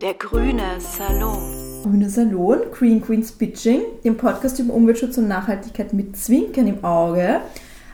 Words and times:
Der 0.00 0.14
grüne 0.14 0.80
Salon. 0.80 1.82
Grüne 1.82 2.08
Salon, 2.08 2.60
Green 2.72 3.00
Queens 3.00 3.32
Pitching, 3.32 3.80
dem 4.04 4.16
Podcast 4.16 4.60
über 4.60 4.72
Umweltschutz 4.72 5.18
und 5.18 5.26
Nachhaltigkeit 5.26 5.92
mit 5.92 6.16
Zwinkern 6.16 6.68
im 6.68 6.84
Auge. 6.84 7.40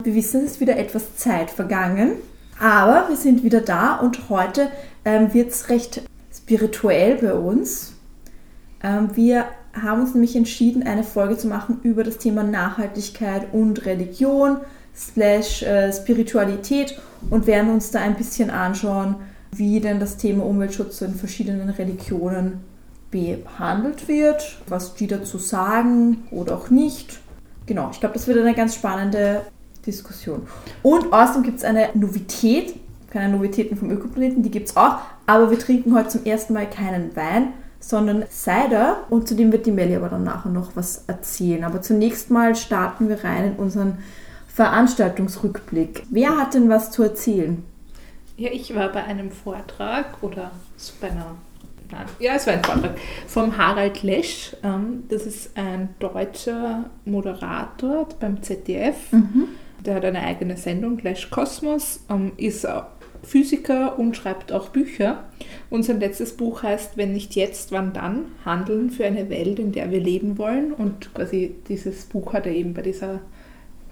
Wir 0.03 0.13
wissen, 0.13 0.45
es 0.45 0.51
ist 0.51 0.59
wieder 0.59 0.77
etwas 0.77 1.15
Zeit 1.15 1.49
vergangen, 1.49 2.11
aber 2.59 3.09
wir 3.09 3.15
sind 3.15 3.43
wieder 3.43 3.59
da 3.61 3.95
und 3.95 4.29
heute 4.29 4.69
ähm, 5.03 5.33
wird 5.33 5.49
es 5.49 5.69
recht 5.69 6.03
spirituell 6.31 7.15
bei 7.15 7.33
uns. 7.33 7.93
Ähm, 8.83 9.09
wir 9.15 9.45
haben 9.73 10.01
uns 10.01 10.13
nämlich 10.13 10.35
entschieden, 10.35 10.83
eine 10.83 11.03
Folge 11.03 11.37
zu 11.37 11.47
machen 11.47 11.79
über 11.81 12.03
das 12.03 12.19
Thema 12.19 12.43
Nachhaltigkeit 12.43 13.47
und 13.51 13.83
Religion 13.87 14.57
slash 14.95 15.63
äh, 15.63 15.91
Spiritualität 15.91 16.99
und 17.31 17.47
werden 17.47 17.71
uns 17.71 17.89
da 17.89 17.99
ein 17.99 18.15
bisschen 18.15 18.51
anschauen, 18.51 19.15
wie 19.57 19.79
denn 19.79 19.99
das 19.99 20.17
Thema 20.17 20.45
Umweltschutz 20.45 21.01
in 21.01 21.15
verschiedenen 21.15 21.69
Religionen 21.69 22.61
behandelt 23.11 24.07
wird, 24.07 24.57
was 24.67 24.95
die 24.95 25.07
dazu 25.07 25.37
sagen 25.37 26.23
oder 26.31 26.55
auch 26.55 26.69
nicht. 26.69 27.19
Genau, 27.65 27.89
ich 27.91 27.99
glaube, 27.99 28.13
das 28.13 28.27
wird 28.27 28.37
eine 28.37 28.53
ganz 28.53 28.75
spannende 28.75 29.41
Diskussion. 29.85 30.43
Und 30.83 31.13
außerdem 31.13 31.43
gibt 31.43 31.59
es 31.59 31.63
eine 31.63 31.89
Novität, 31.93 32.75
keine 33.09 33.35
Novitäten 33.35 33.77
vom 33.77 33.89
Ökoplaneten, 33.89 34.43
die 34.43 34.51
gibt 34.51 34.69
es 34.69 34.77
auch, 34.77 34.97
aber 35.25 35.49
wir 35.49 35.59
trinken 35.59 35.95
heute 35.95 36.09
zum 36.09 36.25
ersten 36.25 36.53
Mal 36.53 36.69
keinen 36.69 37.15
Wein, 37.15 37.53
sondern 37.79 38.25
Cider 38.29 39.03
und 39.09 39.27
zu 39.27 39.35
dem 39.35 39.51
wird 39.51 39.65
die 39.65 39.71
Melli 39.71 39.95
aber 39.95 40.09
dann 40.09 40.23
nachher 40.23 40.51
noch 40.51 40.75
was 40.75 41.03
erzählen. 41.07 41.63
Aber 41.63 41.81
zunächst 41.81 42.31
mal 42.31 42.55
starten 42.55 43.09
wir 43.09 43.23
rein 43.23 43.45
in 43.45 43.53
unseren 43.53 43.99
Veranstaltungsrückblick. 44.47 46.03
Wer 46.09 46.37
hat 46.37 46.53
denn 46.53 46.69
was 46.69 46.91
zu 46.91 47.03
erzählen? 47.03 47.63
Ja, 48.37 48.49
ich 48.51 48.75
war 48.75 48.89
bei 48.89 49.03
einem 49.03 49.31
Vortrag 49.31 50.21
oder 50.21 50.51
bei 50.99 51.11
einer 51.11 51.35
Nein, 51.91 52.05
ja, 52.19 52.33
es 52.33 52.47
war 52.47 52.53
ein 52.53 52.63
Vortrag 52.63 52.97
vom 53.27 53.57
Harald 53.57 54.01
Lesch. 54.01 54.55
Ähm, 54.63 55.03
das 55.07 55.27
ist 55.27 55.55
ein 55.55 55.89
deutscher 55.99 56.89
Moderator 57.05 58.09
beim 58.19 58.41
ZDF. 58.41 59.11
Mhm. 59.11 59.49
Der 59.85 59.95
hat 59.95 60.05
eine 60.05 60.21
eigene 60.21 60.57
Sendung, 60.57 60.97
Lesch 60.99 61.29
Kosmos, 61.29 62.03
ähm, 62.09 62.31
ist 62.37 62.67
Physiker 63.21 63.99
und 63.99 64.15
schreibt 64.15 64.51
auch 64.51 64.69
Bücher. 64.69 65.25
Und 65.69 65.83
sein 65.83 65.99
letztes 65.99 66.35
Buch 66.35 66.63
heißt 66.63 66.97
Wenn 66.97 67.11
nicht 67.11 67.35
jetzt, 67.35 67.71
wann 67.71 67.93
dann? 67.93 68.25
Handeln 68.45 68.89
für 68.89 69.05
eine 69.05 69.29
Welt, 69.29 69.59
in 69.59 69.71
der 69.71 69.91
wir 69.91 69.99
leben 69.99 70.37
wollen. 70.37 70.71
Und 70.71 71.13
quasi 71.13 71.55
dieses 71.67 72.05
Buch 72.05 72.33
hat 72.33 72.45
er 72.45 72.53
eben 72.53 72.73
bei, 72.73 72.81
dieser, 72.81 73.21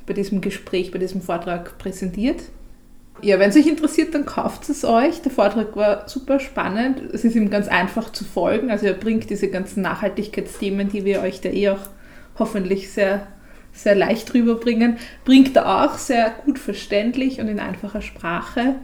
bei 0.06 0.14
diesem 0.14 0.42
Gespräch, 0.42 0.92
bei 0.92 1.00
diesem 1.00 1.22
Vortrag 1.22 1.78
präsentiert. 1.78 2.44
Ja, 3.22 3.40
wenn 3.40 3.50
es 3.50 3.56
euch 3.56 3.68
interessiert, 3.68 4.14
dann 4.14 4.26
kauft 4.26 4.68
es 4.70 4.84
euch. 4.84 5.22
Der 5.22 5.32
Vortrag 5.32 5.76
war 5.76 6.10
super 6.10 6.40
spannend. 6.40 7.02
Es 7.14 7.24
ist 7.24 7.36
ihm 7.36 7.50
ganz 7.50 7.68
einfach 7.68 8.12
zu 8.12 8.26
folgen. 8.26 8.70
Also 8.70 8.88
er 8.88 8.94
bringt 8.94 9.30
diese 9.30 9.50
ganzen 9.50 9.82
Nachhaltigkeitsthemen, 9.82 10.90
die 10.90 11.06
wir 11.06 11.22
euch 11.22 11.40
da 11.40 11.50
eh 11.50 11.70
auch 11.70 11.90
hoffentlich 12.38 12.92
sehr, 12.92 13.28
sehr 13.72 13.96
leicht 13.96 14.34
rüberbringen, 14.34 14.98
bringt 15.24 15.56
er 15.56 15.86
auch 15.86 15.98
sehr 15.98 16.32
gut 16.46 16.60
verständlich 16.60 17.40
und 17.40 17.48
in 17.48 17.60
einfacher 17.60 18.02
Sprache 18.02 18.76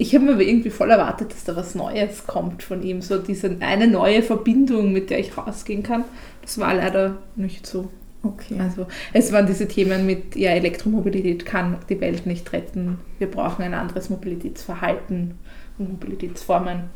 ich 0.00 0.14
habe 0.14 0.24
mir 0.24 0.34
aber 0.34 0.42
irgendwie 0.42 0.70
voll 0.70 0.90
erwartet, 0.90 1.32
dass 1.32 1.42
da 1.42 1.56
was 1.56 1.74
Neues 1.74 2.26
kommt 2.26 2.62
von 2.62 2.82
ihm. 2.84 3.02
So 3.02 3.18
diese 3.18 3.56
eine 3.60 3.88
neue 3.88 4.22
Verbindung, 4.22 4.92
mit 4.92 5.10
der 5.10 5.18
ich 5.18 5.36
rausgehen 5.36 5.82
kann. 5.82 6.04
Das 6.40 6.58
war 6.58 6.72
leider 6.72 7.18
nicht 7.34 7.66
so. 7.66 7.90
Okay. 8.22 8.58
Also 8.58 8.86
es 9.12 9.30
waren 9.32 9.46
diese 9.46 9.68
Themen 9.68 10.06
mit, 10.06 10.34
ja, 10.34 10.50
Elektromobilität 10.50 11.46
kann 11.46 11.78
die 11.88 12.00
Welt 12.00 12.26
nicht 12.26 12.52
retten. 12.52 12.98
Wir 13.18 13.30
brauchen 13.30 13.62
ein 13.62 13.74
anderes 13.74 14.10
Mobilitätsverhalten 14.10 15.34
und 15.78 15.92
Mobilitätsformen. 15.92 16.90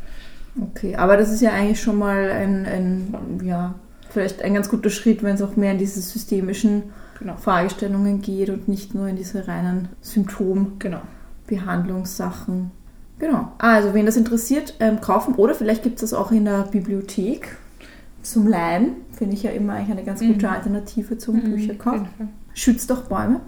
Okay, 0.61 0.97
aber 0.97 1.17
das 1.17 1.31
ist 1.31 1.41
ja 1.41 1.53
eigentlich 1.53 1.81
schon 1.81 1.97
mal 1.99 2.31
ein, 2.31 2.67
ein 2.67 3.41
ja, 3.45 3.77
vielleicht 4.11 4.43
ein 4.43 4.53
ganz 4.55 4.69
guter 4.69 4.91
Schritt, 4.91 5.23
wenn 5.23 5.37
es 5.37 5.43
auch 5.43 5.57
mehr 5.57 5.73
in 5.73 5.79
diese 5.79 6.03
systemischen 6.03 6.93
genau. 7.19 7.37
Fragestellungen 7.37 8.21
geht 8.21 8.51
und 8.51 8.69
nicht 8.69 8.95
nur 8.95 9.09
in 9.09 9.17
diese 9.17 9.49
reinen 9.49 9.89
Symptombehandlungssachen. 10.01 12.55
Genau. 12.55 12.71
Genau. 13.19 13.53
Also, 13.59 13.95
wen 13.95 14.05
das 14.05 14.17
interessiert, 14.17 14.75
ähm, 14.81 15.01
kaufen. 15.01 15.37
Oder 15.37 15.55
vielleicht 15.55 15.85
gibt 15.85 16.03
es 16.03 16.11
das 16.11 16.13
auch 16.13 16.33
in 16.33 16.45
der 16.45 16.65
Bibliothek 16.65 17.57
zum 18.23 18.47
Leihen. 18.47 18.97
Finde 19.13 19.35
ich 19.35 19.43
ja 19.43 19.51
immer 19.51 19.75
eigentlich 19.75 19.91
eine 19.91 20.05
ganz 20.05 20.21
gute 20.21 20.47
mhm. 20.47 20.53
Alternative 20.53 21.19
zum 21.19 21.37
mhm, 21.37 21.55
Bücherkauf. 21.55 22.01
Schützt 22.55 22.91
doch 22.91 23.03
Bäume. 23.03 23.41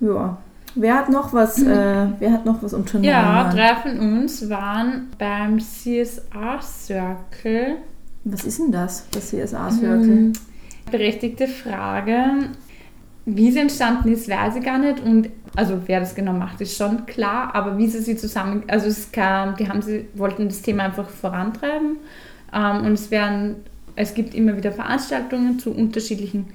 Ja. 0.00 0.38
Wer 0.74 0.94
hat 0.94 1.08
noch 1.08 1.32
was, 1.32 1.58
mhm. 1.58 1.70
äh, 1.70 2.06
wer 2.18 2.32
hat 2.32 2.44
noch 2.44 2.62
was 2.62 2.74
unternommen? 2.74 3.08
Ja, 3.08 3.50
drei 3.50 3.76
von 3.76 3.98
uns 3.98 4.48
waren 4.50 5.08
beim 5.18 5.58
CSR 5.58 6.60
Circle. 6.60 7.76
Was 8.24 8.44
ist 8.44 8.58
denn 8.58 8.72
das, 8.72 9.08
das 9.10 9.30
Circle? 9.30 9.96
Mhm. 9.96 10.32
Berechtigte 10.90 11.48
Frage. 11.48 12.50
Wie 13.24 13.48
es 13.48 13.56
entstanden 13.56 14.12
ist, 14.12 14.28
weiß 14.28 14.56
ich 14.56 14.64
gar 14.64 14.78
nicht. 14.78 15.00
Und 15.00 15.30
also 15.56 15.80
wer 15.86 16.00
das 16.00 16.14
genau 16.14 16.32
macht, 16.32 16.60
ist 16.60 16.76
schon 16.76 17.06
klar. 17.06 17.54
Aber 17.54 17.78
wie 17.78 17.88
sie 17.88 18.00
sie 18.00 18.16
zusammen, 18.16 18.64
also 18.68 18.86
es 18.86 19.10
kam, 19.10 19.56
die 19.56 19.68
haben 19.68 19.82
sie 19.82 20.06
wollten 20.14 20.48
das 20.48 20.62
Thema 20.62 20.84
einfach 20.84 21.08
vorantreiben. 21.08 21.96
Ähm, 22.52 22.84
und 22.84 22.92
es 22.92 23.10
werden, 23.10 23.56
es 23.96 24.14
gibt 24.14 24.34
immer 24.34 24.56
wieder 24.56 24.72
Veranstaltungen 24.72 25.58
zu 25.58 25.72
unterschiedlichen 25.72 26.46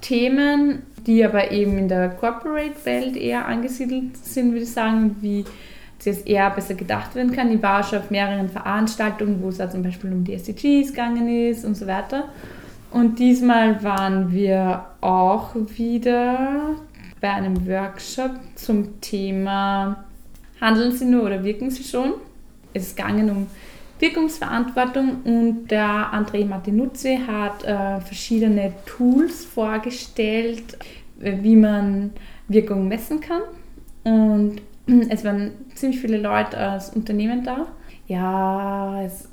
Themen, 0.00 0.82
die 1.06 1.24
aber 1.24 1.50
eben 1.50 1.78
in 1.78 1.88
der 1.88 2.10
Corporate-Welt 2.10 3.16
eher 3.16 3.46
angesiedelt 3.46 4.16
sind, 4.16 4.52
würde 4.52 4.64
ich 4.64 4.72
sagen, 4.72 5.16
wie 5.20 5.44
eher 6.24 6.48
besser 6.50 6.74
gedacht 6.74 7.14
werden 7.14 7.32
kann. 7.32 7.50
Ich 7.52 7.62
war 7.62 7.82
schon 7.82 7.98
auf 7.98 8.10
mehreren 8.10 8.48
Veranstaltungen, 8.48 9.42
wo 9.42 9.48
es 9.48 9.60
also 9.60 9.74
zum 9.74 9.82
Beispiel 9.82 10.12
um 10.12 10.24
die 10.24 10.34
SDGs 10.34 10.90
gegangen 10.90 11.28
ist 11.28 11.64
und 11.64 11.74
so 11.74 11.86
weiter. 11.86 12.28
Und 12.90 13.18
diesmal 13.18 13.82
waren 13.84 14.32
wir 14.32 14.86
auch 15.00 15.54
wieder 15.54 16.76
bei 17.20 17.30
einem 17.30 17.66
Workshop 17.66 18.32
zum 18.54 19.00
Thema 19.00 20.04
Handeln 20.60 20.92
Sie 20.92 21.04
nur 21.04 21.24
oder 21.24 21.44
wirken 21.44 21.70
Sie 21.70 21.84
schon? 21.84 22.14
Es 22.72 22.88
ist 22.88 22.96
gegangen 22.96 23.30
um 23.30 23.46
Wirkungsverantwortung 24.00 25.22
und 25.24 25.68
der 25.70 26.12
André 26.12 26.46
Martinuzzi 26.46 27.20
hat 27.26 27.64
äh, 27.64 28.00
verschiedene 28.00 28.72
Tools 28.86 29.44
vorgestellt, 29.44 30.78
wie 31.18 31.56
man 31.56 32.12
Wirkung 32.48 32.88
messen 32.88 33.20
kann. 33.20 33.42
Und 34.04 34.62
es 35.10 35.24
waren 35.24 35.52
ziemlich 35.74 36.00
viele 36.00 36.18
Leute 36.18 36.72
aus 36.72 36.90
Unternehmen 36.90 37.44
da 37.44 37.66
ja, 38.10 39.04
es, 39.04 39.28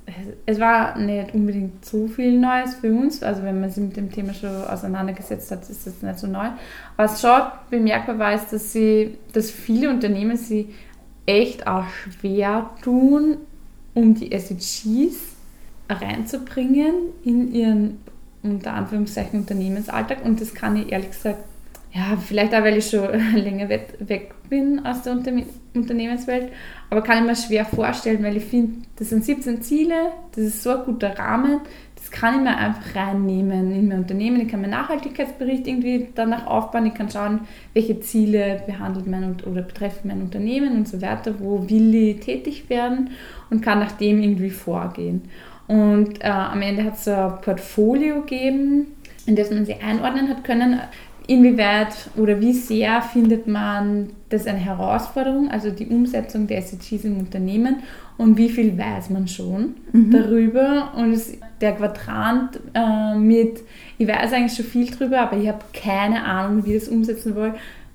es 0.45 0.59
war 0.59 0.99
nicht 0.99 1.33
unbedingt 1.33 1.83
so 1.83 2.07
viel 2.07 2.39
Neues 2.39 2.75
für 2.75 2.93
uns. 2.93 3.23
Also 3.23 3.41
wenn 3.41 3.59
man 3.59 3.71
sich 3.71 3.83
mit 3.83 3.97
dem 3.97 4.11
Thema 4.11 4.35
schon 4.35 4.51
auseinandergesetzt 4.65 5.49
hat, 5.49 5.67
ist 5.67 5.87
das 5.87 6.03
nicht 6.03 6.19
so 6.19 6.27
neu. 6.27 6.49
Was 6.95 7.19
schon 7.19 7.41
bemerkbar 7.71 8.19
war, 8.19 8.35
ist, 8.35 8.53
dass, 8.53 8.73
sie, 8.73 9.17
dass 9.33 9.49
viele 9.49 9.89
Unternehmen 9.89 10.37
sie 10.37 10.75
echt 11.25 11.65
auch 11.65 11.85
schwer 11.89 12.69
tun, 12.83 13.37
um 13.97 14.13
die 14.13 14.31
SDGs 14.31 15.15
reinzubringen 15.89 16.93
in 17.23 17.51
ihren 17.51 17.97
unter 18.43 18.73
Anführungszeichen 18.73 19.39
Unternehmensalltag. 19.39 20.23
Und 20.23 20.39
das 20.39 20.53
kann 20.53 20.77
ich 20.77 20.91
ehrlich 20.91 21.09
gesagt, 21.09 21.39
ja, 21.93 22.15
vielleicht 22.15 22.53
auch, 22.53 22.61
weil 22.61 22.77
ich 22.77 22.89
schon 22.89 23.09
länger 23.35 23.69
weg 23.69 24.35
bin 24.49 24.85
aus 24.85 25.01
der 25.01 25.13
Unternehmenswelt, 25.73 26.51
aber 26.89 27.01
kann 27.01 27.19
ich 27.19 27.23
mir 27.25 27.35
schwer 27.35 27.65
vorstellen, 27.65 28.23
weil 28.23 28.37
ich 28.37 28.45
finde, 28.45 28.85
das 28.97 29.09
sind 29.09 29.25
17 29.25 29.61
Ziele, 29.61 30.11
das 30.35 30.45
ist 30.45 30.63
so 30.63 30.77
ein 30.77 30.85
guter 30.85 31.17
Rahmen, 31.17 31.61
das 32.07 32.19
kann 32.19 32.35
ich 32.35 32.41
mir 32.41 32.57
einfach 32.57 32.95
reinnehmen 32.95 33.71
in 33.71 33.87
mein 33.89 33.99
Unternehmen. 33.99 34.41
Ich 34.41 34.47
kann 34.47 34.61
meinen 34.61 34.71
Nachhaltigkeitsbericht 34.71 35.67
irgendwie 35.67 36.07
danach 36.15 36.47
aufbauen, 36.47 36.85
ich 36.85 36.93
kann 36.93 37.09
schauen, 37.09 37.41
welche 37.73 37.99
Ziele 37.99 38.63
behandelt 38.65 39.07
mein 39.07 39.35
oder 39.45 39.61
betreffen 39.61 40.07
mein 40.07 40.21
Unternehmen 40.21 40.77
und 40.77 40.87
so 40.87 41.01
weiter, 41.01 41.33
wo 41.39 41.69
will 41.69 41.93
ich 41.93 42.19
tätig 42.21 42.69
werden 42.69 43.09
und 43.49 43.61
kann 43.61 43.79
nach 43.79 43.91
dem 43.93 44.21
irgendwie 44.21 44.49
vorgehen. 44.49 45.23
Und 45.67 46.23
äh, 46.23 46.27
am 46.27 46.61
Ende 46.61 46.85
hat 46.85 46.95
es 46.95 47.07
ein 47.09 47.41
Portfolio 47.41 48.21
gegeben, 48.21 48.87
in 49.25 49.35
das 49.35 49.51
man 49.51 49.65
sie 49.65 49.75
einordnen 49.75 50.29
hat 50.29 50.45
können, 50.45 50.79
Inwieweit 51.27 52.09
oder 52.15 52.39
wie 52.39 52.53
sehr 52.53 53.01
findet 53.01 53.47
man 53.47 54.11
das 54.29 54.47
eine 54.47 54.59
Herausforderung, 54.59 55.51
also 55.51 55.69
die 55.71 55.87
Umsetzung 55.87 56.47
der 56.47 56.59
SDGs 56.59 57.03
im 57.03 57.19
Unternehmen 57.19 57.83
und 58.17 58.37
wie 58.37 58.49
viel 58.49 58.77
weiß 58.77 59.09
man 59.09 59.27
schon 59.27 59.75
mhm. 59.91 60.11
darüber? 60.11 60.93
Und 60.95 61.11
es, 61.11 61.37
der 61.59 61.73
Quadrant 61.73 62.59
äh, 62.73 63.15
mit, 63.15 63.59
ich 63.97 64.07
weiß 64.07 64.31
eigentlich 64.33 64.55
schon 64.55 64.65
viel 64.65 64.89
drüber, 64.89 65.19
aber 65.19 65.37
ich 65.37 65.47
habe 65.47 65.59
keine 65.73 66.23
Ahnung, 66.23 66.65
wie 66.65 66.75
ich 66.75 66.83
das 66.85 66.89
umsetzen 66.89 67.35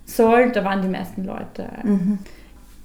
soll, 0.05 0.53
da 0.53 0.65
waren 0.65 0.83
die 0.83 0.89
meisten 0.89 1.25
Leute. 1.25 1.69
Mhm. 1.85 2.19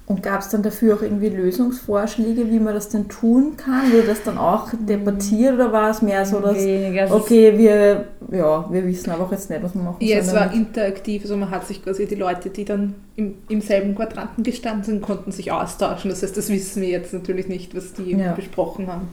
Und 0.08 0.22
gab 0.22 0.40
es 0.40 0.48
dann 0.48 0.62
dafür 0.62 0.96
auch 0.96 1.02
irgendwie 1.02 1.28
Lösungsvorschläge, 1.28 2.50
wie 2.50 2.58
man 2.58 2.72
das 2.72 2.88
denn 2.88 3.08
tun 3.08 3.58
kann? 3.58 3.92
Wurde 3.92 4.06
das 4.06 4.22
dann 4.22 4.38
auch 4.38 4.70
debattiert 4.72 5.52
oder 5.52 5.70
war 5.70 5.90
es 5.90 6.00
mehr 6.00 6.24
so, 6.24 6.40
dass, 6.40 6.56
Weniger, 6.56 7.14
okay, 7.14 7.58
wir, 7.58 8.06
ja, 8.32 8.72
wir 8.72 8.86
wissen 8.86 9.10
aber 9.10 9.24
auch 9.24 9.32
jetzt 9.32 9.50
nicht, 9.50 9.62
was 9.62 9.74
wir 9.74 9.82
machen 9.82 9.96
Ja, 10.00 10.16
es 10.16 10.32
war 10.32 10.50
interaktiv, 10.54 11.24
also 11.24 11.36
man 11.36 11.50
hat 11.50 11.66
sich 11.66 11.84
quasi 11.84 12.06
die 12.06 12.14
Leute, 12.14 12.48
die 12.48 12.64
dann 12.64 12.94
im, 13.16 13.34
im 13.50 13.60
selben 13.60 13.94
Quadranten 13.94 14.42
gestanden 14.42 14.82
sind, 14.82 15.02
konnten 15.02 15.30
sich 15.30 15.52
austauschen. 15.52 16.08
Das 16.08 16.22
heißt, 16.22 16.34
das 16.38 16.48
wissen 16.48 16.80
wir 16.80 16.88
jetzt 16.88 17.12
natürlich 17.12 17.48
nicht, 17.48 17.76
was 17.76 17.92
die 17.92 18.12
ja. 18.12 18.32
besprochen 18.32 18.86
haben. 18.86 19.08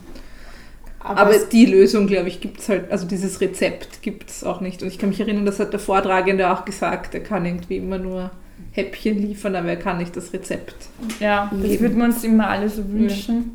Aber, 1.00 1.20
Aber 1.20 1.38
die 1.38 1.66
Lösung, 1.66 2.08
glaube 2.08 2.30
ich, 2.30 2.40
gibt 2.40 2.62
es 2.62 2.70
halt, 2.70 2.90
also 2.90 3.06
dieses 3.06 3.42
Rezept 3.42 4.02
gibt 4.02 4.30
es 4.30 4.46
auch 4.46 4.62
nicht. 4.62 4.82
Und 4.82 4.88
ich 4.88 4.98
kann 4.98 5.10
mich 5.10 5.20
erinnern, 5.20 5.46
das 5.46 5.60
hat 5.60 5.74
der 5.74 5.82
Vortragende 5.82 6.50
auch 6.54 6.64
gesagt, 6.64 7.14
er 7.14 7.20
kann 7.20 7.46
irgendwie 7.46 7.78
immer 7.78 7.98
nur 7.98 8.32
Häppchen 8.76 9.18
liefern, 9.20 9.56
aber 9.56 9.70
er 9.70 9.78
kann 9.78 9.98
nicht 9.98 10.16
das 10.18 10.34
Rezept. 10.34 10.76
Ja, 11.22 11.50
das 11.52 11.72
Eben. 11.72 11.82
würden 11.82 11.98
wir 11.98 12.06
uns 12.06 12.24
immer 12.24 12.50
alle 12.50 12.70
so 12.70 12.88
wünschen. 12.90 13.52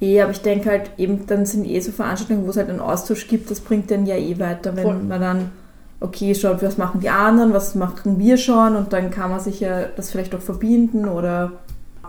Eh, 0.00 0.20
aber 0.20 0.32
ich 0.32 0.42
denke 0.42 0.68
halt, 0.70 0.90
eben 0.98 1.26
dann 1.26 1.46
sind 1.46 1.64
eh 1.64 1.80
so 1.80 1.92
Veranstaltungen, 1.92 2.44
wo 2.44 2.50
es 2.50 2.56
halt 2.56 2.68
einen 2.68 2.80
Austausch 2.80 3.28
gibt, 3.28 3.50
das 3.50 3.60
bringt 3.60 3.90
dann 3.90 4.04
ja 4.04 4.16
eh 4.16 4.38
weiter, 4.38 4.76
wenn 4.76 4.82
Voll. 4.82 4.98
man 4.98 5.20
dann, 5.20 5.50
okay, 6.00 6.34
schaut, 6.34 6.62
was 6.62 6.76
machen 6.76 7.00
die 7.00 7.08
anderen, 7.08 7.54
was 7.54 7.74
machen 7.74 8.18
wir 8.18 8.36
schon 8.36 8.76
und 8.76 8.92
dann 8.92 9.10
kann 9.10 9.30
man 9.30 9.40
sich 9.40 9.60
ja 9.60 9.84
das 9.84 10.10
vielleicht 10.10 10.34
auch 10.34 10.40
verbinden 10.40 11.06
oder. 11.06 11.52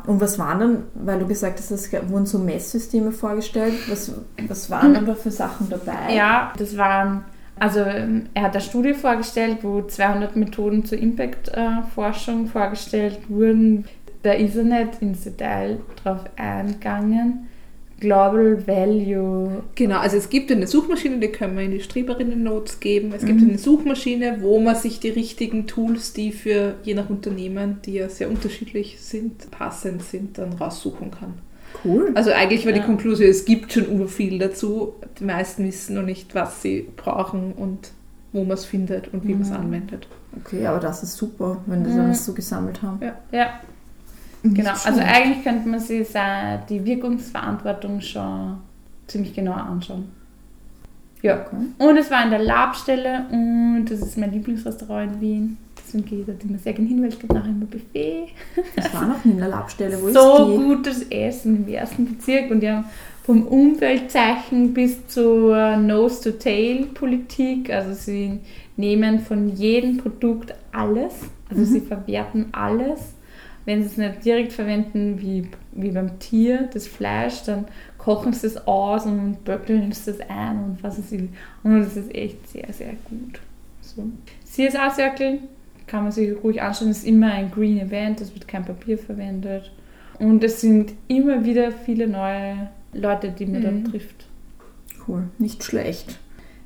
Und 0.05 0.21
was 0.21 0.39
waren 0.39 0.59
dann, 0.59 0.83
weil 0.93 1.19
du 1.19 1.27
gesagt 1.27 1.59
hast, 1.59 1.69
es 1.71 1.91
wurden 2.09 2.25
so 2.25 2.39
Messsysteme 2.39 3.11
vorgestellt, 3.11 3.73
was, 3.89 4.11
was 4.47 4.69
waren 4.69 4.93
dann 4.93 5.05
da 5.05 5.15
für 5.15 5.31
Sachen 5.31 5.69
dabei? 5.69 6.15
Ja, 6.15 6.53
das 6.57 6.77
war, 6.77 7.23
also 7.59 7.79
ähm, 7.81 8.27
er 8.33 8.43
hat 8.43 8.53
eine 8.53 8.61
Studie 8.61 8.93
vorgestellt, 8.93 9.57
wo 9.61 9.81
200 9.81 10.35
Methoden 10.35 10.85
zur 10.85 10.97
Impact-Forschung 10.99 12.47
vorgestellt 12.47 13.19
wurden. 13.29 13.85
Da 14.23 14.33
ist 14.33 14.55
er 14.55 14.63
nicht 14.63 15.01
ins 15.01 15.23
Detail 15.23 15.79
drauf 16.03 16.21
eingegangen. 16.35 17.47
Global 17.99 18.67
Value. 18.67 19.63
Genau, 19.73 19.97
also 19.99 20.17
es 20.17 20.29
gibt 20.29 20.51
eine 20.51 20.67
Suchmaschine, 20.67 21.17
die 21.19 21.29
können 21.29 21.57
wir 21.57 21.63
in 21.63 21.71
die 21.71 21.79
Streberinnen-Notes 21.79 22.79
geben. 22.79 23.11
Es 23.15 23.23
Mhm. 23.23 23.27
gibt 23.27 23.41
eine 23.41 23.57
Suchmaschine, 23.57 24.37
wo 24.41 24.59
man 24.59 24.75
sich 24.75 24.99
die 24.99 25.09
richtigen 25.09 25.65
Tools, 25.65 26.13
die 26.13 26.31
für 26.31 26.75
je 26.83 26.93
nach 26.93 27.09
Unternehmen, 27.09 27.79
die 27.85 27.93
ja 27.93 28.07
sehr 28.09 28.29
unterschiedlich 28.29 28.99
sind, 29.01 29.49
passend 29.49 30.03
sind, 30.03 30.37
dann 30.37 30.53
raussuchen 30.53 31.09
kann. 31.09 31.33
Cool. 31.83 32.11
Also 32.15 32.31
eigentlich 32.31 32.65
war 32.65 32.73
Ja. 32.73 32.79
die 32.79 32.85
Konklusion, 32.85 33.27
es 33.29 33.45
gibt 33.45 33.71
schon 33.73 34.07
viel 34.07 34.39
dazu. 34.39 34.93
Die 35.19 35.23
meisten 35.23 35.63
wissen 35.65 35.95
noch 35.95 36.03
nicht, 36.03 36.33
was 36.35 36.61
sie 36.61 36.87
brauchen 36.95 37.53
und 37.53 37.91
wo 38.33 38.43
man 38.43 38.51
es 38.53 38.65
findet 38.65 39.13
und 39.13 39.25
wie 39.27 39.33
man 39.33 39.41
es 39.43 39.49
Mhm. 39.49 39.55
anwendet. 39.57 40.07
Okay, 40.43 40.65
aber 40.67 40.79
das 40.79 41.03
ist 41.03 41.15
super, 41.17 41.57
wenn 41.65 41.83
die 41.83 41.89
Mhm. 41.91 42.09
das 42.09 42.25
so 42.25 42.33
gesammelt 42.33 42.81
haben. 42.81 42.99
Ja, 43.31 43.59
genau. 44.43 44.71
Nicht 44.71 44.85
Also 44.85 44.99
eigentlich 45.01 45.43
könnte 45.43 45.67
man 45.67 45.79
sich 45.79 46.07
sa- 46.09 46.57
die 46.57 46.83
Wirkungsverantwortung 46.85 48.01
schon 48.01 48.57
ziemlich 49.07 49.33
genau 49.33 49.53
anschauen. 49.53 50.09
Ja. 51.21 51.41
Okay. 51.41 51.55
Und 51.89 51.97
es 51.97 52.11
war 52.11 52.23
in 52.23 52.29
der 52.29 52.39
Labstelle 52.43 53.25
und 53.31 53.85
das 53.89 54.01
ist 54.01 54.17
mein 54.17 54.31
Lieblingsrestaurant 54.31 55.13
in 55.15 55.21
Wien. 55.21 55.57
Deswegen 55.87 56.05
gehe 56.05 56.19
ich 56.19 56.25
dort 56.25 56.43
immer 56.43 56.57
sehr 56.57 56.73
gerne 56.73 56.89
hin, 56.89 57.01
weil 57.01 57.09
es 57.09 57.17
gibt 57.19 57.31
nachher 57.31 57.49
immer 57.49 57.65
Buffet. 57.65 58.27
Das 58.75 58.93
war 58.93 59.07
noch 59.07 59.23
nie 59.23 59.31
in 59.31 59.37
der 59.37 59.47
Labstelle. 59.47 60.01
Wo 60.01 60.09
so 60.09 60.57
gutes 60.57 61.03
Essen 61.03 61.65
im 61.65 61.73
ersten 61.73 62.05
Bezirk 62.05 62.51
und 62.51 62.61
haben 62.65 62.83
vom 63.23 63.47
Umweltzeichen 63.47 64.73
bis 64.73 65.07
zur 65.07 65.77
Nose-to-Tail-Politik. 65.77 67.69
Also 67.71 67.93
sie 67.93 68.39
nehmen 68.75 69.19
von 69.19 69.47
jedem 69.55 69.97
Produkt 69.97 70.53
alles. 70.73 71.13
Also 71.49 71.63
sie 71.63 71.79
verwerten 71.79 72.47
alles. 72.51 73.13
Wenn 73.63 73.81
sie 73.83 73.87
es 73.87 73.97
nicht 73.97 74.25
direkt 74.25 74.51
verwenden 74.51 75.21
wie, 75.21 75.47
wie 75.71 75.91
beim 75.91 76.19
Tier, 76.19 76.69
das 76.73 76.85
Fleisch, 76.85 77.43
dann 77.43 77.65
kochen 77.97 78.33
sie 78.33 78.47
es 78.47 78.67
aus 78.67 79.05
und 79.05 79.43
böckeln 79.45 79.93
sie 79.93 80.11
es 80.11 80.19
ein 80.29 80.63
und 80.63 80.83
was 80.83 80.97
es 80.97 81.11
will. 81.11 81.29
Und 81.63 81.79
das 81.79 81.95
ist 81.95 82.13
echt 82.13 82.47
sehr, 82.49 82.71
sehr 82.71 82.93
gut. 83.09 83.39
So. 83.81 84.03
CSA 84.45 84.89
Circle 84.89 85.39
kann 85.87 86.03
man 86.03 86.11
sich 86.11 86.31
ruhig 86.43 86.61
anschauen, 86.61 86.91
ist 86.91 87.05
immer 87.05 87.31
ein 87.31 87.49
Green 87.51 87.79
Event, 87.79 88.21
es 88.21 88.33
wird 88.33 88.47
kein 88.47 88.65
Papier 88.65 88.97
verwendet. 88.97 89.71
Und 90.19 90.43
es 90.43 90.61
sind 90.61 90.93
immer 91.07 91.45
wieder 91.45 91.71
viele 91.71 92.07
neue 92.07 92.69
Leute, 92.93 93.29
die 93.31 93.45
man 93.45 93.61
Mhm. 93.61 93.83
dort 93.83 93.91
trifft. 93.93 94.25
Cool, 95.07 95.23
nicht 95.37 95.63
schlecht. 95.63 96.19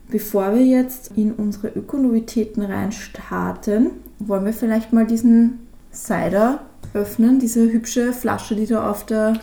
Bevor 0.10 0.56
wir 0.56 0.64
jetzt 0.66 1.16
in 1.16 1.32
unsere 1.34 1.68
Ökonovitäten 1.70 2.62
reinstarten, 2.64 3.92
wollen 4.20 4.46
wir 4.46 4.54
vielleicht 4.54 4.92
mal 4.94 5.06
diesen 5.06 5.60
Cider 5.94 6.62
öffnen, 6.94 7.40
diese 7.40 7.72
hübsche 7.72 8.12
Flasche, 8.14 8.56
die 8.56 8.66
da 8.66 8.90
auf 8.90 9.06
der... 9.06 9.34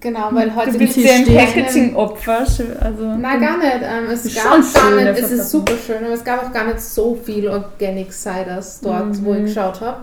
genau, 0.00 0.28
weil 0.32 0.54
heute 0.54 0.72
Du 0.72 0.78
bist 0.78 0.96
ja 0.96 1.12
ein. 1.14 1.24
Packaging-Opfer. 1.24 2.38
Also, 2.38 3.04
Nein, 3.18 3.40
gar 3.40 3.58
nicht. 3.58 3.80
Ähm, 3.82 4.10
es 4.12 4.24
Ist 4.26 4.36
gab 4.36 4.54
schon 4.62 4.72
gar 4.74 4.90
nicht, 5.12 5.20
es 5.22 5.30
ist 5.30 5.50
super 5.50 5.74
schön, 5.76 6.04
aber 6.04 6.14
es 6.14 6.24
gab 6.24 6.44
auch 6.44 6.52
gar 6.52 6.64
nicht 6.66 6.80
so 6.80 7.14
viel 7.14 7.48
Organic 7.48 8.12
Ciders 8.12 8.80
dort, 8.80 9.06
Mhm. 9.20 9.24
wo 9.24 9.34
ich 9.34 9.42
geschaut 9.44 9.80
habe. 9.80 9.98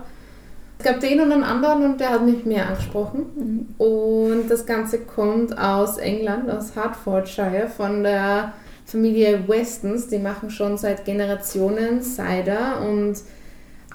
Es 0.78 0.84
gab 0.84 1.00
den 1.00 1.20
und 1.20 1.32
einen 1.32 1.44
anderen 1.44 1.84
und 1.84 2.00
der 2.00 2.10
hat 2.10 2.24
mich 2.26 2.44
mehr 2.44 2.68
angesprochen. 2.68 3.74
Und 3.78 4.48
das 4.48 4.66
Ganze 4.66 4.98
kommt 4.98 5.56
aus 5.56 5.96
England, 5.98 6.50
aus 6.50 6.74
Hertfordshire, 6.74 7.68
von 7.74 8.02
der 8.02 8.52
Familie 8.84 9.44
Westons. 9.48 10.08
Die 10.08 10.18
machen 10.18 10.50
schon 10.50 10.76
seit 10.76 11.04
Generationen 11.04 12.02
Cider 12.02 12.80
und 12.86 13.14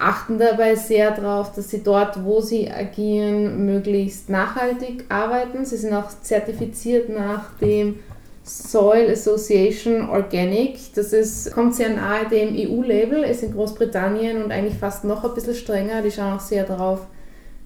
achten 0.00 0.38
dabei 0.38 0.74
sehr 0.74 1.10
darauf, 1.10 1.52
dass 1.52 1.70
sie 1.70 1.82
dort, 1.82 2.24
wo 2.24 2.40
sie 2.40 2.70
agieren, 2.70 3.66
möglichst 3.66 4.30
nachhaltig 4.30 5.04
arbeiten. 5.08 5.64
Sie 5.64 5.76
sind 5.76 5.92
auch 5.92 6.08
zertifiziert 6.22 7.10
nach 7.10 7.56
dem 7.58 7.98
Soil 8.42 9.10
Association 9.10 10.08
Organic. 10.08 10.78
Das 10.94 11.12
ist, 11.12 11.52
kommt 11.52 11.74
sehr 11.74 11.90
nahe 11.90 12.26
dem 12.28 12.56
EU-Label, 12.56 13.22
ist 13.22 13.42
in 13.42 13.52
Großbritannien 13.52 14.42
und 14.42 14.50
eigentlich 14.50 14.78
fast 14.78 15.04
noch 15.04 15.22
ein 15.24 15.34
bisschen 15.34 15.54
strenger. 15.54 16.00
Die 16.02 16.10
schauen 16.10 16.32
auch 16.32 16.40
sehr 16.40 16.64
darauf, 16.64 17.00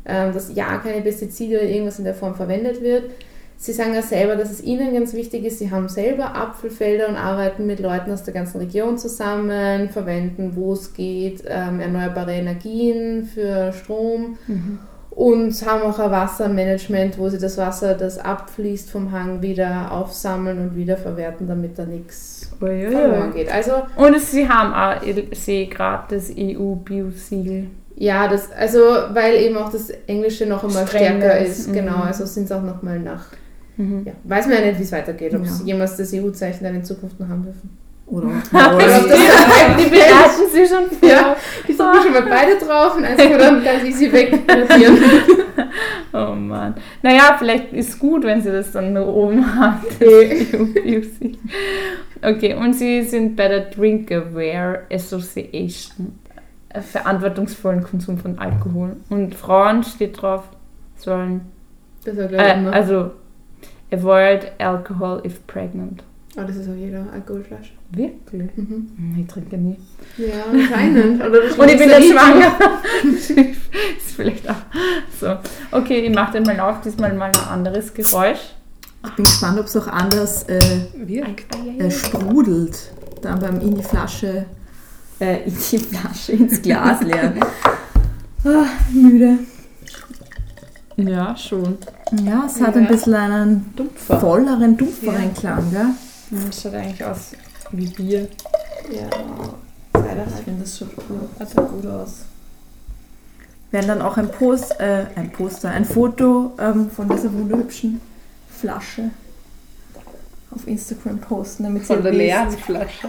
ähm, 0.04 0.34
dass 0.34 0.54
ja 0.54 0.78
keine 0.78 1.02
Pestizide 1.02 1.58
oder 1.58 1.68
irgendwas 1.68 1.98
in 1.98 2.04
der 2.04 2.14
Form 2.14 2.34
verwendet 2.34 2.82
wird. 2.82 3.04
Sie 3.56 3.72
sagen 3.72 3.94
ja 3.94 4.02
selber, 4.02 4.36
dass 4.36 4.50
es 4.50 4.62
ihnen 4.62 4.92
ganz 4.92 5.14
wichtig 5.14 5.44
ist. 5.44 5.58
Sie 5.58 5.70
haben 5.70 5.88
selber 5.88 6.36
Apfelfelder 6.36 7.08
und 7.08 7.16
arbeiten 7.16 7.66
mit 7.66 7.80
Leuten 7.80 8.12
aus 8.12 8.22
der 8.22 8.34
ganzen 8.34 8.58
Region 8.58 8.98
zusammen, 8.98 9.88
verwenden, 9.88 10.52
wo 10.54 10.74
es 10.74 10.92
geht, 10.92 11.44
ähm, 11.46 11.80
erneuerbare 11.80 12.32
Energien 12.32 13.24
für 13.24 13.72
Strom 13.72 14.36
und 15.16 15.66
haben 15.66 15.82
auch 15.82 15.98
ein 15.98 16.10
Wassermanagement, 16.10 17.18
wo 17.18 17.28
sie 17.28 17.38
das 17.38 17.56
Wasser, 17.56 17.94
das 17.94 18.18
abfließt 18.18 18.90
vom 18.90 19.12
Hang, 19.12 19.42
wieder 19.42 19.92
aufsammeln 19.92 20.58
und 20.58 20.76
wiederverwerten, 20.76 21.46
damit 21.46 21.78
da 21.78 21.84
nichts 21.84 22.50
verloren 22.58 23.32
geht. 23.32 23.50
Also 23.52 23.72
Und 23.96 24.20
sie 24.20 24.48
haben 24.48 24.72
auch, 24.72 25.02
ich 25.02 25.38
sehe 25.38 25.68
gerade 25.68 26.16
das 26.16 26.30
EU-Bio-Siegel. 26.36 27.68
ja, 27.96 28.26
das, 28.26 28.50
also 28.52 28.80
weil 29.12 29.36
eben 29.36 29.56
auch 29.56 29.70
das 29.70 29.90
Englische 30.06 30.46
noch 30.46 30.64
einmal 30.64 30.86
Strenger 30.86 31.20
stärker 31.20 31.38
ist, 31.38 31.58
ist, 31.60 31.68
mhm. 31.68 31.74
genau, 31.74 32.02
also 32.02 32.26
sind 32.26 32.44
es 32.44 32.52
auch 32.52 32.62
nochmal 32.62 32.98
nach. 32.98 33.26
Mhm. 33.76 34.02
Ja, 34.06 34.12
weiß 34.24 34.46
man 34.46 34.56
ja 34.56 34.66
nicht, 34.66 34.78
wie 34.78 34.82
es 34.84 34.92
weitergeht, 34.92 35.34
ob 35.34 35.44
Ja. 35.44 35.50
sie 35.50 35.64
jemals 35.64 35.96
das 35.96 36.12
EU-Zeichen 36.14 36.64
dann 36.64 36.76
in 36.76 36.84
Zukunft 36.84 37.18
noch 37.18 37.28
haben 37.28 37.42
dürfen. 37.44 37.76
Oder, 38.06 38.26
Oder 38.52 38.72
ob 38.74 38.78
das 38.78 39.02
Die 39.06 39.90
bereiten 39.90 40.50
sie 40.52 40.66
schon 40.66 40.90
vor. 40.98 41.08
Ja, 41.08 41.36
die 41.66 41.72
sind 41.72 41.86
schon 42.02 42.12
mal 42.12 42.22
beide 42.28 42.56
drauf 42.58 42.96
und 42.96 43.04
eins 43.04 43.16
kann 43.18 43.30
man 43.30 43.40
dann 43.40 43.64
ganz 43.64 43.84
easy 43.84 44.12
wegradieren. 44.12 44.98
Oh 46.12 46.32
Mann. 46.36 46.74
Naja, 47.02 47.34
vielleicht 47.38 47.72
ist 47.72 47.88
es 47.88 47.98
gut, 47.98 48.22
wenn 48.24 48.40
sie 48.40 48.52
das 48.52 48.70
dann 48.70 48.92
nur 48.92 49.06
oben 49.08 49.44
haben. 49.58 49.80
das 49.98 50.00
Okay. 52.22 52.54
Und 52.54 52.74
sie 52.74 53.02
sind 53.02 53.34
bei 53.34 53.48
der 53.48 53.60
Drink 53.70 54.10
Aware 54.12 54.82
Association. 54.92 56.16
äh, 56.68 56.80
Verantwortungsvollen 56.80 57.82
Konsum 57.82 58.18
von 58.18 58.38
Alkohol. 58.38 58.96
Und 59.10 59.34
Frauen 59.34 59.82
steht 59.82 60.20
drauf, 60.22 60.44
sollen, 60.96 61.40
Das 62.04 62.16
war 62.16 62.26
gleich 62.26 62.48
äh, 62.54 62.58
immer. 62.58 62.72
also, 62.72 63.10
avoid 63.94 64.52
alcohol 64.58 65.22
if 65.24 65.46
pregnant. 65.46 66.02
oh, 66.36 66.42
das 66.46 66.56
ist 66.56 66.68
auch 66.68 66.74
jeder 66.74 67.04
Alkoholflasche. 67.12 67.70
Wirklich? 67.90 68.50
Mhm. 68.56 68.90
Hm, 68.96 69.16
Ich 69.20 69.26
trinke 69.32 69.56
nie. 69.56 69.76
Ja, 70.16 70.44
anscheinend. 70.50 71.22
Und 71.58 71.68
ich 71.70 71.78
bin 71.78 71.88
dann 71.88 72.02
schwanger. 72.02 72.52
ist 73.04 74.16
vielleicht 74.16 74.48
auch 74.50 74.56
so. 75.20 75.36
Okay, 75.70 76.00
ich 76.00 76.14
mache 76.14 76.32
den 76.32 76.42
mal 76.44 76.58
auf, 76.60 76.80
diesmal 76.80 77.12
mal 77.14 77.30
ein 77.30 77.48
anderes 77.48 77.94
Geräusch. 77.94 78.40
ich 79.06 79.12
bin 79.12 79.24
gespannt, 79.24 79.58
ob 79.60 79.66
es 79.66 79.76
auch 79.76 79.86
anders 79.86 80.42
äh, 80.48 80.58
Wirkt. 80.96 81.54
äh, 81.78 81.90
sprudelt, 81.90 82.90
dann 83.22 83.38
beim 83.38 83.60
in 83.60 83.76
die 83.76 83.82
Flasche, 83.82 84.46
äh, 85.20 85.44
in 85.46 85.54
die 85.70 85.78
Flasche, 85.78 86.32
ins 86.32 86.60
Glas 86.62 87.00
leeren. 87.02 87.40
Ah, 88.46 88.66
müde. 88.92 89.38
Ja, 90.96 91.36
schon. 91.36 91.78
Ja, 92.24 92.44
es 92.46 92.60
hat 92.60 92.76
ein 92.76 92.84
Ja. 92.84 92.88
bisschen 92.90 93.14
einen 93.14 93.72
Dumpfer. 93.76 94.20
volleren, 94.20 94.76
dumpferen 94.76 95.34
Klang, 95.34 95.70
gell? 95.72 95.86
Das 96.46 96.62
schaut 96.62 96.74
eigentlich 96.74 97.04
aus 97.04 97.32
wie 97.72 97.86
Bier. 97.86 98.28
Ja, 98.92 99.08
leider 99.94 100.24
Ich 100.38 100.44
finde, 100.44 100.62
das 100.62 100.78
schaut 100.78 100.94
gut, 100.96 101.28
also 101.38 101.62
gut 101.62 101.86
aus. 101.86 102.10
Wir 103.70 103.80
werden 103.80 103.88
dann 103.98 104.02
auch 104.02 104.16
ein, 104.16 104.30
Post, 104.30 104.78
äh, 104.80 105.06
ein 105.16 105.30
Poster, 105.32 105.70
ein 105.70 105.84
Foto 105.84 106.52
ähm, 106.60 106.90
von 106.90 107.08
dieser 107.08 107.32
wunderhübschen 107.32 108.00
Flasche 108.48 109.10
auf 110.54 110.68
Instagram 110.68 111.18
posten, 111.18 111.64
damit 111.64 111.82
Von 111.84 112.02
der 112.04 112.12
leeren 112.12 112.50
Flasche. 112.52 113.08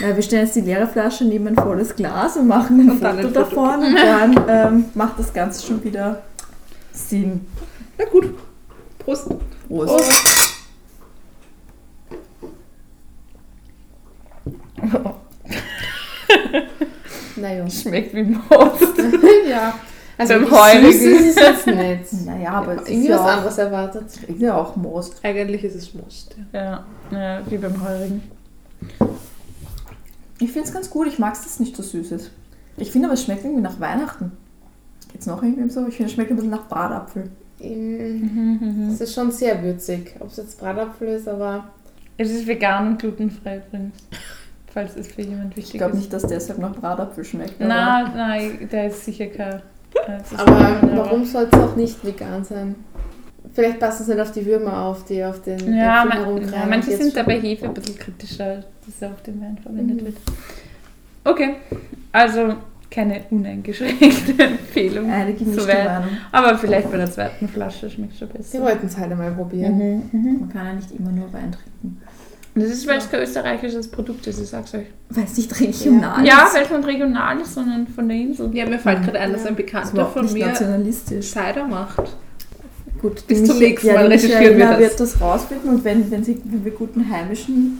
Ja, 0.00 0.14
wir 0.16 0.22
stellen 0.22 0.44
jetzt 0.44 0.56
die 0.56 0.60
leere 0.60 0.86
Flasche 0.86 1.24
neben 1.24 1.46
ein 1.48 1.56
volles 1.56 1.96
Glas 1.96 2.36
und 2.36 2.46
machen 2.48 2.78
ein 2.80 2.90
Und 2.90 3.04
ein 3.04 3.16
Foto. 3.22 3.30
davon 3.30 3.80
und 3.84 3.94
dann 3.96 4.44
ähm, 4.48 4.84
macht 4.94 5.18
das 5.18 5.32
Ganze 5.32 5.66
schon 5.66 5.82
wieder 5.82 6.22
ziehen. 7.08 7.46
Na 7.98 8.04
gut. 8.04 8.34
Prost. 8.98 9.28
Prost. 9.68 9.96
Prost. 9.96 10.60
naja. 17.36 17.68
Schmeckt 17.70 18.14
wie 18.14 18.22
Most. 18.22 18.98
ja. 19.48 19.74
Also 20.18 20.34
Beim 20.34 20.50
Heurigen. 20.50 20.92
Süß 20.92 21.02
ist 21.02 21.36
es 21.36 21.64
jetzt 21.64 21.66
nicht. 21.66 22.26
Naja, 22.26 22.50
aber 22.52 22.74
ja, 22.74 22.82
es 22.82 22.88
ist 22.88 23.04
ja 23.04 23.18
was 23.18 23.26
anderes 23.26 23.58
erwartet. 23.58 24.04
Ist 24.28 24.40
ja 24.40 24.56
auch 24.56 24.76
Most. 24.76 25.24
Eigentlich 25.24 25.64
ist 25.64 25.76
es 25.76 25.94
Most. 25.94 26.36
Ja, 26.52 26.84
ja 27.10 27.40
wie 27.48 27.56
beim 27.56 27.82
Heurigen. 27.82 28.22
Ich 30.38 30.52
finde 30.52 30.68
es 30.68 30.74
ganz 30.74 30.90
gut. 30.90 31.06
Ich 31.06 31.18
mag 31.18 31.34
es, 31.34 31.42
dass 31.42 31.52
es 31.52 31.60
nicht 31.60 31.74
so 31.74 31.82
süß 31.82 32.12
ist. 32.12 32.30
Ich 32.76 32.90
finde 32.90 33.08
aber, 33.08 33.14
es 33.14 33.24
schmeckt 33.24 33.44
irgendwie 33.44 33.62
nach 33.62 33.80
Weihnachten. 33.80 34.32
Geht's 35.12 35.26
noch 35.26 35.42
irgendwie 35.42 35.68
so? 35.70 35.86
Ich 35.86 35.96
finde, 35.96 36.08
es 36.08 36.14
schmeckt 36.14 36.30
ein 36.30 36.36
bisschen 36.36 36.50
nach 36.50 36.66
Bratapfel. 36.68 37.30
Es 37.60 39.00
ist 39.00 39.14
schon 39.14 39.30
sehr 39.30 39.62
würzig. 39.62 40.14
Ob 40.20 40.28
es 40.28 40.36
jetzt 40.38 40.58
Bratapfel 40.58 41.08
ist, 41.08 41.28
aber 41.28 41.64
Es 42.16 42.30
ist 42.30 42.46
vegan 42.46 42.88
und 42.88 42.98
glutenfrei 42.98 43.58
übrigens. 43.66 43.96
Falls 44.72 44.96
es 44.96 45.08
für 45.08 45.22
jemand 45.22 45.50
Ich 45.52 45.64
wichtig 45.64 45.78
glaube 45.78 45.94
ist. 45.94 45.98
nicht, 45.98 46.12
dass 46.12 46.22
deshalb 46.22 46.58
nach 46.60 46.74
Bratapfel 46.74 47.24
schmeckt. 47.24 47.58
Nein, 47.60 48.12
nein, 48.14 48.68
der 48.70 48.86
ist 48.86 49.04
sicher 49.04 49.26
kein. 49.26 49.54
äh, 50.06 50.18
Aber 50.36 50.54
kein- 50.54 50.96
warum 50.96 51.24
soll 51.24 51.48
es 51.50 51.58
auch 51.58 51.74
nicht 51.76 52.04
vegan 52.04 52.44
sein? 52.44 52.76
Vielleicht 53.52 53.80
passen 53.80 54.02
es 54.02 54.08
nicht 54.08 54.20
auf 54.20 54.30
die 54.30 54.46
Würmer 54.46 54.80
auf, 54.84 55.04
die 55.06 55.24
auf 55.24 55.42
den 55.42 55.74
Ja, 55.76 56.04
man, 56.04 56.40
ja 56.52 56.66
manche 56.68 56.96
sind 56.96 57.16
dabei 57.16 57.40
Hefe 57.40 57.64
ein 57.66 57.74
bisschen 57.74 57.98
kritischer, 57.98 58.62
dass 58.86 59.02
er 59.02 59.10
auf 59.10 59.22
den 59.22 59.40
Wein 59.40 59.58
verwendet 59.60 60.00
Mhm. 60.02 60.06
wird. 60.06 60.16
Okay, 61.24 61.56
also 62.12 62.54
keine 62.90 63.22
uneingeschränkte 63.30 64.34
Empfehlung. 64.42 65.10
Eine 65.10 65.32
gemischte. 65.34 65.66
Meinung. 65.66 66.08
Aber 66.32 66.58
vielleicht 66.58 66.90
bei 66.90 66.96
der 66.96 67.10
zweiten 67.10 67.48
Flasche 67.48 67.88
schmeckt 67.88 68.16
schon 68.16 68.28
Wir 68.28 68.34
besser. 68.38 68.60
wollten 68.62 68.86
es 68.86 68.96
halt 68.98 69.12
einmal 69.12 69.30
probieren. 69.32 69.76
Mhm, 69.78 70.02
mhm. 70.12 70.40
Man 70.40 70.48
kann 70.48 70.66
ja 70.66 70.72
nicht 70.74 70.90
immer 70.92 71.10
nur 71.12 71.32
Wein 71.32 71.52
trinken. 71.52 72.00
Das 72.56 72.64
ist, 72.64 72.86
weil 72.88 72.98
es 72.98 73.08
kein 73.08 73.20
österreichisches 73.22 73.88
Produkt 73.92 74.26
ist, 74.26 74.40
ich 74.40 74.48
sag's 74.48 74.74
euch. 74.74 74.86
Weil 75.10 75.22
es 75.24 75.36
nicht 75.36 75.60
regional 75.60 76.26
Ja, 76.26 76.46
ist. 76.46 76.54
weil 76.54 76.62
es 76.64 76.70
nicht 76.70 76.86
regional 76.86 77.40
ist, 77.40 77.54
sondern 77.54 77.86
von 77.86 78.08
der 78.08 78.16
Insel. 78.18 78.50
Ja, 78.54 78.66
mir 78.68 78.80
fällt 78.80 79.04
gerade 79.04 79.20
ein, 79.20 79.32
dass 79.32 79.44
Ja. 79.44 79.50
ein 79.50 79.56
Bekannter 79.56 80.06
von 80.06 80.32
mir 80.32 80.46
nationalistisch. 80.48 81.26
Cider 81.30 81.66
macht. 81.68 82.02
Gut, 83.00 83.24
Bis 83.28 83.44
zum 83.44 83.58
nächsten 83.58 83.86
ja, 83.86 83.94
Mal 83.94 84.06
recherchieren 84.08 84.58
wir 84.58 84.66
das. 84.66 84.78
wird 84.80 85.00
das 85.00 85.20
rausfinden 85.20 85.70
und 85.70 85.84
wenn, 85.84 86.10
wenn, 86.10 86.22
sie, 86.24 86.38
wenn 86.44 86.64
wir 86.64 86.72
guten 86.72 87.08
heimischen 87.08 87.78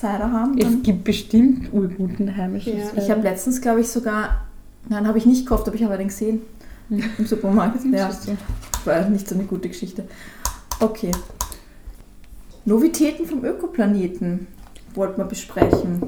Cider 0.00 0.32
haben, 0.32 0.56
dann 0.56 0.78
Es 0.78 0.82
gibt 0.82 1.04
bestimmt 1.04 1.72
urguten 1.72 2.36
heimischen 2.36 2.78
Ja. 2.78 2.86
Cider. 2.86 3.02
Ich 3.02 3.10
habe 3.10 3.22
letztens, 3.22 3.60
glaube 3.60 3.80
ich, 3.82 3.88
sogar, 3.88 4.46
nein, 4.88 5.06
habe 5.06 5.18
ich 5.18 5.26
nicht 5.26 5.44
gekauft, 5.44 5.66
aber 5.68 5.76
ich 5.76 5.84
habe 5.84 5.96
den 5.98 6.08
gesehen 6.08 6.40
Hm. 6.88 7.04
im 7.18 7.26
Supermarkt. 7.26 7.84
Ja, 7.92 8.10
war 8.84 9.08
nicht 9.08 9.28
so 9.28 9.34
eine 9.36 9.44
gute 9.44 9.68
Geschichte. 9.68 10.04
Okay. 10.80 11.10
Novitäten 12.64 13.26
vom 13.26 13.44
Ökoplaneten 13.44 14.46
wollten 14.94 15.18
wir 15.18 15.24
besprechen. 15.24 16.02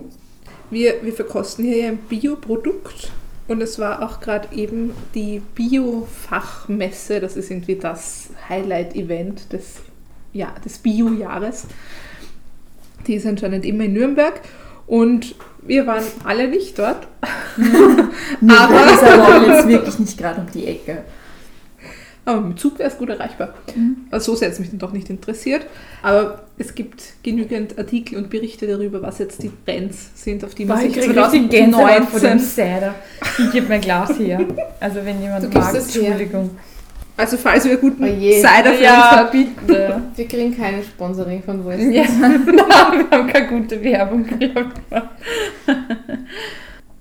Wir, 0.70 0.94
wir 1.02 1.12
verkosten 1.12 1.64
hier 1.64 1.76
ja 1.76 1.88
ein 1.88 1.98
Bioprodukt 1.98 3.12
und 3.48 3.60
es 3.60 3.78
war 3.78 4.02
auch 4.02 4.20
gerade 4.20 4.48
eben 4.56 4.90
die 5.14 5.40
Bio-Fachmesse, 5.54 7.20
das 7.20 7.36
ist 7.36 7.50
irgendwie 7.50 7.76
das 7.76 8.30
Highlight-Event 8.48 9.52
des, 9.52 9.76
ja, 10.32 10.52
des 10.64 10.78
Bio-Jahres. 10.78 11.66
Die 13.06 13.14
ist 13.14 13.26
anscheinend 13.26 13.64
immer 13.64 13.84
in 13.84 13.92
Nürnberg 13.92 14.40
und 14.86 15.34
wir 15.62 15.86
waren 15.86 16.04
alle 16.24 16.48
nicht 16.48 16.78
dort. 16.78 17.06
Aber 17.56 18.74
das 18.74 18.94
ist 18.94 19.04
aber 19.04 19.46
jetzt 19.46 19.68
wirklich 19.68 19.98
nicht 20.00 20.18
gerade 20.18 20.40
um 20.40 20.46
die 20.52 20.66
Ecke. 20.66 21.04
Aber 22.24 22.40
mit 22.40 22.58
Zug 22.60 22.78
wäre 22.78 22.88
es 22.88 22.98
gut 22.98 23.08
erreichbar. 23.08 23.54
Mhm. 23.74 23.96
Also 24.10 24.32
so 24.32 24.38
sehr 24.38 24.48
hat 24.48 24.54
es 24.54 24.60
mich 24.60 24.70
dann 24.70 24.78
doch 24.78 24.92
nicht 24.92 25.10
interessiert. 25.10 25.66
Aber 26.02 26.44
es 26.56 26.74
gibt 26.74 27.14
genügend 27.24 27.78
Artikel 27.78 28.16
und 28.16 28.30
Berichte 28.30 28.66
darüber, 28.66 29.02
was 29.02 29.18
jetzt 29.18 29.42
die 29.42 29.50
Trends 29.66 30.10
sind, 30.14 30.44
auf 30.44 30.54
die 30.54 30.64
man 30.64 30.78
Boah, 30.78 30.86
ich 30.86 30.94
sich 30.94 31.04
krieg 31.04 31.16
richtig 31.16 31.50
Gänsehaut 31.50 32.04
vor 32.04 32.20
dem 32.20 32.38
2019... 32.38 32.40
Cider. 32.40 32.94
Ich 33.38 33.52
gebe 33.52 33.66
mir 33.66 33.74
ein 33.74 33.80
Glas 33.80 34.18
her. 34.18 34.40
Also 34.78 35.04
wenn 35.04 35.20
jemand 35.20 35.44
Du 35.44 35.58
mag, 35.58 35.74
es 35.74 35.94
her. 35.96 36.16
Also 37.16 37.36
falls 37.36 37.64
wir 37.64 37.76
guten 37.76 38.02
Oh. 38.04 38.06
Cider 38.06 38.64
für 38.64 38.70
uns 38.70 38.80
Ja, 38.80 39.10
habt, 39.16 39.32
bitte. 39.32 40.02
Wir 40.16 40.26
kriegen 40.28 40.56
keine 40.56 40.82
Sponsoring 40.82 41.42
von 41.42 41.64
West. 41.66 41.84
Ja, 41.92 42.04
nein, 42.20 42.46
wir 42.46 43.10
haben 43.10 43.26
keine 43.28 43.48
gute 43.48 43.82
Werbung. 43.84 44.24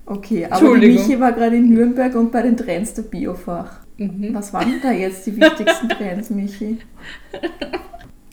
Okay, 0.06 0.46
aber. 0.50 0.74
Michi 0.76 1.18
war 1.18 1.32
gerade 1.32 1.56
in 1.56 1.70
Nürnberg 1.70 2.14
und 2.14 2.30
bei 2.30 2.42
den 2.42 2.56
Trends 2.56 2.94
der 2.94 3.02
Biofach. 3.02 3.80
Mhm. 3.96 4.30
Was 4.34 4.52
waren 4.52 4.80
da 4.82 4.92
jetzt 4.92 5.26
die 5.26 5.40
wichtigsten 5.40 5.88
Trends, 5.98 6.30
Michi? 6.30 6.78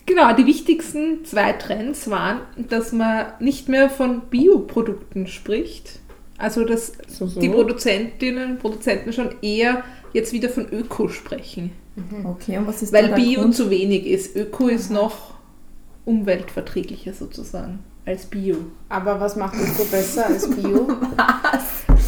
Genau, 0.06 0.32
die 0.34 0.46
wichtigsten 0.46 1.24
zwei 1.24 1.52
Trends 1.52 2.10
waren, 2.10 2.40
dass 2.56 2.92
man 2.92 3.26
nicht 3.38 3.68
mehr 3.68 3.88
von 3.88 4.22
Bioprodukten 4.28 5.26
spricht. 5.28 6.00
Also 6.40 6.64
dass 6.64 6.92
So, 7.06 7.26
so. 7.26 7.40
die 7.40 7.48
Produzentinnen 7.48 8.52
und 8.52 8.58
Produzenten 8.58 9.12
schon 9.12 9.30
eher 9.42 9.84
jetzt 10.12 10.32
wieder 10.32 10.48
von 10.48 10.66
Öko 10.72 11.08
sprechen. 11.08 11.72
Okay, 12.24 12.56
und 12.58 12.66
was 12.66 12.82
ist 12.82 12.92
Weil 12.92 13.12
Bio 13.12 13.42
Grund? 13.42 13.54
zu 13.54 13.68
wenig 13.70 14.06
ist. 14.06 14.34
Öko 14.34 14.68
ist 14.68 14.90
noch 14.90 15.34
umweltverträglicher 16.06 17.12
sozusagen 17.12 17.80
als 18.06 18.26
Bio. 18.26 18.56
Aber 18.88 19.20
was 19.20 19.36
macht 19.36 19.54
Öko 19.54 19.84
besser 19.84 20.26
als 20.26 20.48
Bio? 20.50 20.88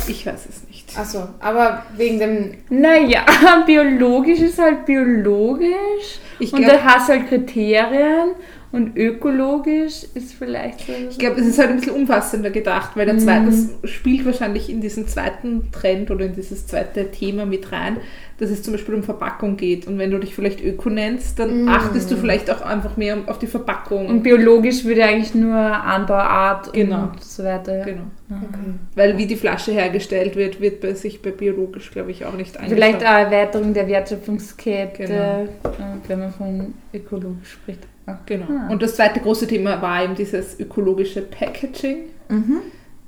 Ich 0.08 0.26
weiß 0.26 0.46
es 0.48 0.66
nicht. 0.66 0.98
Achso, 0.98 1.28
aber 1.38 1.84
wegen 1.96 2.18
dem. 2.18 2.54
Naja, 2.70 3.24
biologisch 3.66 4.40
ist 4.40 4.58
halt 4.58 4.84
biologisch. 4.84 6.18
Ich 6.40 6.52
und 6.52 6.58
glaube, 6.60 6.74
da 6.74 6.82
hast 6.84 7.08
halt 7.08 7.28
Kriterien. 7.28 8.30
Und 8.72 8.96
ökologisch 8.96 10.04
ist 10.14 10.32
vielleicht 10.32 10.80
so. 10.86 10.92
ich 11.10 11.18
glaub, 11.18 11.36
es 11.36 11.46
ist 11.46 11.58
halt 11.58 11.70
ein 11.70 11.76
bisschen 11.76 11.92
umfassender 11.94 12.48
gedacht, 12.50 12.92
weil 12.96 13.04
der 13.04 13.18
zweite, 13.18 13.46
das 13.46 13.68
spielt 13.90 14.24
wahrscheinlich 14.24 14.70
in 14.70 14.80
diesen 14.80 15.06
zweiten 15.06 15.70
Trend 15.72 16.10
oder 16.10 16.24
in 16.24 16.34
dieses 16.34 16.66
zweite 16.66 17.10
Thema 17.10 17.44
mit 17.44 17.70
rein, 17.70 17.98
dass 18.38 18.48
es 18.50 18.62
zum 18.62 18.72
Beispiel 18.72 18.94
um 18.94 19.02
Verpackung 19.02 19.58
geht. 19.58 19.86
Und 19.86 19.98
wenn 19.98 20.10
du 20.10 20.18
dich 20.18 20.34
vielleicht 20.34 20.64
Öko 20.64 20.88
nennst, 20.88 21.38
dann 21.38 21.64
Mm. 21.64 21.68
achtest 21.68 22.10
du 22.10 22.16
vielleicht 22.16 22.50
auch 22.50 22.62
einfach 22.62 22.96
mehr 22.96 23.18
auf 23.26 23.38
die 23.38 23.46
Verpackung. 23.46 24.06
Und 24.06 24.22
biologisch 24.22 24.84
würde 24.84 25.04
eigentlich 25.04 25.34
nur 25.34 25.54
Anbauart 25.54 26.72
Genau. 26.72 27.10
und 27.12 27.22
so 27.22 27.44
weiter. 27.44 27.84
genau. 27.84 28.04
Okay. 28.30 28.72
Weil 28.96 29.18
wie 29.18 29.26
die 29.26 29.36
Flasche 29.36 29.72
hergestellt 29.72 30.34
wird, 30.34 30.62
wird 30.62 30.80
bei 30.80 30.94
sich 30.94 31.20
bei 31.20 31.30
biologisch, 31.30 31.90
glaube 31.90 32.10
ich, 32.10 32.24
auch 32.24 32.32
nicht 32.32 32.56
angeschaut. 32.56 32.74
Vielleicht 32.78 33.04
eine 33.04 33.26
Erweiterung 33.26 33.74
der 33.74 33.86
Wertschöpfungskette, 33.86 35.04
Genau. 35.06 35.46
wenn 36.08 36.18
man 36.18 36.32
von 36.32 36.74
ökologisch 36.94 37.50
spricht. 37.52 37.80
Ah. 38.06 38.18
Genau. 38.26 38.46
Ah. 38.50 38.68
Und 38.70 38.82
das 38.82 38.96
zweite 38.96 39.20
große 39.20 39.46
Thema 39.46 39.80
war 39.82 40.02
eben 40.04 40.14
dieses 40.14 40.58
ökologische 40.58 41.22
Packaging. 41.22 41.98
Mhm. 42.28 42.58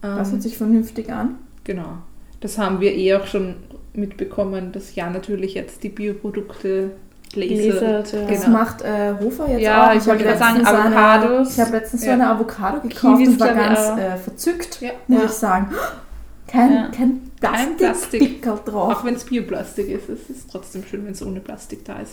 Ähm, 0.03 0.17
Das 0.17 0.31
hört 0.33 0.43
sich 0.43 0.57
vernünftig 0.57 1.11
an. 1.13 1.37
Genau. 1.65 1.99
Das 2.41 2.59
haben 2.59 2.81
wir 2.81 2.93
eh 2.95 3.15
auch 3.15 3.27
schon 3.27 3.57
mitbekommen, 3.95 4.73
dass 4.73 4.95
ja 4.95 5.09
natürlich 5.11 5.55
jetzt 5.55 5.83
die 5.83 5.89
Bioprodukte 5.89 6.91
Gläser. 7.33 7.83
Ja. 7.99 8.03
Das 8.03 8.45
Genau. 8.45 8.59
macht 8.59 8.83
äh, 8.83 9.15
Hofer 9.21 9.49
jetzt 9.49 9.63
Ja, 9.63 9.91
auch. 9.91 9.95
ich 9.97 10.07
wollte 10.07 10.29
hab 10.29 10.39
gerade 10.39 10.39
sagen, 10.39 10.57
letztens 10.59 10.79
eine- 10.79 10.97
Avocados. 10.97 11.53
Ich 11.55 11.61
habe 11.61 11.71
letztens 11.73 12.01
so 12.03 12.07
Ja. 12.09 12.13
eine 12.15 12.29
Avocado 12.31 12.81
gekauft 12.81 13.17
Kiwis, 13.19 13.29
und 13.31 13.41
war 13.41 13.51
ich, 13.51 13.57
ganz 13.57 14.01
äh, 14.01 14.17
verzückt, 14.19 14.81
Ja. 14.81 14.91
muss 15.09 15.19
Ja. 15.21 15.25
ich 15.27 15.31
sagen. 15.33 15.67
Kein, 16.47 16.73
Ja. 16.73 16.89
kein 16.95 17.21
Plastik. 17.41 17.77
Plastikpickel 17.79 18.59
drauf. 18.67 18.93
Auch 18.99 19.05
wenn 19.05 19.15
es 19.15 19.25
Bioplastik 19.25 19.89
ist, 19.89 20.09
es 20.11 20.29
ist 20.31 20.51
trotzdem 20.53 20.85
schön, 20.85 21.05
wenn 21.05 21.13
es 21.13 21.25
ohne 21.25 21.41
Plastik 21.41 21.85
da 21.85 21.95
ist. 21.99 22.13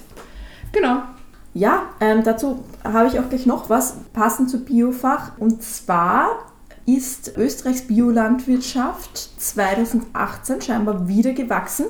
Genau. 0.71 0.99
Ja, 1.53 1.83
ähm, 1.99 2.23
dazu 2.23 2.63
habe 2.83 3.07
ich 3.07 3.19
auch 3.19 3.29
gleich 3.29 3.45
noch 3.45 3.69
was 3.69 3.95
passend 4.13 4.49
zu 4.49 4.63
Biofach. 4.63 5.37
Und 5.37 5.61
zwar 5.63 6.29
ist 6.85 7.37
Österreichs 7.37 7.81
Biolandwirtschaft 7.83 9.17
2018 9.39 10.61
scheinbar 10.61 11.07
wieder 11.07 11.33
gewachsen 11.33 11.85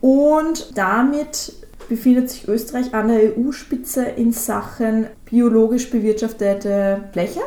und 0.00 0.76
damit 0.76 1.52
befindet 1.88 2.30
sich 2.30 2.48
Österreich 2.48 2.94
an 2.94 3.08
der 3.08 3.36
EU-Spitze 3.36 4.04
in 4.04 4.32
Sachen 4.32 5.06
biologisch 5.24 5.90
bewirtschaftete 5.90 7.04
Fläche. 7.12 7.40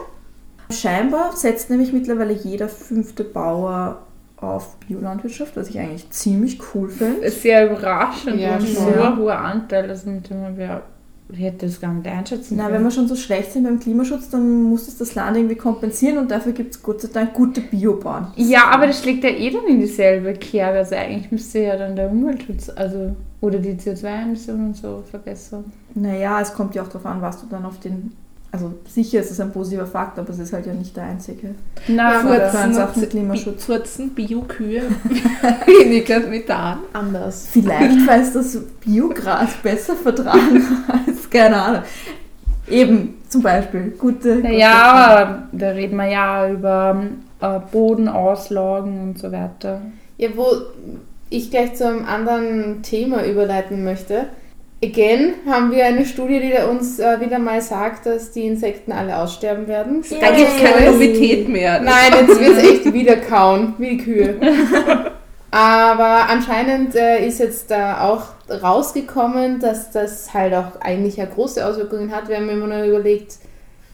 Scheinbar 0.70 1.36
setzt 1.36 1.70
nämlich 1.70 1.94
mittlerweile 1.94 2.34
jeder 2.34 2.68
fünfte 2.68 3.24
Bauer 3.24 4.02
auf 4.38 4.76
Biolandwirtschaft, 4.88 5.56
was 5.56 5.70
ich 5.70 5.80
eigentlich 5.80 6.10
ziemlich 6.10 6.60
cool 6.74 6.90
finde. 6.90 7.26
Ist 7.26 7.42
sehr 7.42 7.68
überraschend 7.68 8.40
Ja, 8.40 8.56
und 8.58 8.68
so 8.68 8.88
ein 8.88 9.18
hoher 9.18 9.40
Anteil, 9.40 9.88
mit 10.06 10.30
dem 10.30 10.42
man 10.42 10.58
wer 10.58 10.84
ich 11.30 11.40
hätte 11.40 11.66
das 11.66 11.82
gar 11.82 11.94
nicht 11.94 12.08
einschätzen 12.08 12.56
Na, 12.56 12.66
können. 12.66 12.76
wenn 12.76 12.84
wir 12.84 12.92
schon 12.92 13.08
so 13.08 13.16
schlecht 13.16 13.52
sind 13.52 13.64
beim 13.64 13.80
Klimaschutz, 13.80 14.30
dann 14.30 14.64
muss 14.64 14.88
es 14.88 14.98
das 14.98 15.16
Land 15.16 15.38
irgendwie 15.38 15.56
kompensieren 15.56 16.20
und 16.20 16.30
dafür 16.30 16.52
gibt 16.52 16.76
es 16.76 16.84
Gott 16.84 17.02
sei 17.02 17.10
Dank 17.12 17.34
gute 17.34 17.62
Biobahnen. 17.62 18.30
Ja, 18.36 18.66
aber 18.72 18.88
das 18.88 19.02
schlägt 19.02 19.24
ja 19.24 19.32
eh 19.32 19.50
dann 19.50 19.66
in 19.66 19.80
dieselbe 19.80 20.34
Kerbe. 20.34 20.80
Also 20.80 20.96
eigentlich 20.96 21.32
müsste 21.32 21.60
ja 21.60 21.78
dann 21.78 21.96
der 21.96 22.12
Umweltschutz, 22.12 22.70
also 22.70 23.16
oder 23.42 23.60
die 23.60 23.74
CO2-Emissionen 23.74 24.68
und 24.68 24.78
so 24.78 25.04
verbessern. 25.10 25.66
Naja, 25.96 26.42
es 26.42 26.54
kommt 26.54 26.76
ja 26.76 26.84
auch 26.84 26.88
darauf 26.88 27.06
an, 27.06 27.22
was 27.22 27.42
du 27.42 27.48
dann 27.48 27.66
auf 27.66 27.80
den. 27.80 28.12
Also 28.56 28.74
sicher 28.88 29.20
ist 29.20 29.32
es 29.32 29.42
ein 29.42 29.52
positiver 29.52 29.86
Fakt, 29.86 30.18
aber 30.18 30.30
es 30.30 30.40
ist 30.40 30.54
halt 30.54 30.66
ja 30.66 30.74
nicht 30.74 30.96
der 30.96 31.04
einzige. 31.04 31.56
Na, 31.90 32.22
Furzen. 32.22 32.82
auf 32.82 32.94
den 32.94 33.10
Klimaschutz. 33.10 33.66
Furzen, 33.66 34.12
Biokühe, 34.16 34.84
weniger 35.66 36.22
Methan. 36.22 36.78
Anders. 36.94 37.50
Vielleicht, 37.52 38.08
weil 38.08 38.22
es 38.22 38.32
das 38.32 38.58
Biogras 38.80 39.56
besser 39.62 39.98
vertragen 39.98 40.66
als, 40.88 41.30
keine 41.30 41.62
Ahnung. 41.62 41.82
Eben, 42.70 43.16
zum 43.28 43.42
Beispiel, 43.42 43.94
gute. 44.00 44.38
Naja, 44.38 44.72
aber 44.72 45.50
da 45.52 45.72
reden 45.72 45.98
wir 45.98 46.08
ja 46.10 46.50
über 46.50 47.04
äh, 47.42 47.60
Bodenauslagen 47.74 49.02
und 49.02 49.20
so 49.20 49.34
weiter. 49.34 49.82
Ja, 50.18 50.30
wo 50.34 50.46
ich 51.30 51.52
gleich 51.52 51.76
zu 51.76 51.86
einem 51.86 52.06
anderen 52.06 52.84
Thema 52.84 53.26
überleiten 53.26 53.84
möchte. 53.84 54.28
Again 54.86 55.34
haben 55.48 55.72
wir 55.72 55.86
eine 55.86 56.06
Studie, 56.06 56.40
die 56.40 56.54
uns 56.70 57.00
äh, 57.00 57.20
wieder 57.20 57.40
mal 57.40 57.62
sagt, 57.62 58.06
dass 58.06 58.32
die 58.32 58.46
Insekten 58.46 58.92
alle 58.92 59.18
aussterben 59.18 59.68
werden. 59.68 60.04
Da 60.22 60.32
gibt 60.32 60.50
es 60.50 60.62
keine 60.62 60.92
Novität 60.92 61.50
mehr. 61.50 61.82
Nein, 61.82 62.14
jetzt 62.20 62.40
wird 62.40 62.58
es 62.58 62.64
echt 62.64 62.94
wieder 62.94 63.18
kauen, 63.18 63.74
wie 63.78 63.98
die 63.98 64.04
Kühe. 64.04 64.36
Aber 65.52 66.30
anscheinend 66.30 66.96
äh, 66.96 67.26
ist 67.26 67.40
jetzt 67.40 67.72
da 67.72 68.02
auch 68.02 68.24
rausgekommen, 68.50 69.60
dass 69.60 69.92
das 69.92 70.34
halt 70.34 70.54
auch 70.54 70.82
eigentlich 70.82 71.16
ja 71.16 71.26
große 71.26 71.66
Auswirkungen 71.66 72.14
hat. 72.14 72.28
Wir 72.28 72.38
haben 72.38 72.50
immer 72.50 72.68
nur 72.68 72.84
überlegt, 72.84 73.38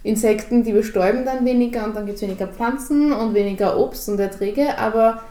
Insekten, 0.03 0.63
die 0.63 0.71
bestäuben 0.71 1.25
dann 1.25 1.45
weniger 1.45 1.85
und 1.85 1.95
dann 1.95 2.07
gibt 2.07 2.15
es 2.15 2.23
weniger 2.23 2.47
Pflanzen 2.47 3.13
und 3.13 3.35
weniger 3.35 3.77
Obst 3.77 4.09
und 4.09 4.19
Erträge, 4.19 4.79
aber 4.79 5.21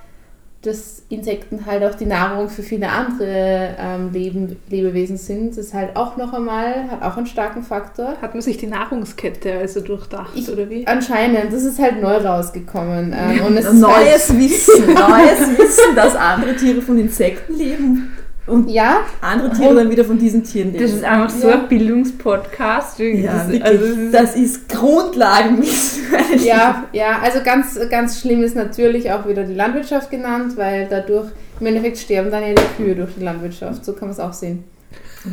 dass 0.62 1.02
Insekten 1.09 1.64
halt 1.64 1.83
auch 1.85 1.95
die 1.95 2.05
Nahrung 2.05 2.50
für 2.50 2.62
viele 2.62 2.90
andere 2.90 3.76
ähm, 3.79 4.12
Leben, 4.12 4.57
Lebewesen 4.69 5.17
sind, 5.17 5.57
ist 5.57 5.73
halt 5.73 5.97
auch 5.97 6.19
noch 6.19 6.35
einmal, 6.35 6.90
hat 6.90 7.02
auch 7.02 7.17
einen 7.17 7.26
starken 7.26 7.62
Faktor. 7.62 8.17
Hat 8.21 8.35
man 8.35 8.43
sich 8.43 8.59
die 8.59 8.67
Nahrungskette 8.67 9.55
also 9.55 9.81
durchdacht, 9.81 10.33
Ich- 10.35 10.50
oder 10.50 10.69
wie? 10.69 10.87
Anscheinend, 10.87 11.50
das 11.52 11.62
ist 11.64 11.79
halt 11.79 12.02
neu 12.02 12.17
rausgekommen. 12.17 13.14
Ähm, 13.19 13.45
und 13.47 13.57
es 13.57 13.64
ist 13.64 13.81
Neues 13.81 14.29
halt, 14.29 14.38
Wissen, 14.38 14.87
neues 14.87 15.59
Wissen, 15.59 15.97
dass 15.97 16.14
andere 16.14 16.55
Tiere 16.55 16.83
von 16.83 16.99
Insekten 16.99 17.55
leben 17.55 18.12
und 18.47 18.68
Ja, 18.68 19.00
andere 19.20 19.52
Tiere 19.52 19.75
dann 19.75 19.90
wieder 19.90 20.04
von 20.04 20.18
diesen 20.18 20.42
Tieren 20.44 20.73
leben. 20.73 20.82
Das 20.85 20.92
ist 20.92 21.04
einfach 21.04 21.30
so 21.30 21.49
Ja. 21.49 21.61
ein 21.61 21.68
Bildungspodcast. 21.68 22.99
ja, 22.99 23.32
das, 23.32 23.49
wirklich, 23.49 23.64
also, 23.64 23.85
ist- 23.85 24.14
das 24.14 24.37
ist 24.37 24.68
Grundlagenwissen. 24.68 26.02
Ja, 26.44 26.85
ja, 26.92 27.18
also 27.23 27.40
ganz, 27.44 27.78
ganz 27.90 28.20
schlimm 28.20 28.42
ist 28.42 28.56
natürlich 28.56 29.11
auch 29.12 29.26
wieder 29.28 29.44
die 29.44 29.54
Landwirtschaft 29.54 30.11
genannt, 30.11 30.56
weil 30.56 30.87
dadurch 30.88 31.28
im 31.61 31.66
Endeffekt 31.66 31.99
sterben 31.99 32.30
dann 32.30 32.42
ja 32.42 32.54
die 32.54 32.82
Kühe 32.82 32.94
durch 32.94 33.11
die 33.18 33.25
Landwirtschaft. 33.25 33.85
So 33.85 33.92
kann 33.92 34.09
man 34.09 34.11
es 34.12 34.20
auch 34.20 34.32
sehen. 34.32 34.64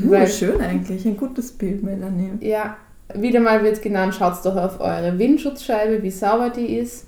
Uh, 0.06 0.12
Weil- 0.12 0.28
schön 0.28 0.60
eigentlich, 0.62 1.06
ein 1.06 1.16
gutes 1.18 1.52
Bild, 1.52 1.82
Melanie. 1.84 2.32
Ja, 2.42 2.76
wieder 3.16 3.40
mal 3.40 3.64
wird 3.64 3.82
genannt, 3.82 4.16
schaut 4.16 4.34
doch 4.44 4.56
auf 4.58 4.80
eure 4.82 5.18
Windschutzscheibe, 5.18 6.04
wie 6.04 6.12
sauber 6.12 6.50
die 6.50 6.78
ist. 6.78 7.06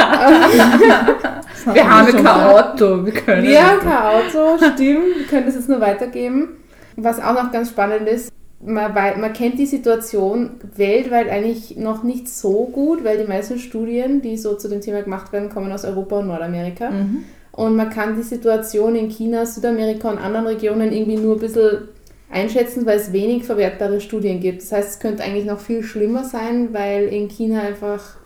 Wir 1.74 1.90
haben 1.90 2.12
kein. 2.12 2.26
Auto. 2.26 3.04
Wir 3.04 3.12
können 3.12 3.42
Wir 3.42 3.66
haben 3.66 3.80
kein 3.80 3.92
Auto, 3.92 4.56
stimmt, 4.56 5.18
wir 5.18 5.26
können 5.28 5.46
das 5.46 5.56
jetzt 5.56 5.68
nur 5.68 5.80
weitergeben. 5.80 6.56
Was 6.96 7.20
auch 7.20 7.34
noch 7.34 7.52
ganz 7.52 7.70
spannend 7.70 8.08
ist, 8.08 8.32
man, 8.62 8.92
man 8.92 9.32
kennt 9.32 9.58
die 9.58 9.66
Situation 9.66 10.52
weltweit 10.76 11.28
eigentlich 11.28 11.76
noch 11.76 12.02
nicht 12.02 12.28
so 12.28 12.66
gut, 12.66 13.04
weil 13.04 13.18
die 13.18 13.28
meisten 13.28 13.58
Studien, 13.58 14.20
die 14.22 14.36
so 14.36 14.54
zu 14.54 14.68
dem 14.68 14.80
Thema 14.80 15.02
gemacht 15.02 15.32
werden, 15.32 15.48
kommen 15.48 15.72
aus 15.72 15.84
Europa 15.84 16.18
und 16.18 16.28
Nordamerika. 16.28 16.90
Mhm. 16.90 17.24
Und 17.52 17.76
man 17.76 17.90
kann 17.90 18.16
die 18.16 18.22
Situation 18.22 18.94
in 18.96 19.08
China, 19.08 19.44
Südamerika 19.44 20.10
und 20.10 20.18
anderen 20.18 20.46
Regionen 20.46 20.92
irgendwie 20.92 21.16
nur 21.16 21.36
ein 21.36 21.40
bisschen 21.40 21.88
einschätzen, 22.30 22.86
weil 22.86 22.98
es 22.98 23.12
wenig 23.12 23.44
verwertbare 23.44 24.00
Studien 24.00 24.40
gibt. 24.40 24.62
Das 24.62 24.72
heißt, 24.72 24.90
es 24.90 24.98
könnte 25.00 25.24
eigentlich 25.24 25.46
noch 25.46 25.58
viel 25.58 25.82
schlimmer 25.82 26.24
sein, 26.24 26.72
weil 26.72 27.08
in 27.08 27.28
China 27.28 27.62
einfach 27.62 28.19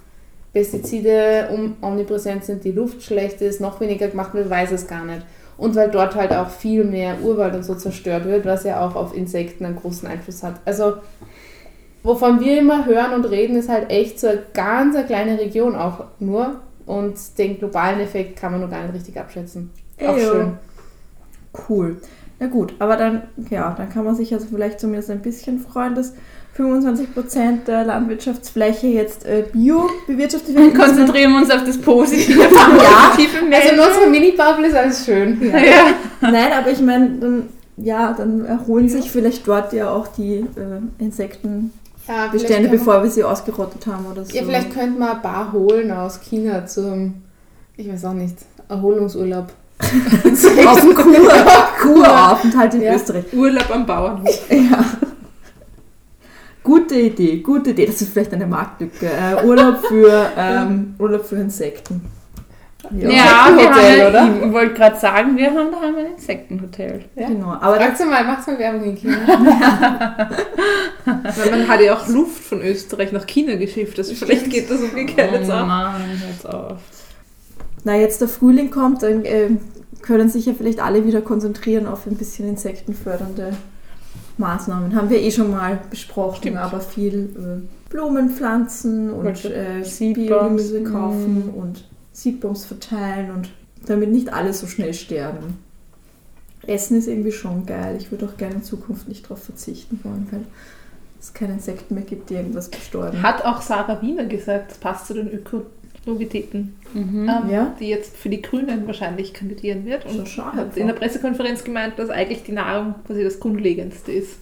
Pestizide 0.54 1.48
um, 1.52 1.76
omnipräsent 1.82 2.44
sind, 2.44 2.64
die 2.64 2.70
Luft 2.70 3.02
schlecht 3.02 3.42
ist, 3.42 3.60
noch 3.60 3.80
weniger 3.80 4.06
gemacht 4.08 4.32
wird, 4.34 4.48
weiß 4.48 4.70
es 4.70 4.86
gar 4.86 5.04
nicht. 5.04 5.26
Und 5.56 5.74
weil 5.74 5.90
dort 5.90 6.14
halt 6.14 6.32
auch 6.32 6.48
viel 6.48 6.84
mehr 6.84 7.20
Urwald 7.22 7.54
und 7.54 7.64
so 7.64 7.74
zerstört 7.74 8.24
wird, 8.24 8.46
was 8.46 8.64
ja 8.64 8.84
auch 8.84 8.94
auf 8.94 9.14
Insekten 9.14 9.64
einen 9.64 9.76
großen 9.76 10.08
Einfluss 10.08 10.42
hat. 10.42 10.60
Also, 10.64 10.94
wovon 12.02 12.40
wir 12.40 12.58
immer 12.58 12.86
hören 12.86 13.12
und 13.14 13.24
reden, 13.24 13.56
ist 13.56 13.68
halt 13.68 13.90
echt 13.90 14.18
so 14.20 14.28
eine 14.28 14.42
ganz 14.52 14.96
eine 14.96 15.04
kleine 15.04 15.38
Region 15.38 15.74
auch 15.74 16.04
nur. 16.20 16.60
Und 16.86 17.16
den 17.38 17.58
globalen 17.58 18.00
Effekt 18.00 18.38
kann 18.38 18.52
man 18.52 18.60
noch 18.60 18.70
gar 18.70 18.82
nicht 18.82 18.94
richtig 18.94 19.18
abschätzen. 19.18 19.70
Auch 20.00 20.16
Ejo. 20.16 20.32
schön. 20.32 20.52
Cool. 21.68 21.96
Na 22.38 22.46
gut, 22.46 22.74
aber 22.78 22.96
dann, 22.96 23.22
ja, 23.50 23.74
dann 23.76 23.88
kann 23.90 24.04
man 24.04 24.14
sich 24.14 24.32
also 24.34 24.46
vielleicht 24.46 24.80
zumindest 24.80 25.10
ein 25.10 25.22
bisschen 25.22 25.60
freuen, 25.60 25.94
dass 25.94 26.14
25% 26.56 27.64
der 27.66 27.84
Landwirtschaftsfläche 27.84 28.86
jetzt 28.86 29.26
äh, 29.26 29.44
bio 29.52 29.88
bewirtschaftet 30.06 30.54
wird. 30.54 30.74
Konzentrieren 30.74 31.32
wir 31.32 31.38
uns 31.40 31.50
auf 31.50 31.64
das 31.64 31.78
Positive. 31.78 32.40
Ja. 32.42 33.10
Positive 33.10 33.40
Also 33.54 33.68
in 33.74 33.80
unserer 33.80 34.06
Mini-Bubble 34.08 34.66
ist 34.68 34.74
alles 34.76 35.04
schön. 35.04 35.40
Ja. 35.42 35.58
ja. 35.58 35.84
Nein, 36.20 36.52
aber 36.56 36.70
ich 36.70 36.80
meine, 36.80 37.10
dann, 37.18 37.48
ja, 37.76 38.12
dann 38.16 38.44
erholen 38.44 38.88
sich 38.88 39.10
vielleicht 39.10 39.46
dort 39.48 39.72
ja 39.72 39.90
auch 39.90 40.06
die 40.08 40.36
äh, 40.36 41.02
Insektenbestände, 41.02 41.72
Ja, 42.06 42.60
man- 42.62 42.70
bevor 42.70 43.02
wir 43.02 43.10
sie 43.10 43.24
ausgerottet 43.24 43.86
haben 43.86 44.06
oder 44.06 44.24
so. 44.24 44.32
Ja, 44.36 44.42
vielleicht 44.44 44.72
könnte 44.72 44.98
man 44.98 45.08
ein 45.16 45.22
paar 45.22 45.52
holen 45.52 45.90
aus 45.90 46.20
China 46.20 46.66
zum, 46.66 47.14
ich 47.76 47.90
weiß 47.92 48.04
auch 48.04 48.12
nicht, 48.12 48.36
Erholungsurlaub. 48.68 49.46
auf 50.66 50.80
dem 50.80 50.94
Kur, 50.94 51.12
Kuraufenthalt 51.82 52.74
in 52.74 52.82
Ja. 52.82 52.94
Österreich. 52.94 53.24
Urlaub 53.32 53.70
am 53.74 53.84
Bauernhof. 53.84 54.40
Ja. 54.48 54.84
Gute 56.64 56.94
Idee, 56.94 57.36
gute 57.40 57.70
Idee. 57.70 57.84
Das 57.84 58.00
ist 58.00 58.12
vielleicht 58.12 58.32
eine 58.32 58.46
Marktlücke. 58.46 59.06
Äh, 59.06 59.44
Urlaub, 59.44 59.84
für, 59.86 60.32
ähm, 60.36 60.94
Urlaub 60.98 61.26
für 61.26 61.36
Insekten. 61.36 62.00
Ja, 62.90 63.08
wir 63.08 63.68
Insektenhotel, 63.68 64.20
haben, 64.20 64.36
oder? 64.38 64.46
ich 64.46 64.52
wollte 64.52 64.74
gerade 64.74 64.96
sagen, 64.98 65.36
wir 65.36 65.50
haben 65.50 65.70
daheim 65.70 65.96
ein 65.96 66.06
Insektenhotel. 66.14 67.04
Ja. 67.16 67.28
Genau. 67.28 67.52
Aber 67.52 67.76
das, 67.76 67.84
Fragst 67.84 68.00
du 68.00 68.06
mal, 68.06 68.24
machst 68.24 68.48
mal 68.48 68.58
Werbung 68.58 68.84
in 68.84 68.96
China? 68.96 69.16
Weil 71.04 71.50
man 71.50 71.68
hat 71.68 71.80
ja 71.82 71.94
auch 71.94 72.08
Luft 72.08 72.42
von 72.42 72.62
Österreich 72.62 73.12
nach 73.12 73.26
China 73.26 73.56
geschifft. 73.56 73.98
Also 73.98 74.14
vielleicht 74.14 74.48
geht 74.50 74.70
das 74.70 74.80
umgekehrt 74.80 75.32
jetzt 75.32 75.50
auch. 75.50 75.62
Oh 75.62 75.66
Mann, 75.66 76.02
hört's 76.26 76.46
auf. 76.46 76.78
na, 77.84 77.96
jetzt 77.96 78.22
der 78.22 78.28
Frühling 78.28 78.70
kommt, 78.70 79.02
dann 79.02 79.22
ähm, 79.24 79.60
können 80.00 80.30
sich 80.30 80.46
ja 80.46 80.54
vielleicht 80.56 80.80
alle 80.80 81.06
wieder 81.06 81.20
konzentrieren 81.20 81.86
auf 81.86 82.06
ein 82.06 82.16
bisschen 82.16 82.48
insektenfördernde 82.48 83.52
Maßnahmen. 84.38 84.94
Haben 84.94 85.10
wir 85.10 85.20
eh 85.20 85.30
schon 85.30 85.50
mal 85.50 85.80
besprochen, 85.90 86.38
Stimmt. 86.38 86.56
aber 86.56 86.80
viel 86.80 87.30
äh, 87.36 87.90
Blumen 87.90 88.30
pflanzen 88.30 89.10
und 89.10 89.44
äh, 89.44 89.82
Biogemüse 89.98 90.80
mm. 90.80 90.84
kaufen 90.84 91.50
und 91.54 91.84
Seedbombs 92.12 92.64
verteilen 92.64 93.30
und 93.30 93.50
damit 93.86 94.10
nicht 94.10 94.32
alle 94.32 94.52
so 94.52 94.66
schnell 94.66 94.94
sterben. 94.94 95.58
Essen 96.66 96.98
ist 96.98 97.08
irgendwie 97.08 97.32
schon 97.32 97.66
geil. 97.66 97.96
Ich 97.98 98.10
würde 98.10 98.26
auch 98.26 98.36
gerne 98.36 98.56
in 98.56 98.62
Zukunft 98.62 99.08
nicht 99.08 99.24
darauf 99.24 99.42
verzichten 99.42 100.00
wollen, 100.02 100.26
weil 100.30 100.44
es 101.20 101.34
keine 101.34 101.54
Insekten 101.54 101.94
mehr 101.94 102.04
gibt, 102.04 102.30
die 102.30 102.34
irgendwas 102.34 102.68
bestäuben. 102.68 103.22
Hat 103.22 103.44
auch 103.44 103.62
Sarah 103.62 104.00
Wiener 104.02 104.24
gesagt, 104.24 104.70
das 104.70 104.78
passt 104.78 105.06
zu 105.06 105.14
den 105.14 105.28
Ökonovitäten, 106.06 106.74
Mhm. 106.92 107.28
ähm, 107.28 107.50
Ja. 107.50 107.74
die 107.80 107.88
jetzt 107.88 108.16
für 108.16 108.28
die 108.28 108.42
Grünen 108.42 108.86
wahrscheinlich 108.86 109.32
kandidieren 109.32 109.84
wird. 109.86 110.08
So 110.08 110.18
Und 110.18 110.28
schade. 110.28 110.56
hat 110.58 110.76
in 110.76 110.86
der 110.86 110.94
Pressekonferenz 110.94 111.64
gemeint, 111.64 111.98
dass 111.98 112.10
eigentlich 112.10 112.42
die 112.42 112.52
Nahrung 112.52 112.94
quasi 113.06 113.24
das 113.24 113.40
Grundlegendste 113.40 114.12
ist. 114.12 114.36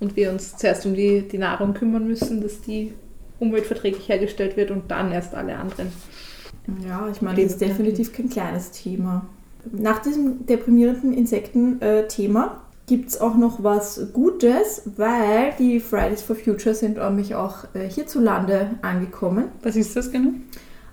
Und 0.00 0.16
wir 0.16 0.30
uns 0.30 0.56
zuerst 0.56 0.86
um 0.86 0.94
die, 0.94 1.22
die 1.22 1.38
Nahrung 1.38 1.74
kümmern 1.74 2.06
müssen, 2.06 2.40
dass 2.42 2.60
die 2.62 2.92
umweltverträglich 3.38 4.08
hergestellt 4.08 4.56
wird 4.56 4.70
und 4.70 4.90
dann 4.90 5.12
erst 5.12 5.34
alle 5.34 5.56
anderen. 5.56 5.88
Ja, 6.86 7.08
ich 7.10 7.22
meine, 7.22 7.42
das 7.42 7.52
ist 7.52 7.60
definitiv 7.60 8.12
kein 8.12 8.28
kleines 8.28 8.70
Thema. 8.70 9.26
Nach 9.72 9.98
diesem 10.00 10.46
deprimierenden 10.46 11.12
Insekten-Thema 11.12 12.60
gibt 12.86 13.10
es 13.10 13.20
auch 13.20 13.36
noch 13.36 13.62
was 13.62 14.08
Gutes, 14.12 14.82
weil 14.96 15.52
die 15.58 15.80
Fridays 15.80 16.22
for 16.22 16.34
Future 16.36 16.74
sind 16.74 16.96
nämlich 16.96 17.34
auch 17.34 17.64
äh, 17.74 17.88
hierzulande 17.88 18.70
angekommen. 18.82 19.44
Was 19.62 19.76
ist 19.76 19.94
das 19.96 20.10
genau? 20.10 20.30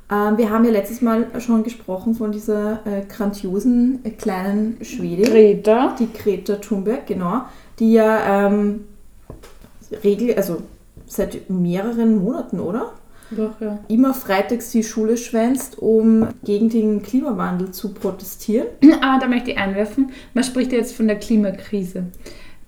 Ähm, 0.09 0.37
wir 0.37 0.49
haben 0.49 0.63
ja 0.63 0.71
letztes 0.71 1.01
Mal 1.01 1.27
schon 1.39 1.63
gesprochen 1.63 2.15
von 2.15 2.31
dieser 2.31 2.85
äh, 2.85 3.05
grandiosen 3.07 3.99
äh, 4.05 4.11
kleinen 4.11 4.77
Schwedin, 4.81 5.25
Greta. 5.25 5.95
die 5.99 6.11
Greta 6.11 6.55
Thunberg, 6.55 7.05
genau, 7.07 7.41
die 7.79 7.93
ja 7.93 8.47
ähm, 8.47 8.85
regel, 10.03 10.35
also 10.35 10.61
seit 11.05 11.49
mehreren 11.49 12.23
Monaten, 12.23 12.59
oder? 12.59 12.93
Doch, 13.31 13.59
ja. 13.59 13.79
immer 13.89 14.13
freitags 14.13 14.71
die 14.71 14.83
Schule 14.83 15.17
schwänzt, 15.17 15.77
um 15.79 16.29
gegen 16.45 16.69
den 16.69 17.03
Klimawandel 17.03 17.71
zu 17.71 17.93
protestieren. 17.93 18.67
Ah, 19.01 19.19
da 19.19 19.27
möchte 19.27 19.51
ich 19.51 19.57
einwerfen. 19.57 20.11
Man 20.33 20.43
spricht 20.43 20.71
ja 20.71 20.79
jetzt 20.79 20.95
von 20.95 21.07
der 21.07 21.19
Klimakrise. 21.19 22.05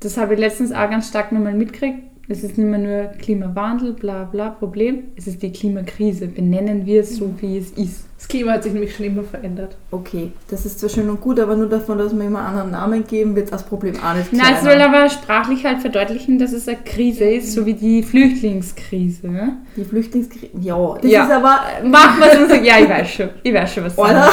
Das 0.01 0.17
habe 0.17 0.33
ich 0.33 0.39
letztens 0.39 0.71
auch 0.71 0.89
ganz 0.89 1.07
stark 1.07 1.31
nochmal 1.31 1.53
mitgekriegt. 1.53 2.08
Es 2.31 2.43
ist 2.43 2.59
nicht 2.59 2.67
mehr 2.67 2.77
nur 2.77 3.05
Klimawandel, 3.17 3.93
bla 3.93 4.23
bla, 4.25 4.51
Problem. 4.51 5.05
Es 5.15 5.25
ist 5.25 5.41
die 5.41 5.51
Klimakrise. 5.51 6.27
Benennen 6.27 6.85
wir 6.85 7.01
es 7.01 7.17
so, 7.17 7.33
wie 7.41 7.57
es 7.57 7.71
ist. 7.71 8.08
Das 8.19 8.27
Klima 8.27 8.51
hat 8.51 8.63
sich 8.63 8.73
nämlich 8.73 8.93
schon 8.93 9.05
immer 9.05 9.23
verändert. 9.23 9.77
Okay, 9.91 10.33
das 10.49 10.65
ist 10.65 10.81
zwar 10.81 10.89
schön 10.89 11.09
und 11.09 11.21
gut, 11.21 11.39
aber 11.39 11.55
nur 11.55 11.69
davon, 11.69 11.97
dass 11.97 12.13
wir 12.13 12.25
immer 12.25 12.41
anderen 12.41 12.71
Namen 12.71 13.07
geben, 13.07 13.33
wird 13.33 13.49
das 13.53 13.63
Problem 13.63 13.95
auch 14.03 14.13
nicht 14.13 14.27
Na, 14.33 14.57
es 14.57 14.61
soll 14.61 14.73
aber 14.81 15.09
sprachlich 15.09 15.65
halt 15.65 15.79
verdeutlichen, 15.79 16.37
dass 16.37 16.51
es 16.51 16.67
eine 16.67 16.79
Krise 16.83 17.23
ist, 17.23 17.53
so 17.53 17.65
wie 17.65 17.75
die 17.75 18.03
Flüchtlingskrise. 18.03 19.25
Ne? 19.29 19.57
Die 19.77 19.85
Flüchtlingskrise, 19.85 20.49
ja, 20.59 20.95
das 21.01 21.09
Ja. 21.09 21.23
ist 21.23 21.31
aber, 21.31 21.59
wir 21.81 22.43
es 22.43 22.49
so. 22.49 22.55
Ja, 22.61 22.73
ich 22.79 22.89
weiß 22.89 23.09
schon. 23.09 23.29
Ich 23.41 23.53
weiß 23.53 23.73
schon, 23.73 23.83
was 23.85 23.95
sagen 23.95 24.11
oder? 24.11 24.29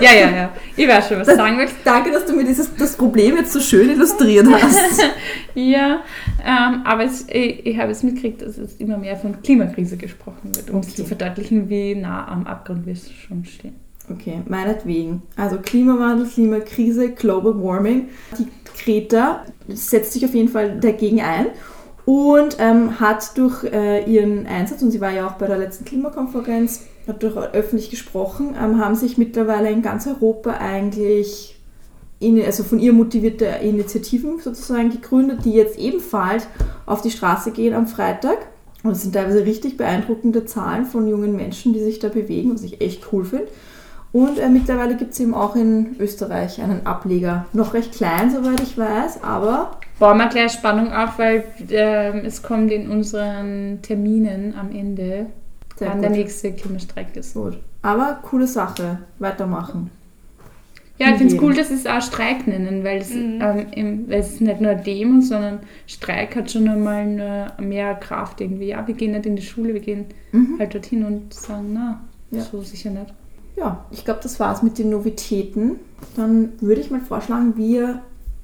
Ja, 0.00 0.12
ja, 0.14 0.30
ja. 0.30 0.50
Ich 0.74 0.88
weiß 0.88 1.08
schon, 1.08 1.18
was 1.20 1.26
Das- 1.26 1.36
sagen 1.36 1.58
willst. 1.58 1.74
Danke, 1.84 2.10
dass 2.10 2.24
du 2.24 2.34
mir 2.34 2.44
dieses, 2.44 2.74
das 2.76 2.96
Problem 2.96 3.36
jetzt 3.36 3.52
so 3.52 3.60
schön 3.60 3.90
illustriert 3.90 4.46
hast. 4.50 4.78
Ja, 5.54 6.02
ähm, 6.46 6.82
aber 6.84 7.04
es, 7.04 7.26
ich, 7.28 7.66
ich 7.66 7.78
habe 7.78 7.90
es 7.90 8.04
mitgekriegt, 8.04 8.42
dass 8.42 8.58
es 8.58 8.76
immer 8.76 8.96
mehr 8.96 9.16
von 9.16 9.42
Klimakrise 9.42 9.96
gesprochen 9.96 10.54
wird, 10.54 10.70
um 10.70 10.78
es 10.80 10.86
Okay. 10.88 10.96
zu 10.98 11.04
verdeutlichen, 11.04 11.68
wie 11.68 11.96
nah 11.96 12.28
am 12.28 12.46
Abgrund 12.46 12.86
wir 12.86 12.94
schon 13.18 13.44
stehen. 13.44 13.76
Okay, 14.10 14.42
meinetwegen. 14.46 15.22
Also 15.36 15.58
Klimawandel, 15.58 16.26
Klimakrise, 16.26 17.10
Global 17.10 17.62
Warming. 17.62 18.08
Die 18.38 18.46
Greta 18.82 19.44
setzt 19.68 20.12
sich 20.12 20.24
auf 20.24 20.34
jeden 20.34 20.48
Fall 20.48 20.80
dagegen 20.80 21.20
ein 21.20 21.48
und 22.06 22.56
ähm, 22.58 23.00
hat 23.00 23.36
durch 23.36 23.64
äh, 23.64 24.10
ihren 24.10 24.46
Einsatz, 24.46 24.80
und 24.80 24.92
sie 24.92 25.00
war 25.00 25.12
ja 25.12 25.28
auch 25.28 25.34
bei 25.34 25.46
der 25.46 25.58
letzten 25.58 25.84
Klimakonferenz, 25.84 26.86
hat 27.06 27.22
durch 27.22 27.36
öffentlich 27.36 27.90
gesprochen, 27.90 28.54
ähm, 28.58 28.82
haben 28.82 28.94
sich 28.94 29.18
mittlerweile 29.18 29.70
in 29.70 29.82
ganz 29.82 30.06
Europa 30.06 30.52
eigentlich 30.52 31.58
in, 32.20 32.42
also 32.42 32.64
von 32.64 32.78
ihr 32.78 32.92
motivierte 32.92 33.44
Initiativen 33.44 34.40
sozusagen 34.40 34.90
gegründet, 34.90 35.44
die 35.44 35.52
jetzt 35.52 35.78
ebenfalls 35.78 36.48
auf 36.86 37.02
die 37.02 37.10
Straße 37.10 37.52
gehen 37.52 37.74
am 37.74 37.86
Freitag. 37.86 38.38
Und 38.84 38.92
es 38.92 39.02
sind 39.02 39.14
teilweise 39.14 39.44
richtig 39.44 39.76
beeindruckende 39.76 40.44
Zahlen 40.44 40.84
von 40.84 41.08
jungen 41.08 41.34
Menschen, 41.34 41.72
die 41.72 41.80
sich 41.82 41.98
da 41.98 42.08
bewegen, 42.08 42.54
was 42.54 42.62
ich 42.62 42.80
echt 42.80 43.12
cool 43.12 43.24
finde. 43.24 43.48
Und 44.12 44.38
äh, 44.38 44.48
mittlerweile 44.48 44.96
gibt 44.96 45.12
es 45.12 45.20
eben 45.20 45.34
auch 45.34 45.54
in 45.54 45.96
Österreich 45.98 46.62
einen 46.62 46.86
Ableger. 46.86 47.46
Noch 47.52 47.74
recht 47.74 47.92
klein, 47.92 48.30
soweit 48.30 48.60
ich 48.62 48.78
weiß, 48.78 49.22
aber. 49.22 49.78
Bauen 49.98 50.18
wir 50.18 50.28
gleich 50.28 50.52
Spannung 50.52 50.92
auf, 50.92 51.18
weil 51.18 51.44
äh, 51.68 52.20
es 52.20 52.42
kommt 52.42 52.70
in 52.72 52.88
unseren 52.88 53.80
Terminen 53.82 54.54
am 54.58 54.70
Ende, 54.70 55.26
Sehr 55.76 55.88
wann 55.88 55.96
gut. 55.96 56.04
der 56.04 56.10
nächste 56.10 56.52
Klimastreik 56.52 57.16
ist. 57.16 57.34
Gut. 57.34 57.58
Aber 57.82 58.20
coole 58.22 58.46
Sache. 58.46 58.98
Weitermachen. 59.18 59.90
Ja, 60.98 61.10
ich 61.10 61.16
finde 61.18 61.36
es 61.36 61.40
cool, 61.42 61.54
dass 61.54 61.68
sie 61.68 61.74
es 61.74 61.86
auch 61.86 62.02
Streik 62.02 62.46
nennen, 62.48 62.82
weil 62.82 62.98
es, 63.00 63.12
ähm, 63.12 63.66
im, 63.72 64.08
weil 64.10 64.18
es 64.20 64.32
ist 64.34 64.40
nicht 64.40 64.60
nur 64.60 64.74
Demo, 64.74 65.20
sondern 65.20 65.60
Streik 65.86 66.34
hat 66.34 66.50
schon 66.50 66.68
einmal 66.68 67.52
mehr 67.60 67.94
Kraft 67.94 68.40
irgendwie. 68.40 68.68
Ja, 68.68 68.86
wir 68.86 68.94
gehen 68.94 69.12
nicht 69.12 69.26
in 69.26 69.36
die 69.36 69.42
Schule, 69.42 69.74
wir 69.74 69.80
gehen 69.80 70.06
halt 70.58 70.74
dorthin 70.74 71.04
und 71.04 71.32
sagen, 71.32 71.70
na, 71.72 72.00
Ja. 72.32 72.42
so 72.42 72.60
sicher 72.62 72.90
nicht. 72.90 73.14
Ja, 73.56 73.84
ich 73.90 74.04
glaube, 74.04 74.20
das 74.22 74.38
war's 74.40 74.62
mit 74.62 74.78
den 74.78 74.90
Novitäten. 74.90 75.76
Dann 76.16 76.52
würde 76.60 76.80
ich 76.80 76.90
mal 76.90 77.00
vorschlagen, 77.00 77.56
wir 77.56 78.02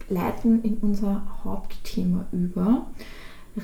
leiten 0.09 0.63
in 0.63 0.77
unser 0.81 1.23
Hauptthema 1.45 2.25
über. 2.33 2.87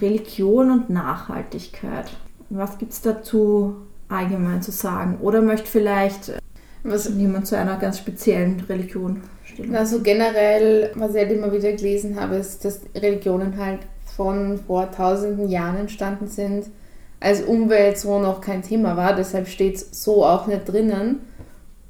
Religion 0.01 0.71
und 0.71 0.91
Nachhaltigkeit. 0.91 2.11
Was 2.51 2.79
gibt 2.79 2.93
es 2.93 3.03
dazu 3.03 3.77
allgemein 4.09 4.63
zu 4.63 4.71
sagen? 4.71 5.19
Oder 5.21 5.43
möchte 5.43 5.67
vielleicht 5.69 6.29
äh, 6.31 6.39
Was, 6.83 7.11
jemand 7.17 7.47
zu 7.47 7.57
einer 7.57 7.77
ganz 7.77 7.99
speziellen 7.99 8.61
Religion 8.69 9.21
stellen? 9.45 9.75
also 9.77 10.01
generell, 10.01 10.91
was 10.95 11.15
ich 11.15 11.23
halt 11.23 11.33
immer 11.33 11.53
wieder 11.53 11.73
gelesen 11.73 12.19
habe, 12.19 12.37
ist, 12.37 12.65
dass 12.65 12.81
Religionen 12.95 13.57
halt 13.59 13.81
von 14.17 14.59
vor 14.67 14.91
tausenden 14.91 15.49
Jahren 15.49 15.77
entstanden 15.77 16.27
sind, 16.27 16.67
als 17.21 17.43
Umwelt 17.43 17.99
so 17.99 18.19
noch 18.19 18.41
kein 18.41 18.63
Thema 18.63 18.97
war. 18.97 19.15
Deshalb 19.15 19.47
steht 19.49 19.77
es 19.77 20.05
so 20.05 20.25
auch 20.25 20.47
nicht 20.47 20.67
drinnen. 20.67 21.21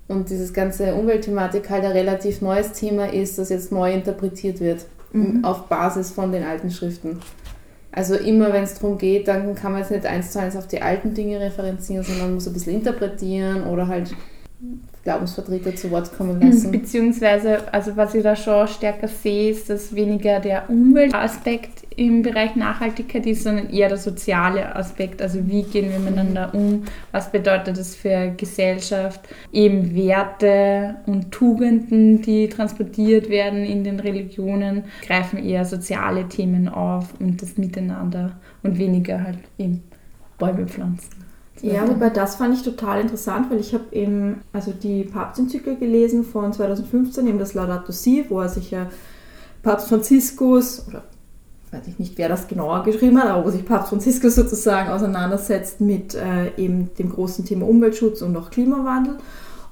Und 0.09 0.29
dieses 0.29 0.53
ganze 0.53 0.95
Umweltthematik 0.97 1.71
halt 1.71 1.85
ein 1.85 1.93
relativ 1.93 2.41
neues 2.43 2.73
Thema 2.73 3.13
ist, 3.13 3.39
das 3.39 3.49
jetzt 3.49 3.71
neu 3.71 3.93
interpretiert 3.93 4.61
wird 4.61 4.87
Mhm. 5.13 5.45
auf 5.45 5.67
Basis 5.67 6.11
von 6.13 6.31
den 6.31 6.45
alten 6.45 6.71
Schriften. 6.71 7.19
Also 7.93 8.15
immer 8.15 8.53
wenn 8.53 8.63
es 8.63 8.75
darum 8.75 8.97
geht, 8.99 9.27
dann 9.27 9.57
kann 9.57 9.73
man 9.73 9.81
jetzt 9.81 9.91
nicht 9.91 10.07
eins 10.07 10.31
zu 10.31 10.39
eins 10.41 10.55
auf 10.57 10.69
die 10.69 10.81
alten 10.81 11.15
Dinge 11.15 11.41
referenzieren, 11.41 12.05
sondern 12.05 12.27
man 12.27 12.35
muss 12.35 12.47
ein 12.47 12.53
bisschen 12.53 12.75
interpretieren 12.75 13.65
oder 13.65 13.89
halt 13.89 14.15
Glaubensvertreter 15.05 15.75
zu 15.75 15.91
Wort 15.91 16.15
kommen 16.17 16.41
lassen. 16.41 16.71
Beziehungsweise, 16.73 17.73
also 17.73 17.97
was 17.97 18.15
ich 18.15 18.23
da 18.23 18.37
schon 18.37 18.69
stärker 18.69 19.09
sehe, 19.09 19.51
ist, 19.51 19.71
dass 19.71 19.95
weniger 19.95 20.41
der 20.41 20.69
Umweltaspekt 20.69 21.85
im 21.97 22.23
Bereich 22.23 22.57
Nachhaltigkeit 22.57 23.25
ist, 23.27 23.45
sondern 23.45 23.71
eher 23.71 23.89
der 23.89 23.97
soziale 23.97 24.77
Aspekt. 24.77 25.23
Also 25.23 25.47
wie 25.49 25.63
gehen 25.63 25.91
wir 25.91 25.99
miteinander 25.99 26.55
um? 26.55 26.85
Was 27.13 27.33
bedeutet 27.33 27.79
das 27.79 27.95
für 27.95 28.35
Gesellschaft? 28.37 29.21
Eben 29.53 29.95
Werte 29.95 30.97
und 31.07 31.31
Tugenden, 31.31 32.21
die 32.21 32.49
transportiert 32.49 33.31
werden 33.31 33.65
in 33.65 33.85
den 33.85 34.01
Religionen, 34.01 34.85
greifen 35.07 35.43
eher 35.43 35.65
soziale 35.65 36.29
Themen 36.29 36.69
auf 36.69 37.15
und 37.19 37.41
das 37.41 37.57
Miteinander 37.57 38.39
und 38.63 38.79
weniger 38.79 39.23
halt 39.23 39.39
eben 39.59 39.83
Bäume 40.39 40.67
pflanzen. 40.67 41.20
Ja, 41.63 41.87
wobei 41.89 42.11
das 42.11 42.37
fand 42.37 42.55
ich 42.55 42.63
total 42.63 43.01
interessant, 43.01 43.51
weil 43.51 43.61
ich 43.61 43.75
habe 43.75 43.85
eben 43.93 44.43
also 44.53 44.73
die 44.73 45.05
Papstenzyklus 45.05 45.79
gelesen 45.79 46.25
von 46.25 46.53
2015, 46.53 47.27
eben 47.27 47.39
das 47.39 47.55
Laudato 47.55 47.93
Si, 47.93 48.25
wo 48.29 48.41
er 48.41 48.49
sich 48.49 48.71
ja 48.71 48.89
Papst 49.63 49.89
Franziskus, 49.89 50.87
oder 50.89 51.05
weiß 51.71 51.87
ich 51.87 51.99
nicht, 51.99 52.17
wer 52.19 52.29
das 52.29 52.49
genauer 52.49 52.83
geschrieben 52.85 53.19
hat, 53.19 53.29
aber 53.29 53.45
wo 53.45 53.51
sich 53.51 53.65
Papst 53.65 53.91
Franziskus 53.91 54.35
sozusagen 54.35 54.91
auseinandersetzt 54.91 55.81
mit 55.81 56.15
äh, 56.15 56.57
eben 56.57 56.95
dem 56.95 57.11
großen 57.11 57.45
Thema 57.45 57.67
Umweltschutz 57.69 58.23
und 58.23 58.37
auch 58.37 58.51
Klimawandel. 58.51 59.19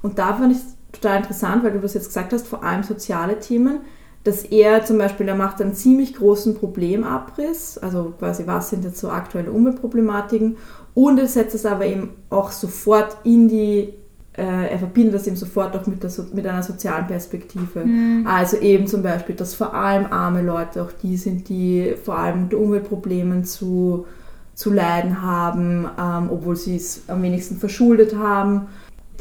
Und 0.01 0.19
da 0.19 0.33
fand 0.35 0.51
ich 0.51 0.59
es 0.59 0.75
total 0.91 1.17
interessant, 1.17 1.63
weil 1.63 1.71
du 1.71 1.79
das 1.79 1.93
jetzt 1.93 2.07
gesagt 2.07 2.33
hast, 2.33 2.47
vor 2.47 2.63
allem 2.63 2.83
soziale 2.83 3.39
Themen, 3.39 3.81
dass 4.23 4.43
er 4.43 4.83
zum 4.83 4.97
Beispiel, 4.97 5.27
er 5.27 5.35
macht 5.35 5.61
einen 5.61 5.73
ziemlich 5.73 6.13
großen 6.15 6.55
Problemabriss, 6.55 7.77
also 7.77 8.13
quasi 8.19 8.45
was 8.45 8.69
sind 8.69 8.83
jetzt 8.83 8.99
so 8.99 9.09
aktuelle 9.09 9.51
Umweltproblematiken 9.51 10.57
und 10.93 11.19
er 11.19 11.27
setzt 11.27 11.55
es 11.55 11.65
aber 11.65 11.85
eben 11.85 12.09
auch 12.29 12.51
sofort 12.51 13.17
in 13.23 13.47
die, 13.47 13.93
äh, 14.37 14.71
er 14.71 14.79
verbindet 14.79 15.15
das 15.15 15.27
eben 15.27 15.37
sofort 15.37 15.75
auch 15.75 15.87
mit, 15.87 16.03
der, 16.03 16.11
mit 16.33 16.45
einer 16.45 16.63
sozialen 16.63 17.07
Perspektive. 17.07 17.85
Also 18.25 18.57
eben 18.57 18.87
zum 18.87 19.03
Beispiel, 19.03 19.35
dass 19.35 19.55
vor 19.55 19.73
allem 19.73 20.07
arme 20.07 20.41
Leute 20.41 20.83
auch 20.83 20.91
die 20.91 21.15
sind, 21.15 21.47
die 21.47 21.95
vor 22.03 22.17
allem 22.17 22.43
unter 22.43 22.57
Umweltproblemen 22.57 23.45
zu, 23.45 24.05
zu 24.53 24.73
leiden 24.73 25.21
haben, 25.21 25.87
ähm, 25.97 26.29
obwohl 26.29 26.57
sie 26.57 26.75
es 26.75 27.03
am 27.07 27.21
wenigsten 27.23 27.57
verschuldet 27.57 28.15
haben. 28.17 28.67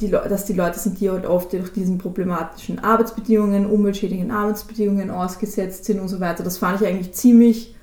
Die, 0.00 0.11
dass 0.11 0.44
die 0.44 0.52
Leute 0.52 0.78
sind, 0.78 1.00
die 1.00 1.11
halt 1.11 1.26
oft 1.26 1.52
durch 1.52 1.72
diesen 1.72 1.98
problematischen 1.98 2.78
Arbeitsbedingungen, 2.78 3.66
umweltschädigenden 3.66 4.30
Arbeitsbedingungen 4.30 5.11
ausgesetzt 5.11 5.84
sind 5.87 5.98
und 5.98 6.08
so 6.08 6.20
weiter. 6.20 6.44
Das 6.44 6.58
fand 6.58 6.80
ich 6.80 6.87
eigentlich 6.87 7.12
ziemlich 7.14 7.74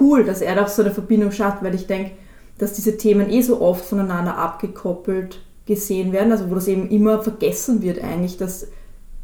cool, 0.00 0.24
dass 0.24 0.40
er 0.40 0.54
da 0.56 0.66
so 0.66 0.82
eine 0.82 0.90
Verbindung 0.90 1.30
schafft, 1.30 1.62
weil 1.62 1.74
ich 1.74 1.86
denke, 1.86 2.12
dass 2.58 2.72
diese 2.72 2.96
Themen 2.96 3.30
eh 3.30 3.42
so 3.42 3.60
oft 3.60 3.84
voneinander 3.84 4.36
abgekoppelt 4.36 5.40
gesehen 5.66 6.12
werden, 6.12 6.32
also 6.32 6.50
wo 6.50 6.54
das 6.56 6.66
eben 6.66 6.88
immer 6.90 7.22
vergessen 7.22 7.82
wird 7.82 8.02
eigentlich, 8.02 8.36
dass 8.36 8.66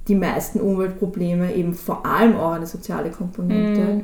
die 0.06 0.14
meisten 0.14 0.60
Umweltprobleme 0.60 1.54
eben 1.54 1.74
vor 1.74 2.06
allem 2.06 2.36
auch 2.36 2.52
eine 2.52 2.66
soziale 2.66 3.10
Komponente 3.10 3.80
Mhm. 3.80 4.02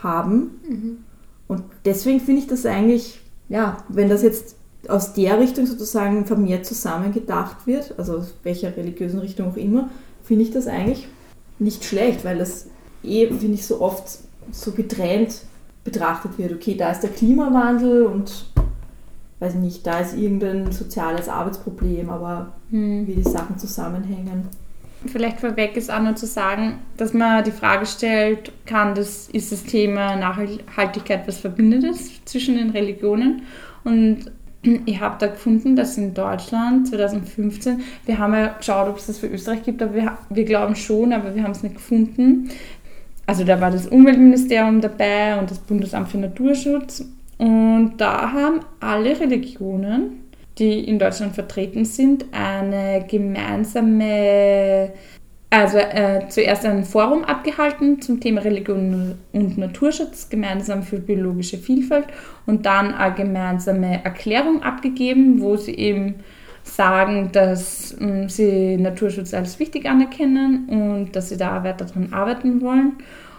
haben. 0.00 1.04
Und 1.48 1.64
deswegen 1.84 2.20
finde 2.20 2.42
ich 2.42 2.46
das 2.46 2.64
eigentlich, 2.64 3.20
ja, 3.48 3.78
wenn 3.88 4.08
das 4.08 4.22
jetzt 4.22 4.54
aus 4.88 5.12
der 5.12 5.38
Richtung 5.38 5.66
sozusagen 5.66 6.24
vermehrt 6.24 6.66
zusammengedacht 6.66 7.66
wird, 7.66 7.94
also 7.98 8.18
aus 8.18 8.34
welcher 8.42 8.76
religiösen 8.76 9.20
Richtung 9.20 9.52
auch 9.52 9.56
immer, 9.56 9.90
finde 10.24 10.44
ich 10.44 10.50
das 10.50 10.66
eigentlich 10.66 11.08
nicht 11.58 11.84
schlecht, 11.84 12.24
weil 12.24 12.38
das 12.38 12.66
eh, 13.02 13.26
finde 13.26 13.54
ich, 13.54 13.66
so 13.66 13.80
oft 13.80 14.04
so 14.50 14.72
getrennt 14.72 15.42
betrachtet 15.84 16.38
wird. 16.38 16.52
Okay, 16.52 16.74
da 16.74 16.90
ist 16.90 17.00
der 17.00 17.10
Klimawandel 17.10 18.06
und 18.06 18.46
weiß 19.40 19.54
ich 19.54 19.60
nicht, 19.60 19.86
da 19.86 20.00
ist 20.00 20.16
irgendein 20.16 20.72
soziales 20.72 21.28
Arbeitsproblem, 21.28 22.10
aber 22.10 22.52
wie 22.70 23.14
die 23.14 23.22
Sachen 23.22 23.58
zusammenhängen. 23.58 24.48
Vielleicht 25.06 25.38
vorweg 25.38 25.76
ist 25.76 25.92
auch 25.92 26.02
nur 26.02 26.16
zu 26.16 26.26
sagen, 26.26 26.80
dass 26.96 27.14
man 27.14 27.44
die 27.44 27.52
Frage 27.52 27.86
stellt, 27.86 28.50
kann 28.66 28.96
das, 28.96 29.28
ist 29.28 29.52
das 29.52 29.62
Thema 29.62 30.16
Nachhaltigkeit 30.16 31.28
was 31.28 31.38
Verbindendes 31.38 32.24
zwischen 32.24 32.56
den 32.56 32.70
Religionen? 32.70 33.42
Und 33.84 34.32
ich 34.62 35.00
habe 35.00 35.16
da 35.18 35.28
gefunden, 35.28 35.76
dass 35.76 35.96
in 35.96 36.14
Deutschland 36.14 36.88
2015, 36.88 37.80
wir 38.06 38.18
haben 38.18 38.32
ja 38.32 38.48
geschaut, 38.48 38.88
ob 38.88 38.98
es 38.98 39.06
das 39.06 39.18
für 39.18 39.28
Österreich 39.28 39.62
gibt, 39.62 39.80
aber 39.82 39.94
wir, 39.94 40.18
wir 40.30 40.44
glauben 40.44 40.74
schon, 40.74 41.12
aber 41.12 41.34
wir 41.34 41.44
haben 41.44 41.52
es 41.52 41.62
nicht 41.62 41.76
gefunden. 41.76 42.50
Also 43.26 43.44
da 43.44 43.60
war 43.60 43.70
das 43.70 43.86
Umweltministerium 43.86 44.80
dabei 44.80 45.38
und 45.38 45.50
das 45.50 45.58
Bundesamt 45.58 46.08
für 46.08 46.18
Naturschutz. 46.18 47.04
Und 47.36 47.98
da 47.98 48.32
haben 48.32 48.60
alle 48.80 49.20
Religionen, 49.20 50.24
die 50.58 50.80
in 50.80 50.98
Deutschland 50.98 51.34
vertreten 51.34 51.84
sind, 51.84 52.24
eine 52.32 53.04
gemeinsame, 53.06 54.92
also 55.50 55.78
äh, 55.78 56.28
zuerst 56.28 56.66
ein 56.66 56.84
Forum 56.84 57.24
abgehalten 57.24 58.02
zum 58.02 58.20
Thema 58.20 58.42
Religion 58.42 59.14
und 59.32 59.56
Naturschutz, 59.56 60.28
gemeinsam 60.28 60.82
für 60.82 60.98
biologische 60.98 61.56
Vielfalt 61.56 62.06
und 62.44 62.66
dann 62.66 62.94
eine 62.94 63.14
gemeinsame 63.14 64.04
Erklärung 64.04 64.62
abgegeben, 64.62 65.40
wo 65.40 65.56
sie 65.56 65.74
eben 65.74 66.16
sagen, 66.64 67.30
dass 67.32 67.96
mh, 67.98 68.28
sie 68.28 68.76
Naturschutz 68.76 69.32
als 69.32 69.58
wichtig 69.58 69.86
anerkennen 69.86 70.68
und 70.68 71.16
dass 71.16 71.30
sie 71.30 71.38
da 71.38 71.64
weiter 71.64 71.86
daran 71.86 72.12
arbeiten 72.12 72.60
wollen. 72.60 72.98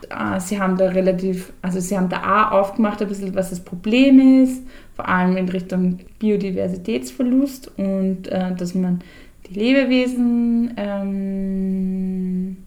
Äh, 0.10 0.40
Sie 0.40 0.60
haben 0.60 0.78
da 0.78 0.88
relativ, 0.88 1.54
also 1.62 1.80
sie 1.80 1.96
haben 1.96 2.10
da 2.10 2.48
auch 2.48 2.52
aufgemacht, 2.52 3.02
ein 3.02 3.08
bisschen, 3.08 3.36
was 3.36 3.52
das 3.52 3.60
Problem 3.60 4.44
ist, 4.44 4.64
vor 4.96 5.08
allem 5.08 5.38
in 5.38 5.48
Richtung 5.50 6.00
Biodiversitätsverlust 6.18 7.72
und 7.78 8.28
äh, 8.28 8.56
dass 8.56 8.74
man 8.74 9.02
die 9.50 9.60
Lebewesen 9.60 10.74
ähm, 10.78 12.58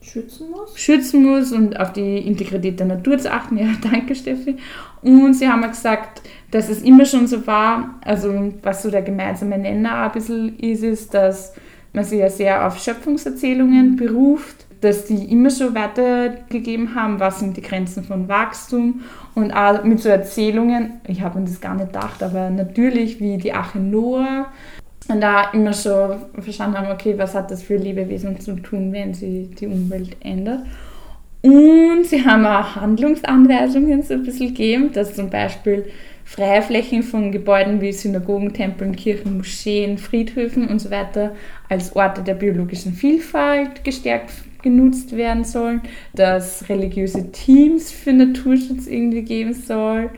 Schützen 0.00 0.50
muss? 0.50 0.78
schützen 0.78 1.24
muss 1.24 1.52
und 1.52 1.80
auf 1.80 1.92
die 1.92 2.18
Integrität 2.18 2.78
der 2.78 2.86
Natur 2.86 3.18
zu 3.18 3.32
achten. 3.32 3.56
Ja, 3.64 3.68
danke 3.82 4.14
Steffi. 4.14 4.56
Und 5.02 5.34
sie 5.34 5.48
haben 5.48 5.62
gesagt, 5.62 6.22
dass 6.50 6.68
es 6.68 6.82
immer 6.82 7.04
schon 7.04 7.26
so 7.26 7.46
war, 7.46 7.98
also 8.04 8.52
was 8.62 8.82
so 8.82 8.90
der 8.90 9.02
gemeinsame 9.02 9.58
Nenner 9.58 10.04
ein 10.04 10.12
bisschen 10.12 10.58
ist, 10.58 10.82
ist, 10.82 11.14
dass 11.14 11.54
man 11.92 12.04
sich 12.04 12.20
ja 12.20 12.28
sehr 12.28 12.66
auf 12.66 12.78
Schöpfungserzählungen 12.78 13.96
beruft, 13.96 14.66
dass 14.80 15.06
die 15.06 15.30
immer 15.32 15.50
schon 15.50 15.74
weitergegeben 15.74 16.94
haben, 16.94 17.18
was 17.18 17.40
sind 17.40 17.56
die 17.56 17.62
Grenzen 17.62 18.04
von 18.04 18.28
Wachstum 18.28 19.00
und 19.34 19.52
auch 19.52 19.82
mit 19.84 20.00
so 20.00 20.10
Erzählungen, 20.10 21.00
ich 21.08 21.22
habe 21.22 21.40
mir 21.40 21.46
das 21.46 21.60
gar 21.60 21.74
nicht 21.74 21.92
gedacht, 21.92 22.22
aber 22.22 22.50
natürlich 22.50 23.18
wie 23.20 23.38
die 23.38 23.54
Ache 23.54 23.78
Noah 23.78 24.52
und 25.08 25.20
da 25.20 25.50
immer 25.52 25.72
schon 25.72 26.16
verstanden 26.40 26.78
haben, 26.78 26.92
okay, 26.92 27.14
was 27.16 27.34
hat 27.34 27.50
das 27.50 27.62
für 27.62 27.76
Lebewesen 27.76 28.40
zu 28.40 28.56
tun, 28.56 28.92
wenn 28.92 29.14
sie 29.14 29.50
die 29.58 29.66
Umwelt 29.66 30.16
ändert. 30.20 30.60
Und 31.42 32.04
sie 32.06 32.24
haben 32.24 32.46
auch 32.46 32.76
Handlungsanweisungen 32.76 34.02
so 34.02 34.14
ein 34.14 34.22
bisschen 34.22 34.48
gegeben, 34.48 34.92
dass 34.92 35.14
zum 35.14 35.28
Beispiel 35.28 35.84
freie 36.24 36.62
Flächen 36.62 37.02
von 37.02 37.32
Gebäuden 37.32 37.82
wie 37.82 37.92
Synagogen, 37.92 38.54
Tempeln, 38.54 38.96
Kirchen, 38.96 39.36
Moscheen, 39.36 39.98
Friedhöfen 39.98 40.68
und 40.68 40.78
so 40.78 40.90
weiter 40.90 41.32
als 41.68 41.94
Orte 41.94 42.22
der 42.22 42.34
biologischen 42.34 42.94
Vielfalt 42.94 43.84
gestärkt 43.84 44.30
genutzt 44.62 45.14
werden 45.14 45.44
sollen, 45.44 45.82
dass 46.14 46.68
religiöse 46.70 47.30
Teams 47.30 47.92
für 47.92 48.14
Naturschutz 48.14 48.86
irgendwie 48.86 49.22
geben 49.22 49.52
soll. 49.52 50.08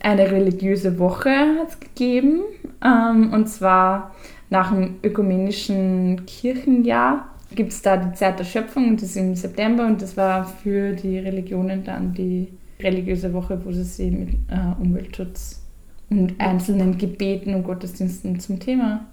Eine 0.00 0.30
religiöse 0.30 0.98
Woche 0.98 1.30
hat 1.30 1.68
es 1.68 1.78
gegeben, 1.80 2.40
ähm, 2.84 3.32
und 3.32 3.48
zwar 3.48 4.14
nach 4.50 4.70
dem 4.70 4.96
ökumenischen 5.02 6.26
Kirchenjahr 6.26 7.28
gibt 7.54 7.72
es 7.72 7.82
da 7.82 7.96
die 7.96 8.14
Zeit 8.14 8.38
der 8.38 8.44
Schöpfung 8.44 8.88
und 8.88 9.02
das 9.02 9.10
ist 9.10 9.16
im 9.16 9.34
September 9.34 9.86
und 9.86 10.00
das 10.00 10.16
war 10.16 10.44
für 10.44 10.92
die 10.92 11.18
Religionen 11.18 11.84
dann 11.84 12.14
die 12.14 12.48
religiöse 12.80 13.32
Woche, 13.32 13.60
wo 13.64 13.72
sie 13.72 13.84
sich 13.84 14.10
mit 14.10 14.30
äh, 14.48 14.80
Umweltschutz 14.80 15.62
und 16.10 16.34
einzelnen 16.38 16.98
Gebeten 16.98 17.54
und 17.54 17.64
Gottesdiensten 17.64 18.40
zum 18.40 18.58
Thema 18.58 19.06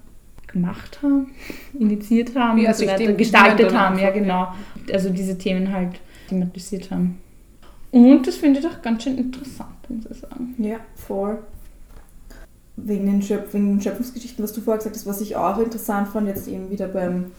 gemacht 0.48 1.00
haben, 1.04 1.28
initiiert 1.80 2.36
haben 2.36 2.58
Ja, 2.58 2.70
und 2.70 2.76
so 2.76 2.80
sich 2.80 2.90
weiter, 2.90 3.14
gestaltet 3.14 3.74
haben, 3.74 4.00
ja 4.00 4.10
genau. 4.10 4.48
Also 4.92 5.10
diese 5.10 5.38
Themen 5.38 5.72
halt 5.72 6.00
thematisiert 6.28 6.92
haben. 6.92 7.20
Und 7.92 8.28
das 8.28 8.36
finde 8.36 8.60
ich 8.60 8.66
doch 8.66 8.82
ganz 8.82 9.04
schön 9.04 9.18
interessant, 9.18 9.90
muss 9.90 10.06
ich 10.10 10.18
sagen. 10.18 10.56
Ja, 10.58 10.78
voll. 10.96 11.40
Wegen 12.86 13.06
den, 13.06 13.22
Schöpf 13.22 13.54
wegen 13.54 13.76
den 13.76 13.82
Schöpfungsgeschichten, 13.82 14.44
was 14.44 14.54
du 14.54 14.62
vorher 14.62 14.78
gesagt 14.78 14.96
hast, 14.96 15.06
was 15.06 15.22
ich 15.22 15.36
auch 15.36 15.58
interessant 15.60 16.08
fand, 16.10 16.28
jetzt 16.28 16.48
eben 16.48 16.70
wieder 16.70 16.88
beim 16.88 17.32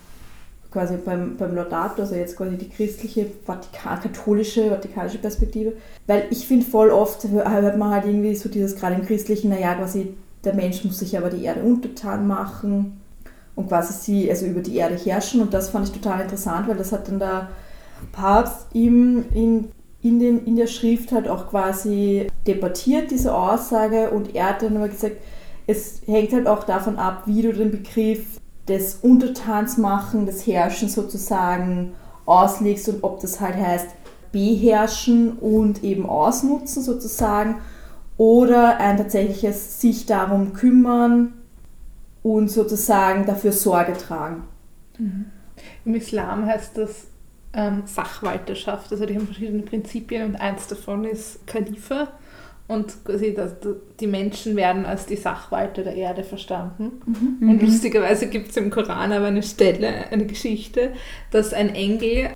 quasi 0.70 0.96
beim, 1.04 1.36
beim 1.36 1.54
Laudato, 1.54 2.02
also 2.02 2.14
jetzt 2.14 2.36
quasi 2.36 2.56
die 2.56 2.68
christliche, 2.68 3.26
Vatikan, 3.44 4.00
katholische, 4.00 4.70
vatikanische 4.70 5.18
Perspektive. 5.18 5.72
Weil 6.06 6.24
ich 6.30 6.46
finde, 6.46 6.64
voll 6.64 6.90
oft 6.90 7.26
hört 7.28 7.76
man 7.76 7.90
halt 7.90 8.04
irgendwie 8.04 8.34
so 8.36 8.48
dieses, 8.48 8.76
gerade 8.76 8.94
im 8.94 9.04
Christlichen, 9.04 9.50
naja, 9.50 9.74
quasi 9.74 10.14
der 10.44 10.54
Mensch 10.54 10.84
muss 10.84 10.98
sich 10.98 11.16
aber 11.18 11.28
die 11.28 11.44
Erde 11.44 11.62
untertan 11.62 12.26
machen 12.26 13.00
und 13.56 13.68
quasi 13.68 13.92
sie, 13.92 14.30
also 14.30 14.46
über 14.46 14.60
die 14.60 14.76
Erde 14.76 14.94
herrschen. 14.96 15.40
Und 15.40 15.52
das 15.52 15.70
fand 15.70 15.88
ich 15.88 15.92
total 15.92 16.20
interessant, 16.20 16.68
weil 16.68 16.76
das 16.76 16.92
hat 16.92 17.08
dann 17.08 17.18
der 17.18 17.50
Papst 18.12 18.66
ihm 18.72 19.24
in, 19.34 19.68
in, 20.02 20.18
den, 20.18 20.44
in 20.46 20.56
der 20.56 20.66
Schrift 20.66 21.12
halt 21.12 21.28
auch 21.28 21.50
quasi 21.50 22.26
debattiert, 22.46 23.10
diese 23.10 23.34
Aussage. 23.34 24.10
Und 24.10 24.34
er 24.34 24.50
hat 24.50 24.62
dann 24.62 24.76
aber 24.76 24.88
gesagt, 24.88 25.16
es 25.66 26.02
hängt 26.06 26.32
halt 26.32 26.46
auch 26.46 26.64
davon 26.64 26.98
ab, 26.98 27.24
wie 27.26 27.42
du 27.42 27.52
den 27.52 27.70
Begriff 27.70 28.40
des 28.66 28.96
Untertansmachen, 29.02 30.26
des 30.26 30.46
Herrschens 30.46 30.94
sozusagen 30.94 31.92
auslegst 32.24 32.88
und 32.88 33.02
ob 33.02 33.20
das 33.20 33.40
halt 33.40 33.56
heißt 33.56 33.88
beherrschen 34.32 35.32
und 35.38 35.82
eben 35.82 36.06
ausnutzen 36.06 36.82
sozusagen 36.82 37.56
oder 38.16 38.78
ein 38.78 38.96
tatsächliches 38.96 39.80
sich 39.80 40.06
darum 40.06 40.52
kümmern 40.52 41.32
und 42.22 42.50
sozusagen 42.50 43.26
dafür 43.26 43.52
Sorge 43.52 43.94
tragen. 43.94 44.44
Im 45.84 45.94
Islam 45.94 46.46
heißt 46.46 46.76
das 46.76 47.06
ähm, 47.52 47.82
Sachwalterschaft. 47.86 48.92
Also 48.92 49.06
die 49.06 49.14
haben 49.14 49.26
verschiedene 49.26 49.62
Prinzipien 49.62 50.24
und 50.24 50.36
eins 50.36 50.66
davon 50.66 51.04
ist 51.04 51.46
Khalifa. 51.46 52.08
Und 52.68 53.04
quasi 53.04 53.34
das, 53.34 53.56
die 53.98 54.06
Menschen 54.06 54.54
werden 54.54 54.86
als 54.86 55.06
die 55.06 55.16
Sachwalter 55.16 55.82
der 55.82 55.96
Erde 55.96 56.22
verstanden. 56.22 57.02
Und 57.40 57.60
lustigerweise 57.62 58.28
gibt 58.28 58.50
es 58.50 58.56
im 58.56 58.70
Koran 58.70 59.10
aber 59.10 59.26
eine 59.26 59.42
Stelle, 59.42 60.06
eine 60.12 60.24
Geschichte, 60.26 60.92
dass 61.32 61.52
ein 61.52 61.74
Engel 61.74 62.30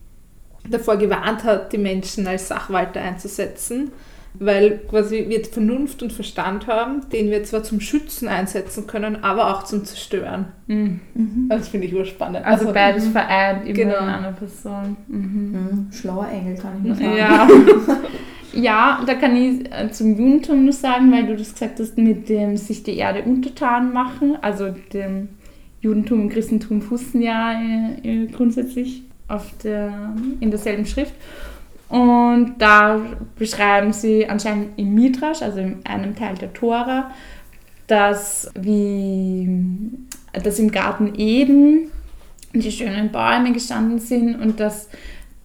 davor 0.68 0.96
gewarnt 0.96 1.44
hat, 1.44 1.72
die 1.72 1.78
Menschen 1.78 2.26
als 2.26 2.48
Sachwalter 2.48 3.00
einzusetzen, 3.00 3.92
weil 4.38 4.80
quasi 4.88 5.26
wir 5.28 5.44
Vernunft 5.44 6.02
und 6.02 6.12
Verstand 6.12 6.66
haben, 6.66 7.02
den 7.12 7.30
wir 7.30 7.44
zwar 7.44 7.62
zum 7.62 7.80
Schützen 7.80 8.26
einsetzen 8.26 8.86
können, 8.86 9.22
aber 9.22 9.54
auch 9.54 9.62
zum 9.62 9.84
Zerstören. 9.84 10.46
Mhm. 10.66 11.00
Das 11.48 11.68
finde 11.68 11.86
ich 11.86 11.94
urspannend. 11.94 12.44
Also, 12.44 12.72
beides 12.72 13.06
vereint 13.08 13.64
immer 13.64 13.74
Genau. 13.74 13.98
in 13.98 14.08
einer 14.08 14.32
Person. 14.32 14.96
Mhm. 15.06 15.52
Mhm. 15.52 15.92
Schlauer 15.92 16.28
Engel, 16.28 16.56
kann 16.56 16.72
ich 16.78 16.84
nur 16.88 16.96
sagen. 16.96 17.16
Ja. 17.16 17.48
ja, 18.52 19.02
da 19.06 19.14
kann 19.14 19.36
ich 19.36 19.72
äh, 19.72 19.90
zum 19.90 20.18
Judentum 20.18 20.64
nur 20.64 20.72
sagen, 20.72 21.12
weil 21.12 21.26
du 21.26 21.36
das 21.36 21.52
gesagt 21.52 21.78
hast, 21.78 21.96
mit 21.96 22.28
dem 22.28 22.56
sich 22.56 22.82
die 22.82 22.96
Erde 22.96 23.22
untertan 23.22 23.92
machen. 23.92 24.36
Also 24.40 24.74
dem 24.92 25.28
Judentum 25.80 26.22
und 26.22 26.28
Christentum 26.30 26.82
fußen 26.82 27.22
ja 27.22 27.52
äh, 27.52 28.24
äh, 28.24 28.26
grundsätzlich 28.26 29.02
auf 29.28 29.52
der, 29.62 30.14
in 30.40 30.50
derselben 30.50 30.86
Schrift. 30.86 31.14
Und 31.88 32.54
da 32.58 33.00
beschreiben 33.36 33.92
sie 33.92 34.28
anscheinend 34.28 34.78
im 34.78 34.94
Midrash, 34.94 35.42
also 35.42 35.58
in 35.60 35.84
einem 35.84 36.16
Teil 36.16 36.34
der 36.36 36.52
Tora, 36.52 37.10
dass, 37.86 38.50
wie, 38.58 39.48
dass 40.32 40.58
im 40.58 40.70
Garten 40.70 41.12
Eden 41.16 41.90
die 42.54 42.72
schönen 42.72 43.10
Bäume 43.10 43.52
gestanden 43.52 43.98
sind 43.98 44.40
und 44.40 44.60
dass, 44.60 44.88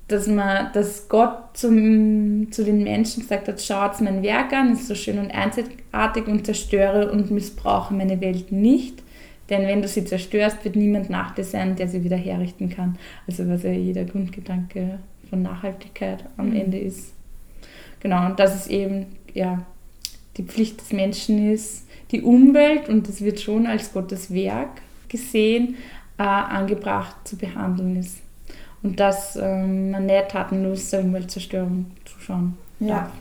dass, 0.07 0.27
man, 0.27 0.71
dass 0.73 1.09
Gott 1.09 1.57
zum, 1.57 2.51
zu 2.51 2.63
den 2.63 2.83
Menschen 2.83 3.21
gesagt 3.23 3.47
hat, 3.47 3.61
schaut 3.61 3.99
mein 4.01 4.23
Werk 4.23 4.53
an, 4.53 4.73
ist 4.73 4.87
so 4.87 4.95
schön 4.95 5.19
und 5.19 5.31
einzigartig 5.31 6.27
und 6.27 6.45
zerstöre 6.45 7.11
und 7.11 7.31
missbrauche 7.31 7.93
meine 7.93 8.21
Welt 8.21 8.51
nicht. 8.51 9.03
Denn 9.49 9.67
wenn 9.67 9.81
du 9.81 9.87
sie 9.87 10.05
zerstörst, 10.05 10.63
wird 10.63 10.75
niemand 10.75 11.09
nach 11.09 11.33
dir 11.33 11.43
sein, 11.43 11.75
der 11.75 11.87
sie 11.87 12.03
wieder 12.03 12.17
herrichten 12.17 12.69
kann. 12.69 12.97
Also 13.27 13.49
was 13.49 13.63
ja 13.63 13.71
jeder 13.71 14.05
Grundgedanke 14.05 14.99
von 15.29 15.41
Nachhaltigkeit 15.41 16.25
am 16.37 16.53
Ende 16.53 16.79
ist. 16.79 17.13
Genau, 17.99 18.25
und 18.25 18.39
dass 18.39 18.55
es 18.55 18.67
eben 18.67 19.07
ja, 19.33 19.63
die 20.37 20.43
Pflicht 20.43 20.81
des 20.81 20.91
Menschen 20.91 21.51
ist, 21.51 21.85
die 22.11 22.21
Umwelt, 22.21 22.89
und 22.89 23.07
das 23.07 23.21
wird 23.21 23.39
schon 23.39 23.67
als 23.67 23.93
Gottes 23.93 24.33
Werk 24.33 24.81
gesehen, 25.07 25.75
äh, 26.17 26.23
angebracht 26.23 27.15
zu 27.25 27.37
behandeln 27.37 27.97
ist. 27.97 28.17
Und 28.81 28.99
dass 28.99 29.35
ähm, 29.35 29.91
man 29.91 30.05
nicht 30.05 30.29
tatenlos 30.29 30.89
der 30.89 31.01
Umweltzerstörung 31.01 31.87
zuschauen 32.05 32.57
Ja, 32.79 32.87
darf. 32.87 33.11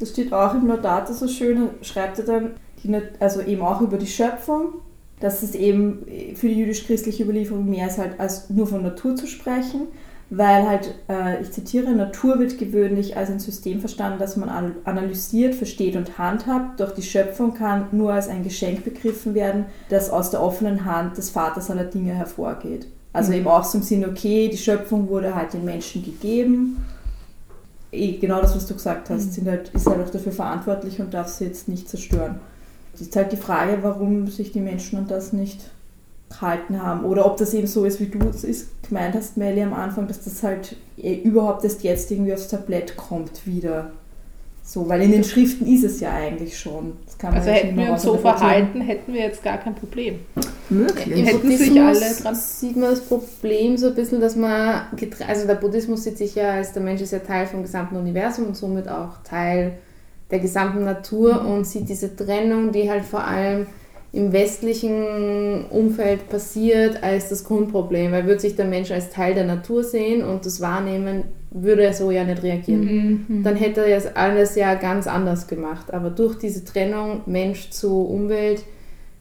das 0.00 0.10
steht 0.10 0.32
auch 0.32 0.54
im 0.54 0.66
Laudato 0.66 1.12
so 1.12 1.28
schön, 1.28 1.68
schreibt 1.82 2.18
er 2.18 2.24
dann, 2.24 2.50
die, 2.82 2.96
also 3.20 3.42
eben 3.42 3.60
auch 3.62 3.80
über 3.82 3.98
die 3.98 4.06
Schöpfung, 4.06 4.74
dass 5.20 5.42
es 5.42 5.54
eben 5.54 6.06
für 6.36 6.48
die 6.48 6.54
jüdisch-christliche 6.54 7.24
Überlieferung 7.24 7.68
mehr 7.68 7.88
ist 7.88 7.98
halt 7.98 8.18
als 8.18 8.48
nur 8.50 8.66
von 8.66 8.82
Natur 8.82 9.16
zu 9.16 9.26
sprechen, 9.26 9.88
weil 10.30 10.68
halt, 10.68 10.94
äh, 11.08 11.40
ich 11.42 11.52
zitiere, 11.52 11.90
Natur 11.92 12.38
wird 12.38 12.58
gewöhnlich 12.58 13.16
als 13.16 13.30
ein 13.30 13.38
System 13.40 13.80
verstanden, 13.80 14.18
das 14.18 14.36
man 14.36 14.48
an- 14.48 14.76
analysiert, 14.84 15.54
versteht 15.54 15.96
und 15.96 16.18
handhabt, 16.18 16.80
doch 16.80 16.92
die 16.92 17.02
Schöpfung 17.02 17.54
kann 17.54 17.86
nur 17.92 18.12
als 18.12 18.28
ein 18.28 18.44
Geschenk 18.44 18.84
begriffen 18.84 19.34
werden, 19.34 19.66
das 19.88 20.10
aus 20.10 20.30
der 20.30 20.42
offenen 20.42 20.84
Hand 20.84 21.16
des 21.16 21.30
Vaters 21.30 21.70
aller 21.70 21.84
Dinge 21.84 22.12
hervorgeht. 22.14 22.86
Also 23.12 23.32
eben 23.32 23.46
auch 23.48 23.64
so 23.64 23.78
im 23.78 23.84
Sinne, 23.84 24.08
okay, 24.08 24.48
die 24.48 24.58
Schöpfung 24.58 25.08
wurde 25.08 25.34
halt 25.34 25.54
den 25.54 25.64
Menschen 25.64 26.04
gegeben 26.04 26.76
eh, 27.92 28.18
genau 28.18 28.40
das, 28.40 28.54
was 28.54 28.66
du 28.66 28.74
gesagt 28.74 29.10
hast, 29.10 29.32
sind 29.32 29.48
halt, 29.48 29.70
ist 29.70 29.86
halt 29.86 30.00
auch 30.00 30.10
dafür 30.10 30.32
verantwortlich 30.32 31.00
und 31.00 31.14
darf 31.14 31.28
sie 31.28 31.44
jetzt 31.44 31.68
nicht 31.68 31.88
zerstören. 31.88 32.38
Es 32.94 33.00
ist 33.00 33.16
halt 33.16 33.32
die 33.32 33.36
Frage, 33.36 33.78
warum 33.82 34.26
sich 34.26 34.52
die 34.52 34.60
Menschen 34.60 34.98
an 34.98 35.06
das 35.06 35.32
nicht 35.32 35.70
gehalten 36.30 36.82
haben. 36.82 37.04
Oder 37.04 37.26
ob 37.26 37.36
das 37.36 37.54
eben 37.54 37.66
so 37.66 37.84
ist, 37.84 38.00
wie 38.00 38.06
du 38.06 38.18
es 38.28 38.44
ist, 38.44 38.68
gemeint 38.88 39.14
hast, 39.14 39.36
Melly, 39.36 39.62
am 39.62 39.72
Anfang, 39.74 40.06
dass 40.08 40.22
das 40.24 40.42
halt 40.42 40.76
eh 40.96 41.14
überhaupt 41.14 41.64
erst 41.64 41.82
jetzt 41.82 42.10
irgendwie 42.10 42.32
aufs 42.34 42.48
Tablett 42.48 42.96
kommt 42.96 43.46
wieder. 43.46 43.92
So, 44.64 44.86
weil 44.86 45.00
in 45.00 45.12
den 45.12 45.24
Schriften 45.24 45.66
ist 45.66 45.82
es 45.84 46.00
ja 46.00 46.12
eigentlich 46.12 46.58
schon. 46.58 46.92
Das 47.06 47.16
kann 47.16 47.30
man 47.30 47.38
Also 47.40 47.50
hätten 47.52 47.66
nicht 47.68 47.76
wir 47.78 47.84
mehr 47.84 47.92
uns 47.94 48.02
so 48.02 48.18
verhalten, 48.18 48.82
hätten 48.82 49.14
wir 49.14 49.22
jetzt 49.22 49.42
gar 49.42 49.56
kein 49.56 49.74
Problem. 49.74 50.18
Möglich. 50.68 51.06
Im 51.18 51.24
Hätten 51.24 51.56
sich 51.56 51.80
alle 51.80 51.98
dran- 52.22 52.34
sieht 52.34 52.76
man 52.76 52.90
das 52.90 53.00
Problem 53.00 53.78
so 53.78 53.86
ein 53.86 53.94
bisschen, 53.94 54.20
dass 54.20 54.36
man, 54.36 54.82
also 55.26 55.46
der 55.46 55.54
Buddhismus 55.54 56.04
sieht 56.04 56.18
sich 56.18 56.34
ja 56.34 56.50
als 56.52 56.74
der 56.74 56.82
Mensch 56.82 57.00
ist 57.00 57.12
ja 57.12 57.20
Teil 57.20 57.46
vom 57.46 57.62
gesamten 57.62 57.96
Universum 57.96 58.48
und 58.48 58.58
somit 58.58 58.88
auch 58.88 59.22
Teil 59.24 59.78
der 60.30 60.40
gesamten 60.40 60.84
Natur 60.84 61.40
und 61.46 61.66
sieht 61.66 61.88
diese 61.88 62.14
Trennung, 62.14 62.70
die 62.70 62.90
halt 62.90 63.04
vor 63.06 63.24
allem 63.24 63.66
im 64.12 64.32
westlichen 64.32 65.66
Umfeld 65.66 66.28
passiert, 66.28 67.02
als 67.02 67.28
das 67.28 67.44
Grundproblem, 67.44 68.12
weil 68.12 68.26
würde 68.26 68.40
sich 68.40 68.56
der 68.56 68.64
Mensch 68.64 68.90
als 68.90 69.10
Teil 69.10 69.34
der 69.34 69.44
Natur 69.44 69.84
sehen 69.84 70.24
und 70.24 70.46
das 70.46 70.60
wahrnehmen, 70.60 71.24
würde 71.50 71.82
er 71.82 71.92
so 71.92 72.10
ja 72.10 72.24
nicht 72.24 72.42
reagieren. 72.42 73.26
Mhm. 73.28 73.42
Dann 73.42 73.56
hätte 73.56 73.84
er 73.84 73.96
das 73.96 74.16
alles 74.16 74.54
ja 74.54 74.74
ganz 74.74 75.06
anders 75.06 75.46
gemacht. 75.46 75.92
Aber 75.92 76.10
durch 76.10 76.38
diese 76.38 76.64
Trennung 76.64 77.22
Mensch 77.26 77.70
zu 77.70 78.02
Umwelt 78.02 78.64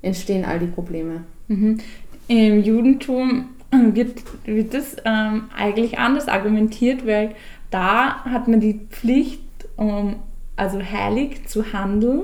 entstehen 0.01 0.45
all 0.45 0.59
die 0.59 0.67
Probleme. 0.67 1.23
Mhm. 1.47 1.79
Im 2.27 2.63
Judentum 2.63 3.49
wird, 3.71 4.21
wird 4.45 4.73
das 4.73 4.97
ähm, 5.03 5.45
eigentlich 5.55 5.99
anders 5.99 6.27
argumentiert, 6.27 7.05
weil 7.05 7.31
da 7.71 8.23
hat 8.23 8.47
man 8.47 8.61
die 8.61 8.79
Pflicht, 8.89 9.41
um 9.75 10.17
also 10.55 10.79
heilig 10.81 11.47
zu 11.47 11.73
handeln, 11.73 12.23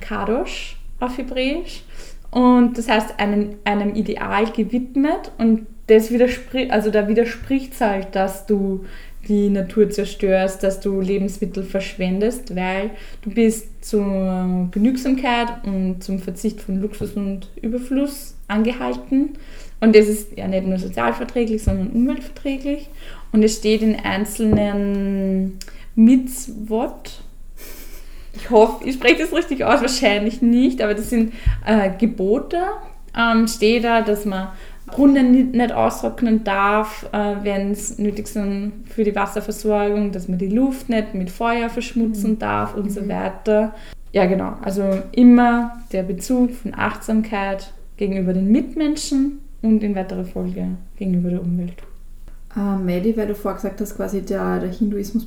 Kadosh 0.00 0.76
auf 1.06 1.18
Hebräisch, 1.18 1.82
und 2.30 2.76
das 2.76 2.88
heißt 2.88 3.18
einem, 3.18 3.56
einem 3.64 3.94
Ideal 3.94 4.46
gewidmet 4.50 5.32
und 5.38 5.66
das 5.86 6.10
widerspricht, 6.10 6.70
also 6.70 6.90
da 6.90 7.08
widerspricht 7.08 7.72
es 7.72 7.80
halt, 7.80 8.14
dass 8.14 8.46
du 8.46 8.84
die 9.28 9.48
Natur 9.48 9.90
zerstörst, 9.90 10.62
dass 10.62 10.80
du 10.80 11.00
Lebensmittel 11.00 11.62
verschwendest, 11.62 12.54
weil 12.54 12.90
du 13.22 13.30
bist 13.30 13.84
zur 13.84 14.68
Genügsamkeit 14.70 15.48
und 15.64 16.02
zum 16.02 16.18
Verzicht 16.18 16.60
von 16.60 16.80
Luxus 16.80 17.12
und 17.12 17.50
Überfluss 17.60 18.36
angehalten. 18.48 19.30
Und 19.80 19.96
das 19.96 20.06
ist 20.06 20.36
ja 20.36 20.46
nicht 20.46 20.66
nur 20.66 20.78
sozialverträglich, 20.78 21.62
sondern 21.62 21.88
umweltverträglich. 21.88 22.88
Und 23.32 23.42
es 23.42 23.56
steht 23.56 23.82
in 23.82 23.96
einzelnen 23.96 25.58
Mitzvot. 25.94 27.22
Ich 28.36 28.50
hoffe, 28.50 28.84
ich 28.84 28.94
spreche 28.94 29.22
das 29.22 29.32
richtig 29.32 29.64
aus, 29.64 29.80
wahrscheinlich 29.80 30.42
nicht, 30.42 30.82
aber 30.82 30.94
das 30.94 31.10
sind 31.10 31.32
äh, 31.64 31.90
Gebote. 31.98 32.58
Ähm, 33.16 33.48
steht 33.48 33.84
da, 33.84 34.02
dass 34.02 34.24
man 34.24 34.48
Brunnen 34.86 35.50
nicht 35.50 35.72
austrocknen 35.72 36.44
darf, 36.44 37.08
äh, 37.12 37.36
wenn 37.42 37.72
es 37.72 37.98
nötig 37.98 38.26
ist 38.26 38.38
für 38.86 39.04
die 39.04 39.14
Wasserversorgung, 39.14 40.12
dass 40.12 40.28
man 40.28 40.38
die 40.38 40.48
Luft 40.48 40.88
nicht 40.88 41.14
mit 41.14 41.30
Feuer 41.30 41.68
verschmutzen 41.68 42.32
mhm. 42.32 42.38
darf 42.38 42.74
und 42.74 42.84
mhm. 42.84 42.90
so 42.90 43.08
weiter. 43.08 43.74
Ja, 44.12 44.26
genau. 44.26 44.54
Also 44.62 45.02
immer 45.12 45.78
der 45.92 46.02
Bezug 46.02 46.52
von 46.52 46.72
Achtsamkeit 46.74 47.72
gegenüber 47.96 48.32
den 48.32 48.50
Mitmenschen 48.50 49.40
und 49.62 49.82
in 49.82 49.94
weiterer 49.94 50.24
Folge 50.24 50.68
gegenüber 50.96 51.30
der 51.30 51.42
Umwelt. 51.42 51.82
Äh, 52.56 52.76
Melly, 52.76 53.16
weil 53.16 53.26
du 53.26 53.34
vorher 53.34 53.56
gesagt 53.56 53.80
hast, 53.80 53.96
quasi 53.96 54.22
der, 54.22 54.60
der 54.60 54.70
Hinduismus. 54.70 55.26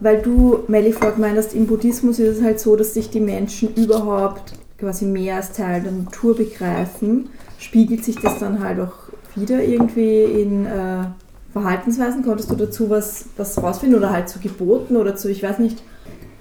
Weil 0.00 0.22
du, 0.22 0.60
gemeint 0.66 1.36
hast, 1.36 1.54
im 1.54 1.66
Buddhismus 1.66 2.18
ist 2.18 2.38
es 2.38 2.42
halt 2.42 2.60
so, 2.60 2.76
dass 2.76 2.94
sich 2.94 3.10
die 3.10 3.20
Menschen 3.20 3.74
überhaupt 3.74 4.52
quasi 4.78 5.06
mehr 5.06 5.36
als 5.36 5.52
Teil 5.52 5.82
der 5.82 5.92
Natur 5.92 6.36
begreifen 6.36 7.30
spiegelt 7.58 8.04
sich 8.04 8.16
das 8.16 8.38
dann 8.38 8.62
halt 8.62 8.80
auch 8.80 8.94
wieder 9.34 9.62
irgendwie 9.62 10.22
in 10.22 10.64
äh, 10.64 11.04
Verhaltensweisen? 11.52 12.24
Konntest 12.24 12.50
du 12.50 12.54
dazu 12.54 12.88
was, 12.88 13.26
was 13.36 13.60
rausfinden 13.62 13.98
oder 13.98 14.10
halt 14.10 14.28
zu 14.28 14.38
Geboten 14.38 14.96
oder 14.96 15.16
zu, 15.16 15.28
ich 15.28 15.42
weiß 15.42 15.58
nicht? 15.58 15.82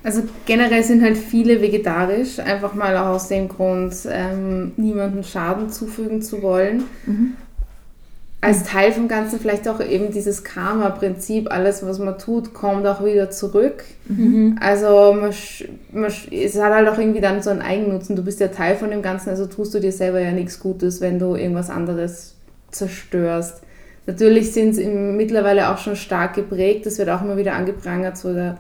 Also 0.03 0.21
generell 0.45 0.83
sind 0.83 1.01
halt 1.01 1.17
viele 1.17 1.60
vegetarisch, 1.62 2.39
einfach 2.39 2.73
mal 2.75 2.95
auch 2.95 3.15
aus 3.15 3.27
dem 3.27 3.49
Grund, 3.49 3.93
ähm, 4.10 4.71
niemandem 4.77 5.23
Schaden 5.23 5.69
zufügen 5.69 6.21
zu 6.21 6.41
wollen. 6.41 6.83
Mhm 7.05 7.36
als 8.39 8.63
Teil 8.63 8.91
vom 8.91 9.08
Ganzen 9.08 9.39
vielleicht 9.39 9.67
auch 9.67 9.80
eben 9.80 10.12
dieses 10.12 10.43
Karma-Prinzip, 10.43 11.52
alles 11.52 11.84
was 11.86 11.97
man 11.97 12.19
tut, 12.19 12.54
kommt 12.54 12.86
auch 12.86 13.04
wieder 13.04 13.32
zurück. 13.32 13.84
Mhm. 14.08 14.58
Also 14.62 15.13
man, 15.19 15.34
man, 15.91 16.12
es 16.32 16.62
hat 16.62 16.73
halt 16.73 16.88
auch 16.88 17.00
irgendwie 17.00 17.19
dann 17.19 17.41
so 17.41 17.50
einen 17.50 17.62
Eigennutzen. 17.62 18.15
Du 18.15 18.23
bist 18.23 18.39
ja 18.39 18.50
Teil 18.50 18.76
von 18.76 18.91
dem 18.91 19.02
Ganzen, 19.02 19.30
also 19.30 19.47
tust 19.47 19.73
du 19.73 19.80
dir 19.80 19.91
selber 19.91 20.19
ja 20.19 20.32
nichts 20.32 20.60
Gutes, 20.60 21.02
wenn 21.02 21.17
du 21.17 21.36
irgendwas 21.36 21.71
anderes 21.71 22.36
zerstörst. 22.69 23.62
Natürlich 24.06 24.54
sind 24.54 24.73
sie 24.73 24.88
mittlerweile 24.88 25.69
auch 25.69 25.80
schon 25.80 25.95
stark 25.95 26.36
geprägt, 26.36 26.86
das 26.86 27.00
wird 27.00 27.10
auch 27.10 27.23
immer 27.23 27.38
wieder 27.38 27.54
angeprangert, 27.54 28.17
so 28.17 28.34
der 28.34 28.60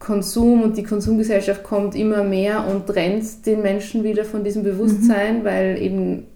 Konsum 0.00 0.62
und 0.62 0.76
die 0.76 0.82
Konsumgesellschaft 0.82 1.62
kommt 1.62 1.94
immer 1.94 2.24
mehr 2.24 2.66
und 2.66 2.88
trennt 2.88 3.46
den 3.46 3.62
Menschen 3.62 4.02
wieder 4.02 4.24
von 4.24 4.42
diesem 4.42 4.64
Bewusstsein, 4.64 5.40
mhm. 5.40 5.44
weil 5.44 5.80
eben 5.80 6.26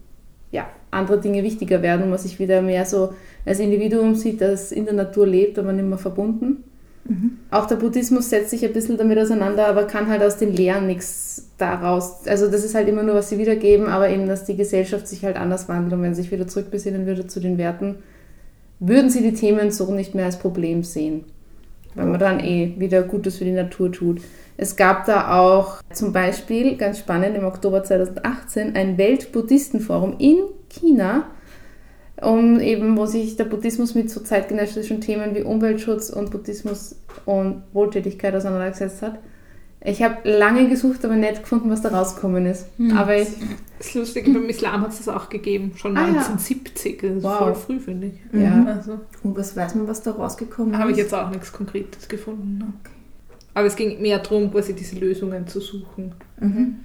ja, 0.52 0.66
andere 0.96 1.20
Dinge 1.20 1.42
wichtiger 1.42 1.82
werden 1.82 2.02
und 2.02 2.10
man 2.10 2.18
sich 2.18 2.38
wieder 2.38 2.62
mehr 2.62 2.84
so 2.84 3.12
als 3.44 3.60
Individuum 3.60 4.14
sieht, 4.14 4.40
das 4.40 4.72
in 4.72 4.84
der 4.84 4.94
Natur 4.94 5.26
lebt, 5.26 5.58
aber 5.58 5.72
nicht 5.72 5.86
mehr 5.86 5.98
verbunden. 5.98 6.64
Mhm. 7.08 7.38
Auch 7.50 7.66
der 7.66 7.76
Buddhismus 7.76 8.30
setzt 8.30 8.50
sich 8.50 8.64
ein 8.64 8.72
bisschen 8.72 8.96
damit 8.96 9.18
auseinander, 9.18 9.66
aber 9.68 9.84
kann 9.84 10.08
halt 10.08 10.22
aus 10.22 10.36
den 10.36 10.52
Lehren 10.52 10.86
nichts 10.86 11.48
daraus. 11.58 12.26
Also 12.26 12.48
das 12.50 12.64
ist 12.64 12.74
halt 12.74 12.88
immer 12.88 13.02
nur, 13.02 13.14
was 13.14 13.28
sie 13.28 13.38
wiedergeben, 13.38 13.86
aber 13.86 14.08
eben, 14.08 14.26
dass 14.26 14.44
die 14.44 14.56
Gesellschaft 14.56 15.06
sich 15.06 15.24
halt 15.24 15.36
anders 15.36 15.68
wandelt 15.68 15.92
und 15.94 16.02
wenn 16.02 16.14
sie 16.14 16.22
sich 16.22 16.32
wieder 16.32 16.48
zurückbesinnen 16.48 17.06
würde 17.06 17.26
zu 17.26 17.40
den 17.40 17.58
Werten, 17.58 17.96
würden 18.80 19.10
sie 19.10 19.22
die 19.22 19.34
Themen 19.34 19.70
so 19.70 19.92
nicht 19.94 20.14
mehr 20.14 20.26
als 20.26 20.38
Problem 20.38 20.82
sehen. 20.82 21.24
Weil 21.94 22.06
man 22.06 22.20
dann 22.20 22.40
eh 22.40 22.74
wieder 22.76 23.02
Gutes 23.02 23.38
für 23.38 23.44
die 23.44 23.52
Natur 23.52 23.90
tut. 23.90 24.20
Es 24.58 24.76
gab 24.76 25.06
da 25.06 25.38
auch 25.38 25.82
zum 25.92 26.12
Beispiel, 26.12 26.76
ganz 26.76 26.98
spannend, 26.98 27.36
im 27.36 27.44
Oktober 27.44 27.84
2018 27.84 28.74
ein 28.74 28.98
Weltbuddhistenforum 28.98 30.16
in 30.18 30.38
China, 30.78 31.24
um 32.22 32.60
eben, 32.60 32.96
wo 32.96 33.06
sich 33.06 33.36
der 33.36 33.44
Buddhismus 33.44 33.94
mit 33.94 34.10
so 34.10 34.20
zeitgenössischen 34.20 35.00
Themen 35.00 35.34
wie 35.34 35.42
Umweltschutz 35.42 36.10
und 36.10 36.30
Buddhismus 36.30 36.96
und 37.24 37.62
Wohltätigkeit 37.72 38.34
auseinandergesetzt 38.34 39.02
hat. 39.02 39.18
Ich 39.84 40.02
habe 40.02 40.28
lange 40.28 40.68
gesucht, 40.68 41.04
aber 41.04 41.14
nicht 41.14 41.42
gefunden, 41.42 41.70
was 41.70 41.82
da 41.82 41.90
rausgekommen 41.90 42.46
ist. 42.46 42.66
Mhm. 42.78 42.96
Aber 42.96 43.16
ich, 43.16 43.28
das 43.78 43.88
ist 43.88 43.94
lustig, 43.94 44.24
beim 44.24 44.48
Islam 44.48 44.80
hat 44.80 44.90
es 44.90 44.98
das 44.98 45.08
auch 45.08 45.28
gegeben, 45.28 45.72
schon 45.76 45.96
ah, 45.96 46.06
1970. 46.06 47.02
Das 47.02 47.10
ist 47.12 47.22
wow. 47.22 47.38
voll 47.38 47.54
früh, 47.54 47.78
finde 47.78 48.08
ich. 48.08 48.14
Ja. 48.32 48.50
Mhm. 48.50 48.66
Also. 48.66 48.98
Und 49.22 49.36
was 49.36 49.54
weiß 49.56 49.74
man, 49.76 49.86
was 49.86 50.02
da 50.02 50.12
rausgekommen 50.12 50.72
ist? 50.72 50.80
Habe 50.80 50.90
ich 50.90 50.96
jetzt 50.96 51.14
auch 51.14 51.30
nichts 51.30 51.52
Konkretes 51.52 52.08
gefunden. 52.08 52.58
Ne? 52.58 52.72
Okay. 52.80 52.94
Aber 53.54 53.66
es 53.68 53.76
ging 53.76 54.02
mehr 54.02 54.18
darum, 54.18 54.50
quasi 54.50 54.74
diese 54.74 54.96
Lösungen 54.96 55.46
zu 55.46 55.60
suchen. 55.60 56.14
Mhm. 56.40 56.76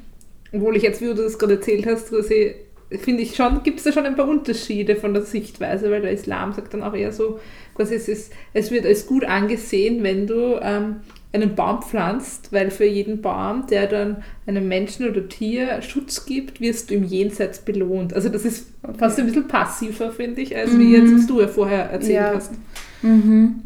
Obwohl 0.53 0.75
ich 0.75 0.83
jetzt, 0.83 1.01
wie 1.01 1.05
du 1.05 1.15
das 1.15 1.39
gerade 1.39 1.55
erzählt 1.55 1.85
hast, 1.87 2.09
quasi, 2.09 2.53
finde 2.99 3.23
ich 3.23 3.35
schon, 3.35 3.63
gibt 3.63 3.79
es 3.79 3.85
da 3.85 3.91
schon 3.91 4.05
ein 4.05 4.15
paar 4.15 4.27
Unterschiede 4.27 4.95
von 4.95 5.13
der 5.13 5.23
Sichtweise, 5.23 5.89
weil 5.91 6.01
der 6.01 6.11
Islam 6.11 6.53
sagt 6.53 6.73
dann 6.73 6.83
auch 6.83 6.93
eher 6.93 7.11
so, 7.11 7.39
quasi 7.75 7.95
es, 7.95 8.07
ist, 8.07 8.33
es 8.53 8.71
wird 8.71 8.85
als 8.85 9.07
gut 9.07 9.23
angesehen, 9.23 10.03
wenn 10.03 10.27
du 10.27 10.59
ähm, 10.61 10.97
einen 11.31 11.55
Baum 11.55 11.81
pflanzt, 11.81 12.51
weil 12.51 12.69
für 12.71 12.85
jeden 12.85 13.21
Baum, 13.21 13.65
der 13.67 13.87
dann 13.87 14.23
einem 14.45 14.67
Menschen 14.67 15.09
oder 15.09 15.27
Tier 15.29 15.81
Schutz 15.81 16.25
gibt, 16.25 16.59
wirst 16.59 16.89
du 16.89 16.95
im 16.95 17.03
Jenseits 17.05 17.59
belohnt. 17.59 18.13
Also 18.13 18.27
das 18.27 18.43
ist 18.43 18.67
okay. 18.83 18.97
fast 18.97 19.19
ein 19.19 19.27
bisschen 19.27 19.47
passiver, 19.47 20.11
finde 20.11 20.41
ich, 20.41 20.55
als 20.55 20.73
mhm. 20.73 20.79
wie 20.79 20.95
jetzt, 20.95 21.13
was 21.13 21.27
du 21.27 21.39
ja 21.39 21.47
vorher 21.47 21.89
erzählt 21.91 22.15
ja. 22.15 22.33
hast. 22.35 22.51
Mhm. 23.01 23.61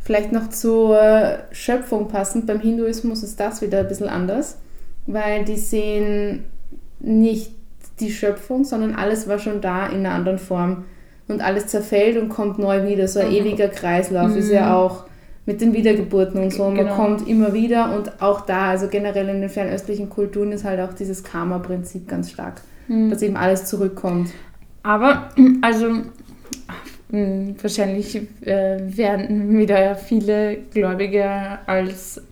Vielleicht 0.00 0.30
noch 0.30 0.50
zur 0.50 1.38
Schöpfung 1.52 2.08
passend. 2.08 2.46
Beim 2.46 2.60
Hinduismus 2.60 3.22
ist 3.22 3.40
das 3.40 3.62
wieder 3.62 3.80
ein 3.80 3.88
bisschen 3.88 4.08
anders, 4.08 4.58
weil 5.06 5.44
die 5.44 5.56
sehen 5.56 6.44
nicht 7.06 7.52
die 8.00 8.10
Schöpfung, 8.10 8.64
sondern 8.64 8.94
alles 8.94 9.28
war 9.28 9.38
schon 9.38 9.60
da 9.60 9.86
in 9.86 10.00
einer 10.00 10.12
anderen 10.12 10.38
Form. 10.38 10.84
Und 11.28 11.40
alles 11.40 11.66
zerfällt 11.66 12.16
und 12.18 12.28
kommt 12.28 12.58
neu 12.58 12.86
wieder. 12.86 13.08
So 13.08 13.18
ein 13.18 13.28
mhm. 13.30 13.34
ewiger 13.36 13.68
Kreislauf 13.68 14.30
mhm. 14.30 14.36
ist 14.36 14.50
ja 14.50 14.66
mhm. 14.66 14.72
auch 14.72 15.04
mit 15.44 15.60
den 15.60 15.72
Wiedergeburten 15.72 16.42
und 16.42 16.52
so. 16.52 16.64
Man 16.64 16.76
genau. 16.76 16.94
kommt 16.94 17.26
immer 17.26 17.52
wieder 17.52 17.96
und 17.96 18.20
auch 18.20 18.42
da, 18.42 18.70
also 18.70 18.88
generell 18.88 19.28
in 19.28 19.40
den 19.40 19.50
fernöstlichen 19.50 20.08
Kulturen 20.08 20.52
ist 20.52 20.64
halt 20.64 20.80
auch 20.80 20.92
dieses 20.92 21.24
Karma-Prinzip 21.24 22.08
ganz 22.08 22.30
stark, 22.30 22.60
mhm. 22.88 23.10
dass 23.10 23.22
eben 23.22 23.36
alles 23.36 23.64
zurückkommt. 23.64 24.30
Aber, 24.82 25.30
also 25.62 25.88
hm, 27.10 27.56
wahrscheinlich 27.60 28.16
äh, 28.42 28.78
werden 28.84 29.56
wieder 29.56 29.94
viele 29.96 30.58
Gläubige 30.72 31.58
als 31.66 32.22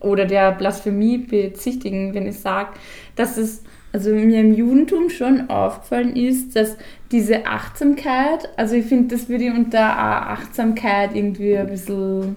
oder 0.00 0.24
der 0.24 0.52
Blasphemie 0.52 1.18
bezichtigen, 1.18 2.14
wenn 2.14 2.26
ich 2.26 2.38
sage, 2.38 2.70
dass 3.16 3.36
es 3.36 3.62
also 3.92 4.10
mir 4.10 4.40
im 4.40 4.54
Judentum 4.54 5.10
schon 5.10 5.50
aufgefallen 5.50 6.14
ist, 6.14 6.54
dass 6.54 6.76
diese 7.10 7.46
Achtsamkeit, 7.46 8.48
also 8.56 8.76
ich 8.76 8.86
finde, 8.86 9.16
das 9.16 9.28
würde 9.28 9.44
ich 9.44 9.52
unter 9.52 9.98
Achtsamkeit 9.98 11.14
irgendwie 11.14 11.56
ein 11.56 11.66
bisschen 11.66 12.36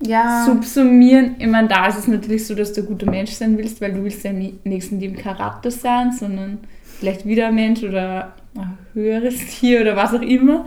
ja. 0.00 0.44
subsumieren. 0.44 1.36
Ich 1.38 1.46
meine, 1.46 1.68
da 1.68 1.86
ist 1.86 1.98
es 1.98 2.08
natürlich 2.08 2.46
so, 2.46 2.54
dass 2.54 2.72
du 2.72 2.80
ein 2.80 2.86
guter 2.86 3.08
Mensch 3.08 3.32
sein 3.32 3.56
willst, 3.56 3.80
weil 3.80 3.92
du 3.92 4.02
willst 4.02 4.24
ja 4.24 4.32
nicht 4.32 4.92
in 4.92 5.00
dem 5.00 5.16
Charakter 5.16 5.70
sein, 5.70 6.12
sondern 6.12 6.58
vielleicht 6.82 7.24
wieder 7.26 7.48
ein 7.48 7.54
Mensch 7.54 7.82
oder 7.82 8.34
ein 8.56 8.78
höheres 8.94 9.46
Tier 9.58 9.80
oder 9.80 9.96
was 9.96 10.12
auch 10.12 10.22
immer. 10.22 10.66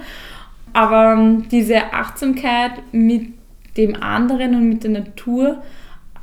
Aber 0.74 1.14
ähm, 1.14 1.48
diese 1.50 1.94
Achtsamkeit 1.94 2.72
mit 2.92 3.34
dem 3.78 3.96
anderen 4.02 4.56
und 4.56 4.70
mit 4.70 4.84
der 4.84 4.92
Natur, 4.92 5.62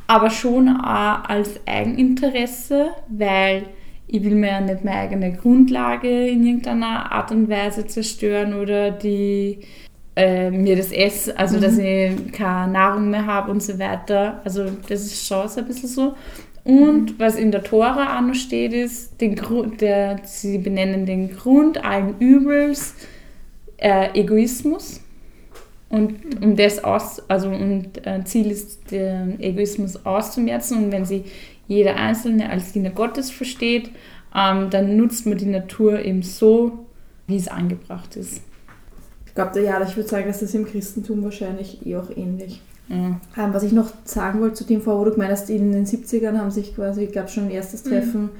aber 0.07 0.31
schon 0.31 0.69
auch 0.69 1.25
als 1.25 1.61
Eigeninteresse, 1.67 2.91
weil 3.09 3.67
ich 4.07 4.23
will 4.23 4.35
mir 4.35 4.49
ja 4.49 4.61
nicht 4.61 4.85
meine 4.85 4.99
eigene 4.99 5.33
Grundlage 5.33 6.29
in 6.29 6.47
irgendeiner 6.47 7.11
Art 7.11 7.31
und 7.33 7.49
Weise 7.49 7.87
zerstören 7.87 8.55
oder 8.55 8.91
die 8.91 9.61
äh, 10.17 10.51
mir 10.51 10.77
das 10.77 10.93
esse, 10.93 11.37
also 11.39 11.57
mhm. 11.57 11.61
dass 11.63 11.79
ich 11.79 12.33
keine 12.33 12.73
Nahrung 12.73 13.11
mehr 13.11 13.27
habe 13.27 13.51
und 13.51 13.63
so 13.63 13.79
weiter. 13.79 14.41
Also 14.45 14.67
das 14.89 15.05
ist 15.05 15.27
schon 15.27 15.49
so 15.49 15.61
ein 15.61 15.67
bisschen 15.67 15.89
so. 15.89 16.15
Und 16.65 17.13
mhm. 17.13 17.15
was 17.19 17.37
in 17.37 17.51
der 17.51 17.63
Tora 17.63 18.17
auch 18.17 18.23
noch 18.23 18.35
steht, 18.35 18.73
ist, 18.73 19.21
den 19.21 19.35
Grund, 19.37 19.81
der, 19.81 20.21
sie 20.25 20.59
benennen 20.59 21.07
den 21.07 21.35
Grund 21.37 21.85
allen 21.85 22.19
Übels 22.19 22.95
äh, 23.77 24.19
Egoismus. 24.19 25.01
Und 25.89 26.43
um 26.43 26.57
das 26.57 26.83
aus, 26.83 27.23
also 27.29 27.49
und 27.49 28.07
äh, 28.07 28.25
Ziel 28.25 28.51
ist, 28.51 28.91
den 28.91 29.39
Egoismus 29.41 30.05
auszumerzen. 30.05 30.85
Und 30.85 30.93
wenn 30.93 31.05
sie 31.05 31.25
jeder 31.69 31.97
Einzelne 31.97 32.51
als 32.51 32.73
Diener 32.73 32.91
Gottes 32.91 33.31
versteht, 33.31 33.91
ähm, 34.35 34.71
dann 34.71 34.97
nutzt 34.97 35.27
man 35.27 35.39
die 35.39 35.47
Natur 35.47 36.01
eben 36.01 36.23
so, 36.23 36.87
wie 37.27 37.37
es 37.37 37.49
angebracht 37.49 38.17
ist. 38.17 38.41
Ich 39.27 39.35
glaube, 39.35 39.63
ja, 39.63 39.83
ich 39.83 39.97
würde 39.97 40.09
sagen, 40.09 40.27
dass 40.27 40.41
das 40.41 40.55
im 40.55 40.65
Christentum 40.65 41.23
wahrscheinlich 41.23 41.87
eh 41.87 41.97
auch 41.97 42.11
ähnlich. 42.17 42.61
Ja. 42.89 43.21
Ähm, 43.37 43.55
was 43.55 43.63
ich 43.63 43.73
noch 43.73 43.93
sagen 44.05 44.41
wollte 44.41 44.57
zu 44.57 44.65
dem 44.65 44.83
vor, 44.83 44.99
wo 45.01 45.05
du 45.05 45.13
gemeint 45.13 45.33
hast, 45.33 45.49
in 45.49 45.73
den 45.73 45.87
70ern 45.87 46.39
haben 46.39 46.51
sich 46.51 46.75
quasi, 46.75 47.07
gab 47.07 47.31
schon 47.31 47.45
ein 47.45 47.51
erstes 47.51 47.83
Treffen 47.83 48.31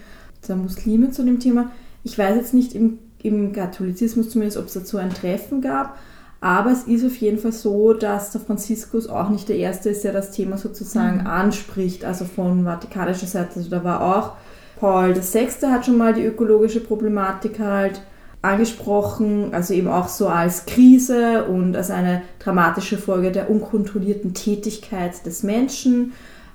der 0.47 0.57
Muslime 0.57 1.11
zu 1.11 1.25
dem 1.25 1.41
Thema. 1.41 1.71
Ich 2.03 2.19
weiß 2.19 2.37
jetzt 2.37 2.55
nicht 2.55 2.75
im, 2.75 2.99
im 3.23 3.53
Katholizismus 3.53 4.31
zumindest, 4.31 4.59
ob 4.59 4.67
es 4.67 4.75
dazu 4.75 4.99
ein 4.99 5.11
Treffen 5.11 5.63
gab, 5.63 5.99
aber 6.45 6.73
es 6.73 6.83
ist 6.83 7.07
auf 7.07 7.17
jeden 7.17 7.39
Fall 7.39 7.53
so, 7.53 7.95
dass 7.95 8.31
der 8.31 8.41
Franziskus 8.43 9.09
auch 9.09 9.31
nicht 9.31 9.49
der 9.49 9.57
Erste 9.57 9.89
ist, 9.89 10.05
der 10.05 10.13
das 10.13 10.31
Thema 10.31 10.59
sozusagen 10.59 11.27
anspricht, 11.27 12.05
also 12.05 12.27
von 12.27 12.67
vatikanischer 12.67 13.27
Seite. 13.27 13.53
Also 13.57 13.71
da 13.71 13.83
war 13.83 14.03
auch 14.03 14.33
Paul 14.79 15.17
VI. 15.17 15.49
hat 15.69 15.87
schon 15.87 15.97
mal 15.97 16.13
die 16.13 16.23
ökologische 16.23 16.81
Problematik 16.81 17.61
halt 17.61 18.03
angesprochen, 18.43 19.55
also 19.55 19.73
eben 19.73 19.89
auch 19.89 20.09
so 20.09 20.29
als 20.29 20.67
Krise 20.67 21.45
und 21.45 21.75
als 21.75 21.91
eine 21.91 22.21
dramatische 22.41 22.99
Folge 22.99 23.33
der 23.33 23.49
unkontrollierten 23.49 24.35
Tätigkeit 24.35 25.25
des 25.25 25.45
Menschen. 25.45 26.13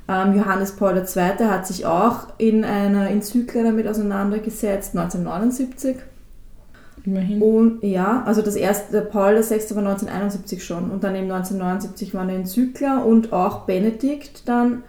Ähm, 0.07 0.35
Johannes 0.35 0.73
Paul 0.73 0.97
II. 0.97 1.45
hat 1.47 1.65
sich 1.65 1.87
auch 1.87 2.27
in 2.37 2.63
einer 2.63 3.09
Enzyklika 3.09 3.63
damit 3.63 3.87
auseinandergesetzt, 3.87 4.95
1979. 4.95 5.95
Immerhin. 7.05 7.41
Und 7.41 7.83
ja, 7.83 8.23
also 8.25 8.41
das 8.41 8.55
erste, 8.55 9.01
Paul 9.01 9.35
VI. 9.35 9.75
war 9.75 9.85
1971 9.85 10.63
schon 10.63 10.91
und 10.91 11.03
dann 11.03 11.15
eben 11.15 11.31
1979 11.31 12.13
war 12.13 12.21
eine 12.21 12.35
Enzykler 12.35 13.05
und 13.05 13.33
auch 13.33 13.61
Benedikt 13.61 14.47
dann, 14.47 14.83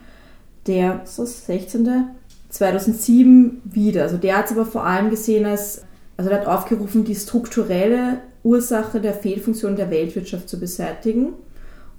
der, 0.66 1.00
das 1.04 1.46
16. 1.46 2.08
2007 2.50 3.62
wieder. 3.64 4.02
Also 4.02 4.16
der 4.16 4.38
hat 4.38 4.46
es 4.46 4.52
aber 4.52 4.66
vor 4.66 4.84
allem 4.84 5.10
gesehen 5.10 5.46
als, 5.46 5.84
also 6.16 6.28
der 6.28 6.40
hat 6.40 6.46
aufgerufen, 6.46 7.04
die 7.04 7.14
strukturelle 7.14 8.18
Ursache 8.42 9.00
der 9.00 9.14
Fehlfunktion 9.14 9.76
der 9.76 9.90
Weltwirtschaft 9.90 10.48
zu 10.48 10.58
beseitigen 10.58 11.34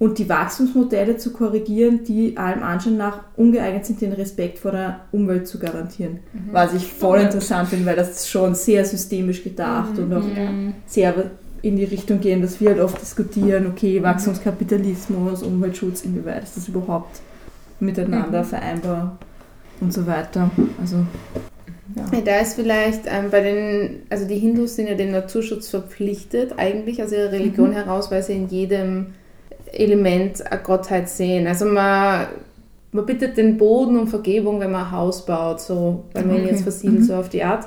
und 0.02 0.18
die 0.18 0.28
Wachstumsmodelle 0.28 1.16
zu 1.16 1.32
korrigieren, 1.32 2.02
die 2.02 2.36
allem 2.36 2.64
Anschein 2.64 2.96
nach 2.96 3.20
ungeeignet 3.36 3.86
sind, 3.86 4.00
den 4.00 4.12
Respekt 4.12 4.58
vor 4.58 4.72
der 4.72 5.02
Umwelt 5.12 5.46
zu 5.46 5.60
garantieren. 5.60 6.18
Was 6.50 6.74
ich 6.74 6.92
voll 6.92 7.20
interessant 7.20 7.68
finde, 7.68 7.86
weil 7.86 7.94
das 7.94 8.28
schon 8.28 8.56
sehr 8.56 8.84
systemisch 8.84 9.44
gedacht 9.44 9.96
und 9.98 10.12
auch 10.12 10.24
sehr 10.86 11.30
in 11.62 11.76
die 11.76 11.84
Richtung 11.84 12.18
gehen, 12.18 12.42
dass 12.42 12.60
wir 12.60 12.70
halt 12.70 12.80
oft 12.80 13.00
diskutieren, 13.00 13.68
okay, 13.68 14.02
Wachstumskapitalismus, 14.02 15.44
Umweltschutz, 15.44 16.02
inwieweit 16.02 16.42
ist 16.42 16.56
das 16.56 16.66
überhaupt 16.66 17.20
miteinander 17.78 18.42
vereinbar 18.42 19.18
und 19.80 19.92
so 19.92 20.04
weiter. 20.04 20.50
Also, 20.80 20.96
ja. 21.94 22.06
Ja, 22.12 22.20
da 22.22 22.40
ist 22.40 22.54
vielleicht 22.54 23.02
ähm, 23.06 23.30
bei 23.30 23.40
den, 23.40 24.02
also 24.10 24.26
die 24.26 24.38
Hindus 24.40 24.74
sind 24.74 24.88
ja 24.88 24.96
dem 24.96 25.12
Naturschutz 25.12 25.68
verpflichtet, 25.68 26.54
eigentlich 26.56 27.00
aus 27.04 27.12
ihrer 27.12 27.30
Religion 27.30 27.70
heraus, 27.70 28.10
weil 28.10 28.24
sie 28.24 28.32
in 28.32 28.48
jedem 28.48 29.14
Element 29.72 30.44
eine 30.50 30.62
Gottheit 30.62 31.08
sehen. 31.08 31.46
Also 31.46 31.64
man, 31.64 32.26
man 32.92 33.06
bittet 33.06 33.36
den 33.36 33.56
Boden 33.56 33.98
um 33.98 34.08
Vergebung, 34.08 34.60
wenn 34.60 34.70
man 34.70 34.86
ein 34.86 34.90
Haus 34.92 35.24
baut, 35.24 35.60
so, 35.60 36.04
wenn 36.14 36.28
man 36.28 36.38
ihn 36.38 36.46
jetzt 36.46 36.62
versiegelt, 36.62 37.04
so 37.04 37.14
auf 37.14 37.28
die 37.28 37.42
Art. 37.42 37.66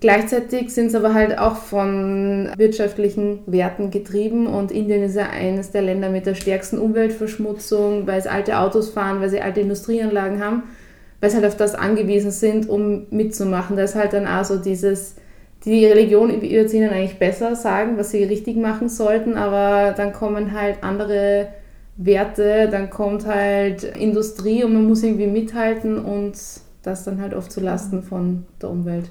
Gleichzeitig 0.00 0.72
sind 0.72 0.90
sie 0.90 0.96
aber 0.96 1.12
halt 1.12 1.38
auch 1.38 1.56
von 1.56 2.50
wirtschaftlichen 2.56 3.40
Werten 3.46 3.90
getrieben 3.90 4.46
und 4.46 4.70
Indien 4.70 5.02
ist 5.02 5.16
ja 5.16 5.28
eines 5.28 5.72
der 5.72 5.82
Länder 5.82 6.08
mit 6.08 6.24
der 6.24 6.36
stärksten 6.36 6.78
Umweltverschmutzung, 6.78 8.06
weil 8.06 8.22
sie 8.22 8.30
alte 8.30 8.58
Autos 8.58 8.90
fahren, 8.90 9.20
weil 9.20 9.28
sie 9.28 9.40
alte 9.40 9.60
Industrieanlagen 9.60 10.42
haben, 10.42 10.62
weil 11.20 11.30
sie 11.30 11.36
halt 11.36 11.46
auf 11.46 11.56
das 11.56 11.74
angewiesen 11.74 12.30
sind, 12.30 12.68
um 12.68 13.06
mitzumachen. 13.10 13.76
Da 13.76 13.82
ist 13.82 13.96
halt 13.96 14.12
dann 14.12 14.28
auch 14.28 14.44
so 14.44 14.56
dieses, 14.56 15.16
die 15.68 15.84
Religion 15.84 16.40
wird 16.40 16.72
ihnen 16.72 16.90
eigentlich 16.90 17.18
besser 17.18 17.54
sagen, 17.54 17.98
was 17.98 18.10
sie 18.10 18.24
richtig 18.24 18.56
machen 18.56 18.88
sollten, 18.88 19.36
aber 19.36 19.92
dann 19.94 20.14
kommen 20.14 20.52
halt 20.58 20.82
andere 20.82 21.48
Werte, 21.98 22.68
dann 22.70 22.88
kommt 22.88 23.26
halt 23.26 23.84
Industrie 23.84 24.64
und 24.64 24.72
man 24.72 24.86
muss 24.86 25.02
irgendwie 25.02 25.26
mithalten 25.26 26.02
und 26.02 26.38
das 26.82 27.04
dann 27.04 27.20
halt 27.20 27.34
oft 27.34 27.52
zu 27.52 27.60
Lasten 27.60 28.02
von 28.02 28.46
der 28.62 28.70
Umwelt. 28.70 29.10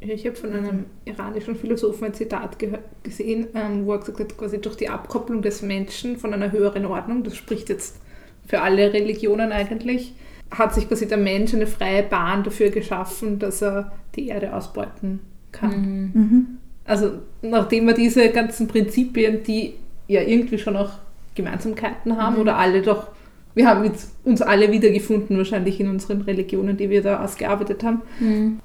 Ich 0.00 0.26
habe 0.26 0.34
von 0.34 0.52
einem 0.52 0.86
iranischen 1.04 1.54
Philosophen 1.54 2.06
ein 2.06 2.14
Zitat 2.14 2.56
gesehen, 3.04 3.46
ähm, 3.54 3.86
wo 3.86 3.92
er 3.92 3.98
gesagt 3.98 4.18
hat, 4.18 4.36
quasi 4.36 4.60
durch 4.60 4.76
die 4.76 4.88
Abkopplung 4.88 5.42
des 5.42 5.62
Menschen 5.62 6.16
von 6.16 6.34
einer 6.34 6.50
höheren 6.50 6.86
Ordnung, 6.86 7.22
das 7.22 7.36
spricht 7.36 7.68
jetzt 7.68 8.00
für 8.46 8.62
alle 8.62 8.92
Religionen 8.92 9.52
eigentlich, 9.52 10.14
hat 10.50 10.74
sich 10.74 10.88
quasi 10.88 11.06
der 11.06 11.18
Mensch 11.18 11.54
eine 11.54 11.66
freie 11.68 12.02
Bahn 12.02 12.42
dafür 12.42 12.70
geschaffen, 12.70 13.38
dass 13.38 13.62
er 13.62 13.92
die 14.16 14.28
Erde 14.28 14.54
ausbeuten 14.54 15.20
kann. 15.52 16.10
Mhm. 16.14 16.46
Also 16.84 17.12
nachdem 17.42 17.86
wir 17.86 17.94
diese 17.94 18.28
ganzen 18.30 18.66
Prinzipien, 18.68 19.42
die 19.42 19.74
ja 20.06 20.22
irgendwie 20.22 20.58
schon 20.58 20.76
auch 20.76 20.92
Gemeinsamkeiten 21.34 22.16
haben 22.16 22.36
oder 22.36 22.56
alle 22.56 22.82
doch, 22.82 23.08
wir 23.54 23.66
haben 23.66 23.84
jetzt 23.84 24.12
uns 24.24 24.40
alle 24.42 24.72
wiedergefunden 24.72 25.36
wahrscheinlich 25.36 25.80
in 25.80 25.88
unseren 25.88 26.22
Religionen, 26.22 26.76
die 26.76 26.90
wir 26.90 27.02
da 27.02 27.22
ausgearbeitet 27.22 27.84
haben. 27.84 28.60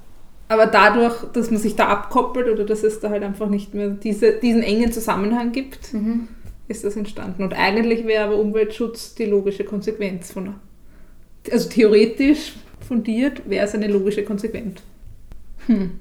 Aber 0.48 0.68
dadurch, 0.68 1.24
dass 1.34 1.52
man 1.52 1.60
sich 1.60 1.76
da 1.76 1.88
abkoppelt 1.88 2.48
oder 2.48 2.64
dass 2.64 2.84
es 2.84 3.00
da 3.00 3.10
halt 3.10 3.24
einfach 3.24 3.50
nicht 3.50 3.74
mehr 3.74 3.90
diese, 3.90 4.34
diesen 4.34 4.62
engen 4.62 4.92
Zusammenhang 4.92 5.52
gibt, 5.52 5.94
ist 6.68 6.84
das 6.84 6.96
entstanden. 6.96 7.44
Und 7.44 7.54
eigentlich 7.54 8.06
wäre 8.06 8.26
aber 8.26 8.38
Umweltschutz 8.38 9.16
die 9.16 9.26
logische 9.26 9.64
Konsequenz 9.64 10.32
von, 10.32 10.56
also 11.52 11.70
theoretisch 11.70 12.54
fundiert 12.88 13.50
wäre 13.50 13.66
es 13.66 13.74
eine 13.74 13.88
logische 13.88 14.24
Konsequenz. 14.24 14.82
Hm. 15.68 15.92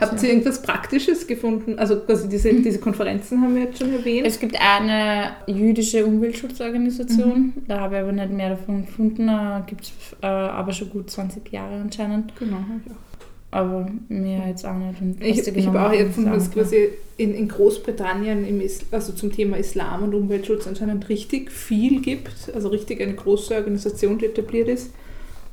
Habt 0.00 0.22
ihr 0.22 0.30
irgendwas 0.30 0.62
Praktisches 0.62 1.26
gefunden? 1.26 1.78
Also 1.78 2.00
quasi 2.00 2.28
diese, 2.28 2.52
diese 2.54 2.78
Konferenzen 2.78 3.40
haben 3.40 3.54
wir 3.54 3.64
jetzt 3.64 3.78
schon 3.78 3.92
erwähnt. 3.92 4.26
Es 4.26 4.38
gibt 4.38 4.56
eine 4.60 5.32
jüdische 5.46 6.06
Umweltschutzorganisation, 6.06 7.52
da 7.66 7.80
habe 7.80 7.96
ich 7.96 8.02
aber 8.02 8.12
nicht 8.12 8.30
mehr 8.30 8.50
davon 8.50 8.86
gefunden, 8.86 9.28
gibt 9.66 9.82
es 9.82 9.92
äh, 10.22 10.26
aber 10.26 10.72
schon 10.72 10.90
gut 10.90 11.10
20 11.10 11.52
Jahre 11.52 11.76
anscheinend, 11.80 12.34
genau, 12.38 12.56
hab 12.56 12.86
ich 12.86 12.92
auch. 12.92 13.58
aber 13.58 13.90
mehr 14.08 14.46
jetzt 14.48 14.64
auch 14.64 14.74
nicht. 14.74 15.00
Und 15.00 15.22
Ich, 15.22 15.46
ich 15.46 15.66
habe 15.66 15.86
auch 15.86 15.92
gefunden, 15.92 16.30
dass 16.30 16.50
quasi 16.50 16.90
in, 17.16 17.34
in 17.34 17.48
Großbritannien 17.48 18.46
im 18.46 18.60
Is 18.60 18.86
also 18.92 19.12
zum 19.12 19.32
Thema 19.32 19.56
Islam 19.56 20.04
und 20.04 20.14
Umweltschutz 20.14 20.66
anscheinend 20.68 21.08
richtig 21.08 21.50
viel 21.50 22.00
gibt, 22.00 22.50
also 22.54 22.68
richtig 22.68 23.02
eine 23.02 23.14
große 23.14 23.54
Organisation, 23.54 24.18
die 24.18 24.26
etabliert 24.26 24.68
ist. 24.68 24.92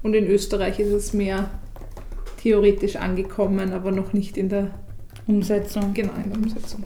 Und 0.03 0.13
in 0.13 0.27
Österreich 0.27 0.79
ist 0.79 0.93
es 0.93 1.13
mehr 1.13 1.49
theoretisch 2.45 2.95
angekommen, 2.97 3.73
aber 3.73 3.91
noch 3.91 4.13
nicht 4.13 4.37
in 4.37 4.49
der, 4.49 4.69
Umsetzung. 5.25 5.95
genau, 5.95 6.11
in 6.23 6.29
der 6.29 6.39
Umsetzung. 6.39 6.83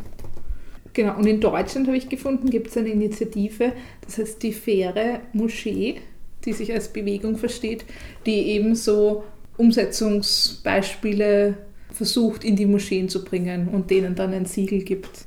Genau, 0.94 1.18
und 1.18 1.26
in 1.26 1.42
Deutschland 1.42 1.88
habe 1.88 1.98
ich 1.98 2.08
gefunden, 2.08 2.50
gibt 2.50 2.68
es 2.68 2.78
eine 2.78 2.88
Initiative, 2.88 3.74
das 4.06 4.18
heißt 4.18 4.42
die 4.42 4.54
faire 4.54 5.20
Moschee, 5.34 5.98
die 6.46 6.54
sich 6.54 6.72
als 6.72 6.88
Bewegung 6.88 7.36
versteht, 7.36 7.84
die 8.26 8.52
eben 8.52 8.74
so 8.74 9.26
Umsetzungsbeispiele 9.58 11.58
versucht 11.92 12.44
in 12.44 12.56
die 12.56 12.66
Moscheen 12.66 13.10
zu 13.10 13.24
bringen 13.24 13.68
und 13.70 13.90
denen 13.90 14.16
dann 14.16 14.34
ein 14.34 14.46
Siegel 14.46 14.84
gibt. 14.84 15.26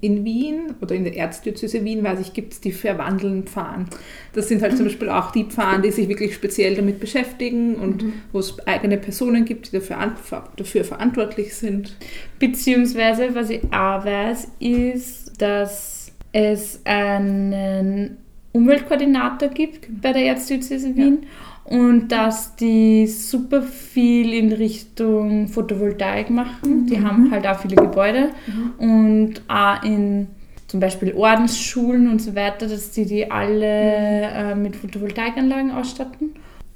In 0.00 0.24
Wien 0.24 0.74
oder 0.80 0.94
in 0.94 1.04
der 1.04 1.16
Erzdiözese 1.16 1.84
Wien, 1.84 2.02
weiß 2.02 2.20
ich, 2.20 2.32
gibt 2.32 2.54
es 2.54 2.60
die 2.60 2.72
verwandeln 2.72 3.44
Pfarren. 3.44 3.86
Das 4.32 4.48
sind 4.48 4.62
halt 4.62 4.76
zum 4.76 4.86
Beispiel 4.86 5.10
auch 5.10 5.32
die 5.32 5.44
Pfarren, 5.44 5.82
die 5.82 5.90
sich 5.90 6.08
wirklich 6.08 6.34
speziell 6.34 6.74
damit 6.74 6.98
beschäftigen 6.98 7.76
und 7.76 8.04
wo 8.32 8.38
es 8.38 8.56
eigene 8.66 8.96
Personen 8.96 9.44
gibt, 9.44 9.68
die 9.68 9.78
dafür, 9.78 10.14
dafür 10.56 10.84
verantwortlich 10.84 11.54
sind. 11.54 11.96
Beziehungsweise, 12.38 13.34
was 13.34 13.50
ich 13.50 13.62
auch 13.64 14.04
weiß, 14.04 14.48
ist, 14.60 15.40
dass 15.40 16.12
es 16.32 16.80
einen 16.84 18.16
Umweltkoordinator 18.52 19.50
gibt 19.50 19.88
bei 20.00 20.12
der 20.12 20.24
Erzdiözese 20.24 20.96
Wien 20.96 21.26
und 21.68 22.08
dass 22.08 22.56
die 22.56 23.06
super 23.06 23.62
viel 23.62 24.32
in 24.32 24.52
Richtung 24.52 25.48
Photovoltaik 25.48 26.30
machen. 26.30 26.86
Die 26.86 27.00
haben 27.00 27.30
halt 27.30 27.46
auch 27.46 27.60
viele 27.60 27.76
Gebäude 27.76 28.30
und 28.78 29.42
auch 29.48 29.82
in 29.82 30.28
zum 30.66 30.80
Beispiel 30.80 31.14
Ordensschulen 31.14 32.10
und 32.10 32.20
so 32.20 32.34
weiter, 32.34 32.66
dass 32.66 32.90
die 32.90 33.06
die 33.06 33.30
alle 33.30 33.66
äh, 33.66 34.54
mit 34.54 34.76
Photovoltaikanlagen 34.76 35.70
ausstatten. 35.70 36.34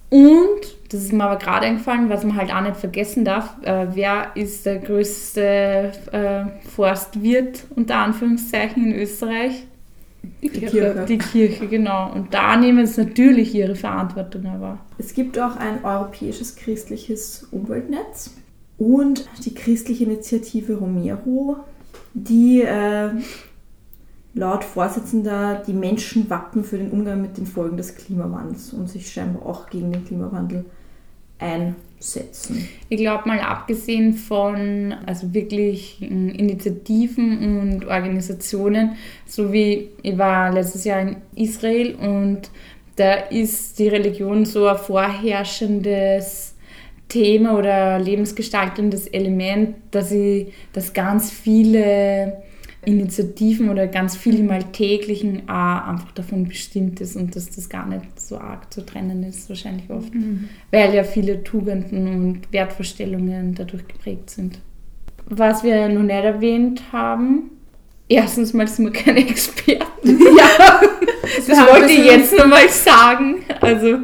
Und, 0.08 0.60
das 0.90 1.04
ist 1.04 1.12
mir 1.12 1.24
aber 1.24 1.38
gerade 1.38 1.66
eingefallen, 1.66 2.10
was 2.10 2.22
man 2.24 2.36
halt 2.36 2.52
auch 2.54 2.60
nicht 2.60 2.76
vergessen 2.76 3.24
darf, 3.24 3.56
äh, 3.62 3.86
wer 3.94 4.32
ist 4.34 4.66
der 4.66 4.78
größte 4.78 5.92
äh, 6.12 6.68
Forstwirt 6.68 7.64
unter 7.76 7.96
Anführungszeichen 7.96 8.92
in 8.92 8.94
Österreich? 8.94 9.64
Die 10.42 10.48
Kirche. 10.48 11.04
Die 11.08 11.18
Kirche, 11.18 11.68
genau. 11.68 12.12
Und 12.12 12.34
da 12.34 12.56
nehmen 12.56 12.86
sie 12.86 13.04
natürlich 13.04 13.54
ihre 13.54 13.76
Verantwortung 13.76 14.46
aber. 14.46 14.78
Es 14.98 15.14
gibt 15.14 15.38
auch 15.38 15.56
ein 15.56 15.84
europäisches 15.84 16.56
christliches 16.56 17.46
Umweltnetz 17.52 18.30
und 18.76 19.28
die 19.44 19.54
christliche 19.54 20.04
Initiative 20.04 20.74
Romero, 20.74 21.58
die 22.14 22.62
äh, 22.62 23.10
laut 24.34 24.64
Vorsitzender 24.64 25.62
die 25.64 25.74
Menschen 25.74 26.28
wappen 26.28 26.64
für 26.64 26.78
den 26.78 26.90
Umgang 26.90 27.22
mit 27.22 27.36
den 27.36 27.46
Folgen 27.46 27.76
des 27.76 27.94
Klimawandels 27.94 28.72
und 28.72 28.88
sich 28.88 29.12
scheinbar 29.12 29.46
auch 29.46 29.70
gegen 29.70 29.92
den 29.92 30.04
Klimawandel 30.04 30.64
einsetzen? 31.42 32.68
Ich 32.88 32.98
glaube 32.98 33.28
mal 33.28 33.40
abgesehen 33.40 34.14
von 34.14 34.94
also 35.06 35.34
wirklich 35.34 36.00
Initiativen 36.00 37.60
und 37.60 37.86
Organisationen, 37.86 38.96
so 39.26 39.52
wie 39.52 39.88
ich 40.02 40.16
war 40.16 40.52
letztes 40.52 40.84
Jahr 40.84 41.00
in 41.00 41.16
Israel 41.34 41.94
und 41.96 42.50
da 42.96 43.14
ist 43.14 43.78
die 43.78 43.88
Religion 43.88 44.44
so 44.44 44.66
ein 44.66 44.76
vorherrschendes 44.76 46.54
Thema 47.08 47.58
oder 47.58 47.98
lebensgestaltendes 47.98 49.06
Element, 49.08 49.76
dass 49.90 50.12
ich, 50.12 50.52
dass 50.72 50.92
ganz 50.92 51.30
viele 51.30 52.42
Initiativen 52.84 53.68
oder 53.68 53.86
ganz 53.86 54.16
viel 54.16 54.40
im 54.40 54.50
Alltäglichen 54.50 55.48
auch 55.48 55.86
einfach 55.86 56.10
davon 56.12 56.48
bestimmt 56.48 57.00
ist 57.00 57.16
und 57.16 57.36
dass 57.36 57.50
das 57.50 57.68
gar 57.68 57.86
nicht 57.86 58.18
so 58.18 58.38
arg 58.38 58.72
zu 58.72 58.84
trennen 58.84 59.22
ist, 59.22 59.48
wahrscheinlich 59.48 59.88
oft, 59.88 60.12
weil 60.72 60.94
ja 60.94 61.04
viele 61.04 61.44
Tugenden 61.44 62.08
und 62.08 62.52
Wertvorstellungen 62.52 63.54
dadurch 63.54 63.86
geprägt 63.86 64.30
sind. 64.30 64.58
Was 65.26 65.62
wir 65.62 65.88
noch 65.88 66.02
nicht 66.02 66.24
erwähnt 66.24 66.82
haben, 66.92 67.50
erstens 68.08 68.52
mal 68.52 68.66
sind 68.66 68.86
wir 68.86 68.92
keine 68.92 69.20
Experten. 69.28 70.18
Ja, 70.36 70.80
Das 71.22 71.58
wollte 71.58 71.92
ich 71.92 72.04
jetzt 72.04 72.36
nochmal 72.36 72.68
sagen. 72.68 73.44
Also, 73.60 73.98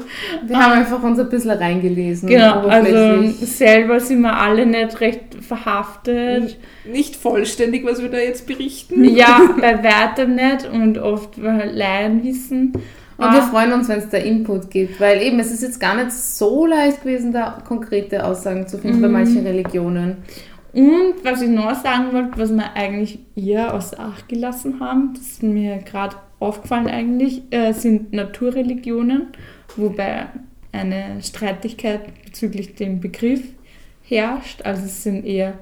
Wir 0.47 0.57
haben 0.57 0.73
einfach 0.73 1.03
uns 1.03 1.19
ein 1.19 1.29
bisschen 1.29 1.51
reingelesen. 1.51 2.29
genau, 2.29 2.67
also 2.67 3.29
selber 3.45 4.01
sind 4.01 4.21
wir 4.21 4.37
alle 4.37 4.67
nicht 4.67 5.01
recht 5.01 5.37
verhaftet. 5.41 6.59
Nicht 6.91 7.17
vollständig, 7.17 7.85
was 7.85 8.01
wir 8.01 8.09
da 8.09 8.19
jetzt 8.19 8.47
berichten. 8.47 9.05
Ja, 9.05 9.51
bei 9.61 9.83
weitem 9.83 10.35
nicht 10.35 10.69
und 10.73 10.99
oft 10.99 11.43
weil 11.43 11.71
Laienwissen. 11.75 12.73
Und 13.19 13.33
wir 13.33 13.43
freuen 13.43 13.73
uns, 13.73 13.89
wenn 13.89 13.99
es 13.99 14.09
da 14.11 14.19
Input 14.19 14.71
gibt, 14.71 15.01
weil 15.01 15.21
eben 15.21 15.41
es 15.41 15.51
ist 15.51 15.63
jetzt 15.63 15.81
gar 15.81 15.97
nicht 15.97 16.13
so 16.13 16.67
leicht 16.67 17.03
gewesen, 17.03 17.33
da 17.33 17.59
konkrete 17.67 18.25
Aussagen 18.25 18.69
zu 18.69 18.79
finden 18.79 19.03
bei 19.03 19.09
manchen 19.09 19.45
Religionen. 19.45 20.19
Und 20.73 21.15
was 21.25 21.43
ich 21.43 21.49
noch 21.49 21.75
sagen 21.75 22.13
wollte, 22.13 22.39
was 22.39 22.53
wir 22.53 22.77
eigentlich 22.77 23.19
eher 23.35 23.75
außer 23.75 23.99
Acht 23.99 24.29
gelassen 24.29 24.79
haben, 24.79 25.15
das 25.15 25.23
ist 25.23 25.43
mir 25.43 25.79
gerade 25.79 26.15
aufgefallen 26.41 26.87
eigentlich, 26.87 27.43
äh, 27.51 27.73
sind 27.73 28.13
Naturreligionen, 28.13 29.29
wobei 29.77 30.27
eine 30.73 31.23
Streitigkeit 31.23 32.01
bezüglich 32.25 32.75
dem 32.75 33.01
Begriff 33.01 33.43
herrscht. 34.03 34.63
Also 34.63 34.85
es 34.85 35.03
sind 35.03 35.25
eher 35.25 35.55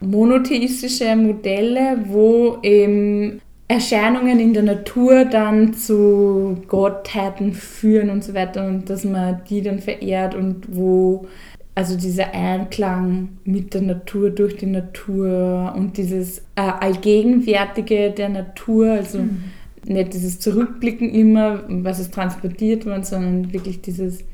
monotheistische 0.00 1.14
Modelle, 1.16 2.04
wo 2.06 2.58
eben 2.62 3.40
Erscheinungen 3.68 4.38
in 4.38 4.52
der 4.52 4.64
Natur 4.64 5.24
dann 5.24 5.72
zu 5.72 6.62
Gottheiten 6.68 7.54
führen 7.54 8.10
und 8.10 8.22
so 8.22 8.34
weiter 8.34 8.66
und 8.66 8.90
dass 8.90 9.04
man 9.04 9.40
die 9.48 9.62
dann 9.62 9.78
verehrt 9.78 10.34
und 10.34 10.76
wo 10.76 11.26
also 11.74 11.96
dieser 11.96 12.34
Einklang 12.34 13.30
mit 13.44 13.72
der 13.72 13.80
Natur, 13.80 14.28
durch 14.28 14.56
die 14.56 14.66
Natur 14.66 15.72
und 15.74 15.96
dieses 15.96 16.40
äh, 16.54 16.60
Allgegenwärtige 16.60 18.10
der 18.10 18.28
Natur, 18.28 18.90
also 18.90 19.20
nicht 19.84 20.14
dieses 20.14 20.38
Zurückblicken 20.38 21.10
immer, 21.10 21.64
was 21.68 21.98
ist 21.98 22.14
transportiert 22.14 22.86
worden, 22.86 23.04
sondern 23.04 23.52
wirklich 23.52 23.82
dieses 23.82 24.24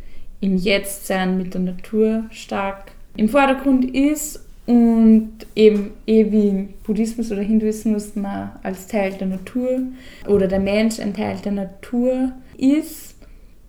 im 0.40 0.56
Jetzt-Sein 0.56 1.38
mit 1.38 1.54
der 1.54 1.62
Natur 1.62 2.24
stark 2.30 2.92
im 3.16 3.28
Vordergrund 3.28 3.84
ist 3.94 4.44
und 4.66 5.30
eben 5.56 5.92
eh 6.06 6.30
wie 6.30 6.48
im 6.48 6.68
Buddhismus 6.84 7.32
oder 7.32 7.42
Hinduismus 7.42 8.14
man 8.14 8.52
als 8.62 8.86
Teil 8.86 9.12
der 9.14 9.26
Natur 9.26 9.80
oder 10.26 10.46
der 10.46 10.60
Mensch 10.60 11.00
ein 11.00 11.14
Teil 11.14 11.38
der 11.42 11.52
Natur 11.52 12.32
ist. 12.58 13.16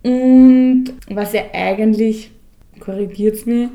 Und 0.03 0.86
was 1.09 1.34
ja 1.34 1.43
eigentlich 1.53 2.32
korrigiert 2.80 3.36
es 3.36 3.45
mir, 3.45 3.69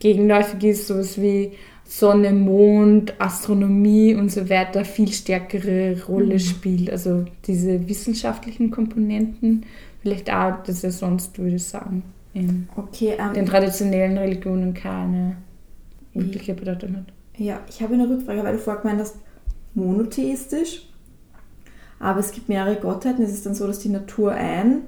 gegenläufig 0.00 0.64
ist, 0.64 0.86
sowas 0.86 1.20
wie 1.20 1.52
Sonne, 1.94 2.32
Mond, 2.32 3.12
Astronomie 3.20 4.14
und 4.14 4.32
so 4.32 4.48
weiter 4.48 4.82
viel 4.82 5.12
stärkere 5.12 5.94
Rolle 6.08 6.40
spielt. 6.40 6.90
Also 6.90 7.26
diese 7.46 7.86
wissenschaftlichen 7.86 8.70
Komponenten, 8.70 9.66
vielleicht 10.00 10.32
auch, 10.32 10.62
das 10.64 10.80
ja 10.80 10.90
sonst, 10.90 11.38
würde 11.38 11.56
ich 11.56 11.64
sagen, 11.64 12.02
in 12.32 12.66
Okay, 12.76 13.14
ähm, 13.18 13.34
den 13.34 13.44
traditionellen 13.44 14.16
Religionen 14.16 14.72
keine 14.72 15.36
wirkliche 16.14 16.54
Bedeutung 16.54 16.96
hat. 16.96 17.04
Ja, 17.36 17.60
ich 17.68 17.82
habe 17.82 17.92
eine 17.92 18.08
Rückfrage, 18.08 18.42
weil 18.42 18.54
du 18.54 18.58
vorher 18.58 18.80
gemeint 18.80 19.00
hast, 19.00 19.16
monotheistisch. 19.74 20.88
Aber 22.00 22.20
es 22.20 22.32
gibt 22.32 22.48
mehrere 22.48 22.76
Gottheiten. 22.76 23.22
Ist 23.22 23.34
es 23.34 23.42
dann 23.42 23.54
so, 23.54 23.66
dass 23.66 23.80
die 23.80 23.90
Natur 23.90 24.32
ein 24.32 24.78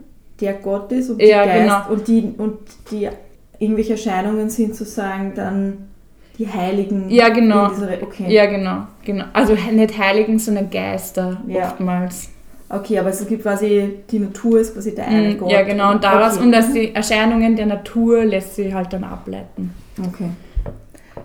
der 0.40 0.54
Gott 0.54 0.90
ist 0.90 1.10
und, 1.10 1.20
Ja, 1.20 1.42
die 1.42 1.48
Geist, 1.48 1.88
genau. 1.88 1.92
und, 1.92 2.08
die, 2.08 2.34
und 2.38 2.58
die 2.90 3.10
irgendwelche 3.58 3.92
Erscheinungen 3.92 4.48
sind 4.48 4.74
sozusagen 4.74 5.34
dann 5.34 5.93
die 6.38 6.48
Heiligen 6.48 7.08
Ja, 7.10 7.28
genau. 7.28 7.68
dieser 7.68 8.02
okay. 8.02 8.24
Ja, 8.28 8.46
genau, 8.46 8.86
genau. 9.04 9.24
Also 9.32 9.56
nicht 9.72 9.98
Heiligen, 9.98 10.38
sondern 10.38 10.68
Geister 10.70 11.40
Ja. 11.46 11.68
oftmals. 11.68 12.30
okay, 12.68 12.98
aber 12.98 13.10
es 13.10 13.26
gibt 13.26 13.42
quasi, 13.42 14.00
die 14.10 14.18
Natur 14.18 14.58
ist 14.60 14.74
quasi 14.74 14.94
der 14.94 15.06
eine 15.06 15.34
Mm, 15.34 15.38
Gott. 15.38 15.50
Ja, 15.52 15.62
genau. 15.62 15.92
Und 15.92 16.02
daraus, 16.02 16.34
okay. 16.36 16.44
und 16.44 16.52
dass 16.52 16.72
die 16.72 16.94
Erscheinungen 16.94 17.54
der 17.56 17.66
Natur 17.66 18.24
lässt 18.24 18.56
sich 18.56 18.72
halt 18.74 18.92
dann 18.92 19.04
ableiten. 19.04 19.72
Okay. 20.08 20.30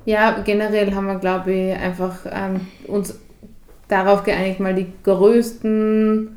Ja, 0.06 0.40
generell 0.46 0.94
haben 0.94 1.08
wir, 1.08 1.16
glaube 1.16 1.52
ich, 1.54 1.76
einfach 1.76 2.18
ähm, 2.32 2.62
uns 2.88 3.20
darauf 3.88 4.24
geeinigt, 4.24 4.60
mal 4.60 4.76
die 4.76 4.88
größten 5.04 6.36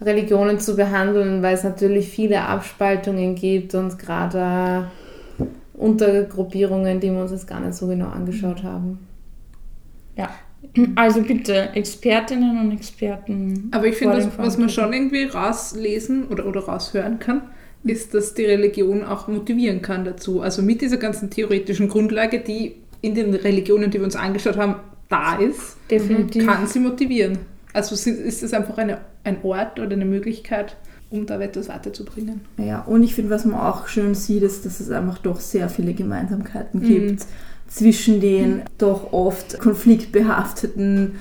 Religionen 0.00 0.60
zu 0.60 0.76
behandeln, 0.76 1.42
weil 1.42 1.54
es 1.54 1.64
natürlich 1.64 2.08
viele 2.08 2.40
Abspaltungen 2.42 3.34
gibt 3.34 3.74
und 3.74 3.98
gerade 3.98 4.86
Untergruppierungen, 5.78 7.00
die 7.00 7.10
wir 7.10 7.20
uns 7.20 7.30
jetzt 7.30 7.46
gar 7.46 7.60
nicht 7.60 7.74
so 7.74 7.86
genau 7.86 8.08
angeschaut 8.08 8.62
haben. 8.62 8.98
Ja. 10.16 10.30
Also 10.96 11.22
bitte, 11.22 11.70
Expertinnen 11.74 12.60
und 12.60 12.72
Experten. 12.72 13.68
Aber 13.70 13.86
ich 13.86 13.96
finde, 13.96 14.16
was, 14.16 14.38
was 14.38 14.58
man 14.58 14.68
schon 14.68 14.92
irgendwie 14.92 15.24
rauslesen 15.24 16.26
oder, 16.28 16.46
oder 16.46 16.60
raushören 16.60 17.18
kann, 17.18 17.42
ist, 17.84 18.12
dass 18.12 18.34
die 18.34 18.44
Religion 18.44 19.04
auch 19.04 19.28
motivieren 19.28 19.82
kann 19.82 20.04
dazu. 20.04 20.40
Also 20.40 20.62
mit 20.62 20.80
dieser 20.80 20.96
ganzen 20.96 21.30
theoretischen 21.30 21.88
Grundlage, 21.88 22.40
die 22.40 22.74
in 23.00 23.14
den 23.14 23.34
Religionen, 23.34 23.90
die 23.90 23.98
wir 23.98 24.04
uns 24.04 24.16
angeschaut 24.16 24.56
haben, 24.56 24.76
da 25.08 25.36
ist, 25.36 25.76
Definitiv. 25.90 26.44
kann 26.44 26.66
sie 26.66 26.80
motivieren. 26.80 27.38
Also 27.72 27.94
ist 27.94 28.42
es 28.42 28.52
einfach 28.52 28.78
eine, 28.78 28.98
ein 29.24 29.38
Ort 29.42 29.78
oder 29.78 29.92
eine 29.92 30.04
Möglichkeit, 30.04 30.76
um 31.10 31.26
da 31.26 31.40
etwas 31.40 31.68
weiterzubringen. 31.68 32.42
Ja, 32.58 32.82
und 32.82 33.02
ich 33.02 33.14
finde, 33.14 33.30
was 33.30 33.44
man 33.44 33.58
auch 33.58 33.88
schön 33.88 34.14
sieht, 34.14 34.42
ist, 34.42 34.66
dass 34.66 34.80
es 34.80 34.90
einfach 34.90 35.18
doch 35.18 35.40
sehr 35.40 35.68
viele 35.68 35.94
Gemeinsamkeiten 35.94 36.80
Mhm. 36.80 36.84
gibt 36.86 37.26
zwischen 37.68 38.20
den 38.20 38.62
doch 38.78 39.12
oft 39.12 39.58
konfliktbehafteten 39.58 41.12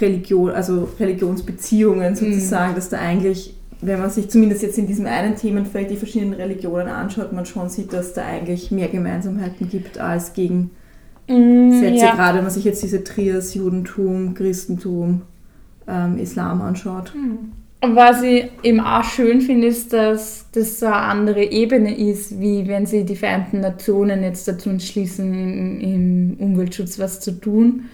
Religion, 0.00 0.50
also 0.50 0.88
Religionsbeziehungen 0.98 2.14
sozusagen, 2.16 2.74
dass 2.74 2.88
da 2.88 2.98
eigentlich, 2.98 3.54
wenn 3.80 4.00
man 4.00 4.08
sich 4.10 4.30
zumindest 4.30 4.62
jetzt 4.62 4.78
in 4.78 4.86
diesem 4.86 5.06
einen 5.06 5.36
Themenfeld 5.36 5.90
die 5.90 5.96
verschiedenen 5.96 6.34
Religionen 6.34 6.88
anschaut, 6.88 7.32
man 7.32 7.44
schon 7.46 7.68
sieht, 7.68 7.92
dass 7.92 8.14
da 8.14 8.24
eigentlich 8.24 8.70
mehr 8.70 8.88
Gemeinsamkeiten 8.88 9.68
gibt 9.68 9.98
als 9.98 10.32
Gegensätze, 10.34 10.70
Mm, 11.28 11.72
ja. 11.94 12.14
gerade 12.14 12.38
wenn 12.38 12.44
man 12.44 12.52
sich 12.52 12.64
jetzt 12.64 12.82
diese 12.82 13.04
Trias 13.04 13.54
Judentum, 13.54 14.34
Christentum, 14.34 15.22
ähm, 15.86 16.16
Islam 16.18 16.60
anschaut. 16.62 17.12
Was 17.84 18.22
ich 18.22 18.48
eben 18.62 18.78
auch 18.78 19.02
schön 19.02 19.40
finde, 19.40 19.66
ist, 19.66 19.92
dass 19.92 20.46
das 20.52 20.78
so 20.78 20.86
eine 20.86 20.94
andere 20.94 21.42
Ebene 21.42 21.96
ist, 21.96 22.40
wie 22.40 22.68
wenn 22.68 22.86
sich 22.86 23.04
die 23.04 23.16
Vereinten 23.16 23.58
Nationen 23.58 24.22
jetzt 24.22 24.46
dazu 24.46 24.70
entschließen, 24.70 25.80
im, 25.80 26.36
Umweltschutz 26.38 27.00
was 27.00 27.18
zu 27.18 27.32
tun. 27.32 27.86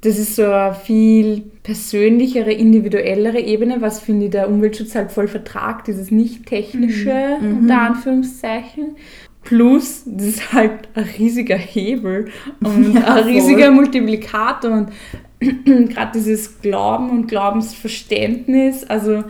Das 0.00 0.18
ist 0.18 0.36
so 0.36 0.44
eine 0.44 0.74
viel 0.74 1.42
persönlichere, 1.62 2.52
individuellere 2.52 3.40
Ebene, 3.40 3.82
was 3.82 4.00
finde 4.00 4.26
ich 4.26 4.30
der 4.30 4.48
Umweltschutz 4.48 4.94
halt 4.94 5.12
voll 5.12 5.28
vertragt, 5.28 5.88
dieses 5.88 6.10
nicht 6.10 6.46
technische, 6.46 7.36
unter 7.40 7.80
Anführungszeichen. 7.82 8.96
Plus, 9.42 10.04
das 10.06 10.26
ist 10.26 10.52
halt 10.54 10.88
ein 10.94 11.04
riesiger 11.18 11.56
Hebel 11.56 12.28
und 12.62 12.94
Ja, 12.94 13.14
ein 13.14 13.24
voll. 13.24 13.32
riesiger 13.32 13.70
Multiplikator 13.70 14.70
und 14.72 14.88
gerade 15.88 16.12
dieses 16.14 16.60
Glauben 16.60 17.10
und 17.10 17.26
Glaubensverständnis, 17.28 18.84
also 18.84 19.24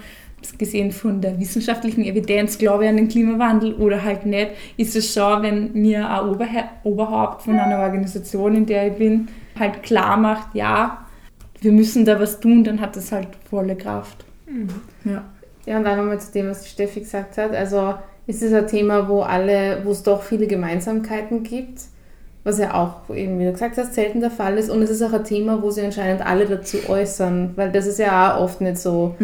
gesehen 0.59 0.93
von 0.93 1.21
der 1.21 1.39
wissenschaftlichen 1.41 2.05
Evidenz, 2.05 2.59
glaube 2.59 2.85
ich 2.85 2.91
an 2.91 2.97
den 2.97 3.09
Klimawandel 3.09 3.75
oder 3.75 4.03
halt 4.05 4.27
nicht, 4.27 4.51
ist 4.77 4.95
es 4.95 5.13
schon, 5.13 5.43
wenn 5.43 5.73
mir 5.73 6.09
ein 6.09 6.29
Oberha 6.29 6.65
Oberhaupt 6.85 7.43
von 7.43 7.59
einer 7.59 7.79
Organisation, 7.79 8.55
in 8.55 8.67
der 8.67 8.89
ich 8.89 8.95
bin, 8.95 9.29
halt 9.59 9.83
klar 9.83 10.17
macht, 10.17 10.55
ja, 10.55 11.07
wir 11.61 11.73
müssen 11.73 12.05
da 12.05 12.21
was 12.21 12.41
tun, 12.41 12.63
dann 12.63 12.81
hat 12.81 12.95
das 12.95 13.11
halt 13.11 13.29
volle 13.49 13.75
Kraft. 13.75 14.25
Ja. 15.05 15.25
Ja, 15.67 15.79
und 15.79 15.85
dann 15.85 15.97
nochmal 15.97 16.21
zu 16.21 16.31
dem, 16.33 16.51
was 16.51 16.63
die 16.63 16.69
Steffi 16.69 17.01
gesagt 17.01 17.39
hat. 17.39 17.53
Also 17.53 17.95
ist 18.27 18.43
es 18.43 18.53
ein 18.53 18.67
Thema, 18.67 19.09
wo 19.09 19.23
alle, 19.23 19.81
wo 19.85 19.93
es 19.93 20.03
doch 20.03 20.23
viele 20.23 20.47
Gemeinsamkeiten 20.47 21.43
gibt. 21.43 21.81
Was 22.45 22.59
ja 22.59 22.75
auch 22.75 23.15
eben, 23.15 23.39
wie 23.39 23.47
du 23.47 23.53
gesagt 23.53 23.79
hast, 23.79 23.95
selten 23.95 24.21
der 24.21 24.31
Fall 24.31 24.59
ist. 24.59 24.69
Und 24.69 24.83
es 24.83 24.91
ist 24.91 25.03
auch 25.03 25.15
ein 25.15 25.25
Thema, 25.25 25.63
wo 25.63 25.71
sie 25.71 25.81
anscheinend 25.81 26.25
alle 26.25 26.45
dazu 26.45 26.77
äußern, 26.87 27.53
weil 27.57 27.73
das 27.73 27.87
ist 27.87 27.99
ja 27.99 28.37
auch 28.37 28.43
oft 28.43 28.61
nicht 28.61 28.77
so. 28.77 29.15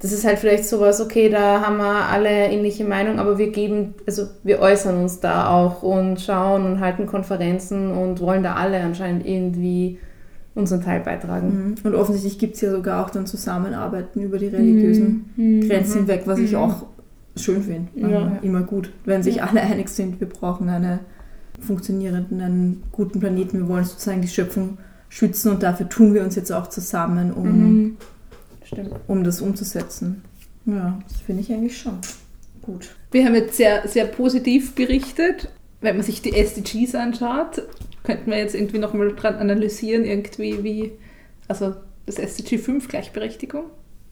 Das 0.00 0.12
ist 0.12 0.26
halt 0.26 0.38
vielleicht 0.38 0.66
sowas, 0.66 1.00
okay, 1.00 1.30
da 1.30 1.62
haben 1.62 1.78
wir 1.78 2.08
alle 2.10 2.28
ähnliche 2.28 2.84
Meinung, 2.84 3.18
aber 3.18 3.38
wir 3.38 3.50
geben, 3.50 3.94
also 4.06 4.24
wir 4.42 4.60
äußern 4.60 5.00
uns 5.00 5.20
da 5.20 5.48
auch 5.48 5.82
und 5.82 6.20
schauen 6.20 6.66
und 6.66 6.80
halten 6.80 7.06
Konferenzen 7.06 7.92
und 7.92 8.20
wollen 8.20 8.42
da 8.42 8.54
alle 8.56 8.80
anscheinend 8.80 9.26
irgendwie 9.26 9.98
unseren 10.54 10.82
Teil 10.82 11.00
beitragen. 11.00 11.76
Mhm. 11.82 11.86
Und 11.86 11.94
offensichtlich 11.94 12.38
gibt 12.38 12.56
es 12.56 12.60
ja 12.60 12.70
sogar 12.70 13.04
auch 13.04 13.08
dann 13.08 13.26
Zusammenarbeiten 13.26 14.20
über 14.20 14.36
die 14.36 14.48
religiösen 14.48 15.64
Grenzen 15.66 16.00
hinweg, 16.00 16.22
was 16.26 16.38
ich 16.38 16.56
auch 16.56 16.84
schön 17.36 17.62
finde. 17.62 17.88
Ja. 17.94 18.32
Immer 18.42 18.62
gut, 18.62 18.92
wenn 19.06 19.22
sich 19.22 19.42
alle 19.42 19.62
einig 19.62 19.88
sind, 19.88 20.20
wir 20.20 20.28
brauchen 20.28 20.68
eine 20.68 20.98
funktionierenden, 21.60 22.82
guten 22.92 23.20
Planeten, 23.20 23.58
wir 23.58 23.68
wollen 23.68 23.84
sozusagen 23.84 24.22
die 24.22 24.28
Schöpfung 24.28 24.78
schützen 25.08 25.50
und 25.52 25.62
dafür 25.62 25.88
tun 25.88 26.14
wir 26.14 26.22
uns 26.22 26.36
jetzt 26.36 26.52
auch 26.52 26.68
zusammen, 26.68 27.32
um, 27.32 27.46
Mhm. 27.46 27.96
Um 29.08 29.24
das 29.24 29.40
umzusetzen. 29.40 30.22
Ja, 30.64 31.00
das 31.08 31.20
finde 31.22 31.42
ich 31.42 31.52
eigentlich 31.52 31.76
schon 31.76 31.98
gut. 32.62 32.94
Wir 33.10 33.24
haben 33.24 33.34
jetzt 33.34 33.56
sehr, 33.56 33.88
sehr 33.88 34.04
positiv 34.04 34.74
berichtet. 34.74 35.48
Wenn 35.80 35.96
man 35.96 36.04
sich 36.04 36.22
die 36.22 36.34
SDGs 36.36 36.94
anschaut, 36.94 37.62
könnten 38.04 38.30
wir 38.30 38.38
jetzt 38.38 38.54
irgendwie 38.54 38.78
nochmal 38.78 39.12
dran 39.14 39.36
analysieren, 39.36 40.04
irgendwie 40.04 40.62
wie, 40.62 40.92
also 41.48 41.74
das 42.06 42.18
SDG 42.18 42.58
5 42.58 42.86
Gleichberechtigung, 42.88 43.64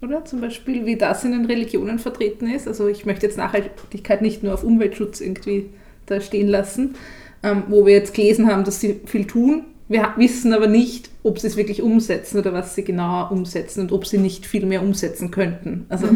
oder? 0.02 0.24
Zum 0.24 0.40
Beispiel, 0.40 0.86
wie 0.86 0.96
das 0.96 1.24
in 1.24 1.32
den 1.32 1.44
Religionen 1.44 1.98
vertreten 1.98 2.48
ist. 2.48 2.66
Also 2.66 2.88
ich 2.88 3.06
möchte 3.06 3.26
jetzt 3.26 3.38
Nachhaltigkeit 3.38 4.22
nicht 4.22 4.42
nur 4.42 4.54
auf 4.54 4.64
Umweltschutz 4.64 5.20
irgendwie 5.20 5.70
da 6.06 6.20
stehen 6.20 6.48
lassen, 6.48 6.94
ähm, 7.42 7.64
wo 7.68 7.86
wir 7.86 7.94
jetzt 7.94 8.14
gelesen 8.14 8.50
haben, 8.50 8.64
dass 8.64 8.80
sie 8.80 9.00
viel 9.06 9.26
tun. 9.26 9.64
Wir 9.88 10.12
wissen 10.16 10.52
aber 10.52 10.66
nicht, 10.66 11.10
ob 11.22 11.38
sie 11.38 11.46
es 11.46 11.56
wirklich 11.56 11.82
umsetzen 11.82 12.38
oder 12.38 12.52
was 12.52 12.74
sie 12.74 12.84
genauer 12.84 13.32
umsetzen 13.32 13.80
und 13.80 13.92
ob 13.92 14.06
sie 14.06 14.18
nicht 14.18 14.44
viel 14.44 14.66
mehr 14.66 14.82
umsetzen 14.82 15.30
könnten. 15.30 15.86
Also 15.88 16.08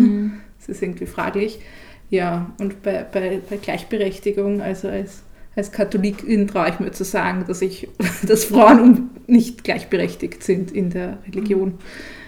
das 0.58 0.68
ist 0.68 0.82
irgendwie 0.82 1.06
fraglich. 1.06 1.58
Ja, 2.10 2.52
und 2.60 2.82
bei, 2.82 3.06
bei, 3.10 3.40
bei 3.48 3.56
Gleichberechtigung, 3.56 4.60
also 4.60 4.88
als, 4.88 5.22
als 5.56 5.72
Katholikin 5.72 6.46
traue 6.46 6.68
ich 6.68 6.80
mir 6.80 6.92
zu 6.92 7.04
sagen, 7.04 7.44
dass 7.48 7.62
ich, 7.62 7.88
dass 8.26 8.44
Frauen 8.44 9.10
nicht 9.26 9.64
gleichberechtigt 9.64 10.42
sind 10.44 10.70
in 10.70 10.90
der 10.90 11.18
Religion. 11.26 11.78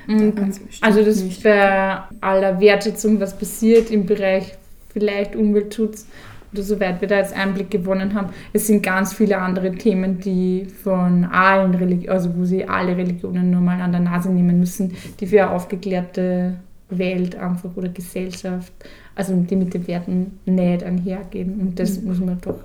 Und 0.08 0.36
Ganz 0.36 0.58
bestimmt 0.58 0.82
also 0.82 1.04
das 1.04 1.22
nicht. 1.22 1.42
bei 1.42 1.98
aller 2.22 2.60
Wertschätzung, 2.60 3.20
was 3.20 3.36
passiert 3.36 3.90
im 3.90 4.06
Bereich 4.06 4.54
vielleicht 4.92 5.36
Umweltschutz 5.36 6.06
oder 6.54 6.62
soweit 6.62 7.00
wir 7.00 7.08
da 7.08 7.18
jetzt 7.18 7.36
Einblick 7.36 7.70
gewonnen 7.70 8.14
haben, 8.14 8.28
es 8.52 8.66
sind 8.66 8.82
ganz 8.82 9.12
viele 9.12 9.38
andere 9.38 9.72
Themen, 9.72 10.20
die 10.20 10.66
von 10.66 11.24
allen 11.24 11.74
Religionen, 11.74 12.10
also 12.10 12.34
wo 12.36 12.44
sie 12.44 12.66
alle 12.66 12.96
Religionen 12.96 13.50
nur 13.50 13.60
mal 13.60 13.80
an 13.80 13.92
der 13.92 14.00
Nase 14.00 14.30
nehmen 14.30 14.58
müssen, 14.58 14.96
die 15.20 15.26
für 15.26 15.42
eine 15.42 15.50
aufgeklärte 15.50 16.54
Welt 16.88 17.36
einfach 17.36 17.70
oder 17.76 17.88
Gesellschaft, 17.88 18.72
also 19.14 19.34
die 19.34 19.56
mit 19.56 19.74
den 19.74 19.86
Werten 19.86 20.38
nicht 20.46 20.84
einhergehen. 20.84 21.60
Und 21.60 21.78
das 21.78 22.00
muss 22.00 22.20
man 22.20 22.40
doch 22.40 22.60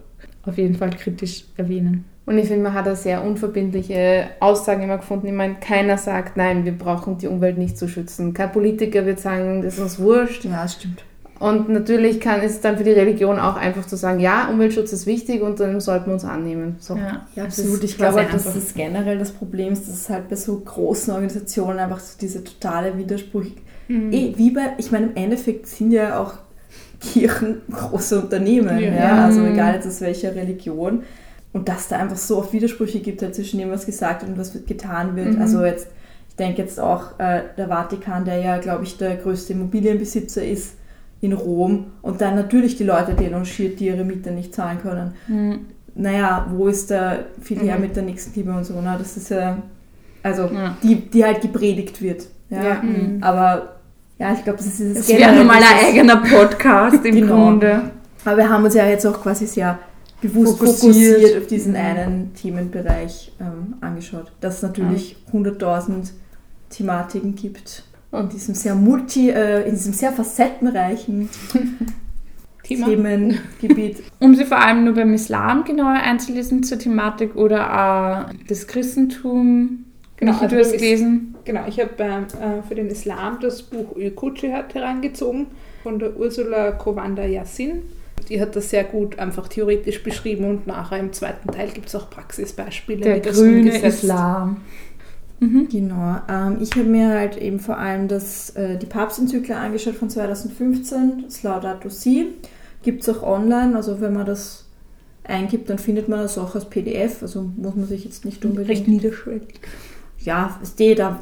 auf 0.46 0.58
jeden 0.58 0.76
Fall 0.76 0.92
kritisch 0.92 1.46
erwähnen. 1.58 2.06
Und 2.26 2.38
ich 2.38 2.48
finde, 2.48 2.62
man 2.62 2.76
hat 2.76 2.86
da 2.86 2.96
sehr 2.96 3.24
unverbindliche 3.24 4.28
Aussagen 4.40 4.84
immer 4.84 4.98
gefunden. 4.98 5.26
Ich 5.26 5.34
meine, 5.34 5.56
keiner 5.56 5.98
sagt, 5.98 6.38
nein, 6.38 6.64
wir 6.64 6.74
brauchen 6.74 7.18
die 7.18 7.26
Umwelt 7.26 7.58
nicht 7.58 7.76
zu 7.76 7.88
schützen. 7.88 8.36
Kein 8.36 8.52
Politiker 8.52 9.04
wird 9.08 9.20
sagen, 9.20 9.64
das 9.64 9.76
ist 9.76 9.80
uns 9.80 10.00
wurscht. 10.00 10.46
Ja, 10.46 10.62
das 10.62 10.74
stimmt. 10.74 11.04
Und 11.40 11.70
natürlich 11.70 12.20
kann, 12.20 12.42
ist 12.42 12.52
es 12.52 12.62
dann 12.62 12.78
für 12.78 12.84
die 12.84 12.92
Religion 12.92 13.40
auch 13.40 13.56
einfach 13.56 13.88
zu 13.88 13.96
sagen, 13.96 14.20
ja, 14.20 14.50
Umweltschutz 14.50 14.92
ist 14.92 15.06
wichtig 15.06 15.42
und 15.42 15.60
dann 15.62 15.80
sollten 15.80 16.08
wir 16.08 16.14
uns 16.14 16.26
annehmen. 16.26 16.76
So. 16.80 16.98
Ja, 16.98 17.26
Ja, 17.36 17.46
absolut. 17.46 17.78
ist 17.78 17.84
Ich 17.92 17.98
glaube, 17.98 18.28
dass 18.30 18.44
das 18.44 18.74
generell 18.74 19.18
das 19.18 19.32
Problem 19.32 19.72
ist, 19.72 19.88
dass 19.88 19.96
es 19.96 20.10
halt 20.10 20.28
bei 20.28 20.36
so 20.36 20.60
großen 20.60 21.14
Organisationen 21.14 21.80
einfach 21.80 22.02
so 22.02 22.18
diese 22.20 22.44
totale 22.44 22.98
Widerspruch. 22.98 23.46
Eh, 23.90 24.34
wie 24.36 24.52
bei, 24.52 24.74
ich 24.78 24.92
meine, 24.92 25.08
im 25.08 25.16
Endeffekt 25.16 25.66
sind 25.68 25.92
ja 25.92 26.20
auch 26.20 26.34
Kirchen 27.00 27.62
große 27.72 28.22
Unternehmen, 28.22 28.78
ja. 28.78 28.94
Ja. 28.94 29.26
also 29.26 29.44
egal 29.46 29.76
jetzt 29.76 29.88
aus 29.88 30.02
welcher 30.02 30.36
Religion. 30.36 31.04
Und 31.54 31.70
dass 31.70 31.88
da 31.88 31.98
einfach 31.98 32.18
so 32.18 32.38
oft 32.38 32.54
Widersprüche 32.54 33.00
gibt 33.00 33.24
halt 33.24 33.34
zwischen 33.34 33.60
dem, 33.60 33.72
was 33.72 33.86
gesagt 33.86 34.22
wird 34.22 34.32
und 34.32 34.38
was 34.38 34.54
getan 34.68 35.16
wird. 35.16 35.40
Also 35.40 35.64
jetzt, 35.64 35.88
ich 36.28 36.36
denke 36.36 36.62
jetzt 36.62 36.80
auch 36.80 37.18
äh, 37.18 37.42
der 37.58 37.70
Vatikan, 37.70 38.26
der 38.26 38.40
ja, 38.40 38.58
glaube 38.60 38.84
ich, 38.84 38.98
der 38.98 39.16
größte 39.16 39.54
Immobilienbesitzer 39.54 40.46
ist 40.46 40.74
in 41.22 41.34
Rom 41.34 41.86
und 42.02 42.22
dann 42.22 42.36
natürlich 42.36 42.78
die 42.78 42.84
Leute 42.86 43.14
denunziert, 43.14 43.80
die 43.80 43.88
ihre 43.88 44.04
Miete 44.06 44.32
nicht 44.32 44.54
zahlen 44.56 44.80
können 44.82 45.14
Mhm. 45.28 45.60
naja, 45.96 46.48
wo 46.52 46.68
ist 46.68 46.90
der 46.90 47.26
viel 47.42 47.60
her 47.60 47.76
Mhm. 47.76 47.82
mit 47.82 47.96
der 47.96 48.04
Nächstenliebe 48.04 48.52
und 48.52 48.64
so, 48.66 48.80
ne? 48.80 48.96
Das 48.98 49.18
ist 49.18 49.30
ja, 49.30 49.58
also, 50.24 50.44
Ja. 50.44 50.78
die, 50.82 50.96
die 50.96 51.26
halt 51.26 51.42
gepredigt 51.42 52.02
wird. 52.02 52.28
Ja. 52.50 52.64
Ja. 52.64 52.82
Mhm. 52.82 53.18
Aber, 53.22 53.76
ja, 54.18 54.34
ich 54.34 54.44
glaube, 54.44 54.58
das 54.60 54.68
ist 54.68 54.98
Es 54.98 55.08
wäre 55.10 55.34
nun 55.36 55.46
mal 55.48 55.58
ein 55.58 55.86
eigener 55.88 56.18
Podcast 56.18 57.04
im 57.06 57.16
Genau. 57.22 57.36
Grunde. 57.36 57.82
Aber 58.26 58.38
wir 58.38 58.50
haben 58.50 58.64
uns 58.64 58.74
ja 58.76 58.86
jetzt 58.88 59.06
auch 59.06 59.22
quasi 59.22 59.46
sehr 59.46 59.78
bewusst 60.22 60.58
Fokussiert. 60.58 61.16
fokussiert, 61.18 61.42
auf 61.42 61.48
diesen 61.48 61.72
Mhm. 61.74 61.78
einen 61.78 62.34
Themenbereich 62.34 63.32
ähm, 63.42 63.76
angeschaut. 63.82 64.32
Dass 64.42 64.58
es 64.58 64.62
natürlich 64.64 65.16
100.000 65.34 66.12
Thematiken 66.70 67.36
gibt. 67.36 67.84
Und 68.12 68.34
diesem 68.34 68.56
sehr 68.56 68.76
multi, 68.76 69.30
äh, 69.30 69.64
in 69.64 69.72
diesem 69.72 69.94
sehr 69.94 70.12
facettenreichen 70.12 71.30
Thema. 72.64 72.88
Themengebiet. 72.88 74.04
Um 74.20 74.36
sie 74.36 74.46
vor 74.46 74.60
allem 74.60 74.84
nur 74.84 74.96
beim 74.96 75.14
Islam 75.14 75.64
genauer 75.64 75.94
einzulesen 75.94 76.64
zur 76.64 76.78
Thematik 76.78 77.36
oder 77.36 78.28
auch 78.28 78.34
das 78.48 78.68
Christentum. 78.68 79.86
Genau, 80.18 80.34
Michi, 80.34 80.44
also 80.44 80.56
du 80.56 80.62
hast 80.62 80.72
gelesen. 80.74 81.36
Genau, 81.46 81.66
ich 81.68 81.80
habe 81.80 81.92
ähm, 82.00 82.26
äh, 82.40 82.62
für 82.68 82.76
den 82.76 82.88
Islam 82.88 83.40
das 83.42 83.62
Buch 83.62 83.96
Ökutschihat 83.96 84.74
herangezogen 84.74 85.48
von 85.84 86.00
der 86.00 86.18
Ursula 86.18 86.72
Kowanda 86.72 87.24
Yassin. 87.24 87.84
Die 88.28 88.42
hat 88.42 88.56
das 88.56 88.70
sehr 88.70 88.84
gut 88.84 89.18
einfach 89.18 89.48
theoretisch 89.48 90.04
beschrieben 90.04 90.46
und 90.46 90.68
nachher 90.68 91.00
im 91.00 91.14
zweiten 91.14 91.50
Teil 91.50 91.70
gibt 91.70 91.88
es 91.88 91.96
auch 91.96 92.10
Praxisbeispiele, 92.10 93.02
Der 93.02 93.20
grüne 93.22 93.60
umgesetzt 93.60 94.04
Islam. 95.40 95.68
Genau. 95.70 96.18
Ähm, 96.30 96.58
ich 96.62 96.72
habe 96.72 96.86
mir 96.86 97.10
halt 97.10 97.38
eben 97.38 97.60
vor 97.60 97.78
allem 97.78 98.08
das, 98.08 98.52
äh, 98.52 98.78
die 98.78 98.86
Papstenzyklin 98.86 99.58
angeschaut 99.58 99.96
von 99.96 100.10
2015, 100.10 101.24
das 101.26 101.44
Laudato 101.44 101.90
Si. 101.90 102.28
Gibt 102.84 103.04
es 103.04 103.10
auch 103.10 103.24
online, 103.24 103.76
also 103.76 104.02
wenn 104.02 104.14
man 104.14 104.26
das 104.26 104.66
eingibt, 105.24 105.70
dann 105.70 105.78
findet 105.78 106.10
man 106.10 106.20
das 106.20 106.38
auch 106.38 106.56
als 106.56 106.66
PDF, 106.66 107.22
also 107.22 107.50
muss 107.58 107.76
man 107.76 107.88
sich 107.88 108.06
jetzt 108.06 108.26
nicht 108.26 108.44
unbedingt... 108.46 108.70
Recht 108.70 108.88
niederschwellig. 108.88 109.60
Ja, 110.20 110.60
steht 110.66 111.00
da. 111.00 111.20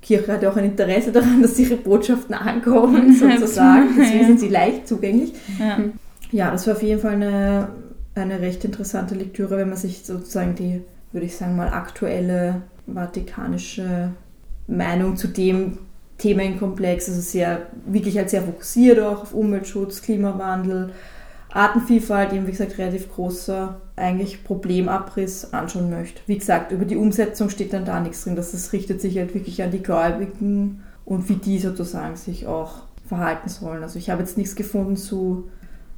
Kirche 0.00 0.32
hat 0.32 0.42
ja 0.42 0.50
auch 0.50 0.56
ein 0.56 0.64
Interesse 0.64 1.10
daran, 1.10 1.42
dass 1.42 1.58
ihre 1.58 1.76
Botschaften 1.76 2.34
ankommen, 2.34 3.14
sozusagen. 3.18 3.88
Deswegen 3.98 4.26
sind 4.26 4.40
sie 4.40 4.48
leicht 4.48 4.86
zugänglich. 4.86 5.32
Ja. 5.58 5.78
Ja, 6.30 6.50
das 6.50 6.66
war 6.66 6.74
auf 6.74 6.82
jeden 6.82 7.00
Fall 7.00 7.14
eine, 7.14 7.68
eine 8.14 8.40
recht 8.40 8.64
interessante 8.64 9.14
Lektüre, 9.14 9.56
wenn 9.56 9.68
man 9.68 9.78
sich 9.78 10.04
sozusagen 10.04 10.54
die, 10.54 10.82
würde 11.12 11.26
ich 11.26 11.36
sagen 11.36 11.56
mal, 11.56 11.68
aktuelle 11.68 12.62
vatikanische 12.94 14.12
Meinung 14.66 15.16
zu 15.16 15.28
dem 15.28 15.78
Themenkomplex, 16.18 17.08
also 17.08 17.20
sehr, 17.20 17.66
wirklich 17.86 18.16
halt 18.18 18.30
sehr 18.30 18.42
fokussiert 18.42 18.98
auch 19.00 19.22
auf 19.22 19.34
Umweltschutz, 19.34 20.02
Klimawandel, 20.02 20.92
Artenvielfalt, 21.50 22.32
eben 22.32 22.46
wie 22.46 22.50
gesagt 22.50 22.76
relativ 22.76 23.10
großer 23.12 23.80
eigentlich 23.96 24.44
Problemabriss 24.44 25.52
anschauen 25.52 25.90
möchte. 25.90 26.20
Wie 26.26 26.36
gesagt, 26.36 26.72
über 26.72 26.84
die 26.84 26.96
Umsetzung 26.96 27.48
steht 27.50 27.72
dann 27.72 27.84
da 27.84 28.00
nichts 28.00 28.24
drin, 28.24 28.36
dass 28.36 28.52
das 28.52 28.72
richtet 28.72 29.00
sich 29.00 29.16
halt 29.16 29.34
wirklich 29.34 29.62
an 29.62 29.70
die 29.70 29.82
Gläubigen 29.82 30.82
und 31.04 31.28
wie 31.28 31.36
die 31.36 31.58
sozusagen 31.58 32.16
sich 32.16 32.46
auch 32.46 32.82
verhalten 33.06 33.48
sollen. 33.48 33.82
Also 33.82 33.98
ich 33.98 34.10
habe 34.10 34.20
jetzt 34.20 34.36
nichts 34.36 34.56
gefunden 34.56 34.96
zu 34.96 35.48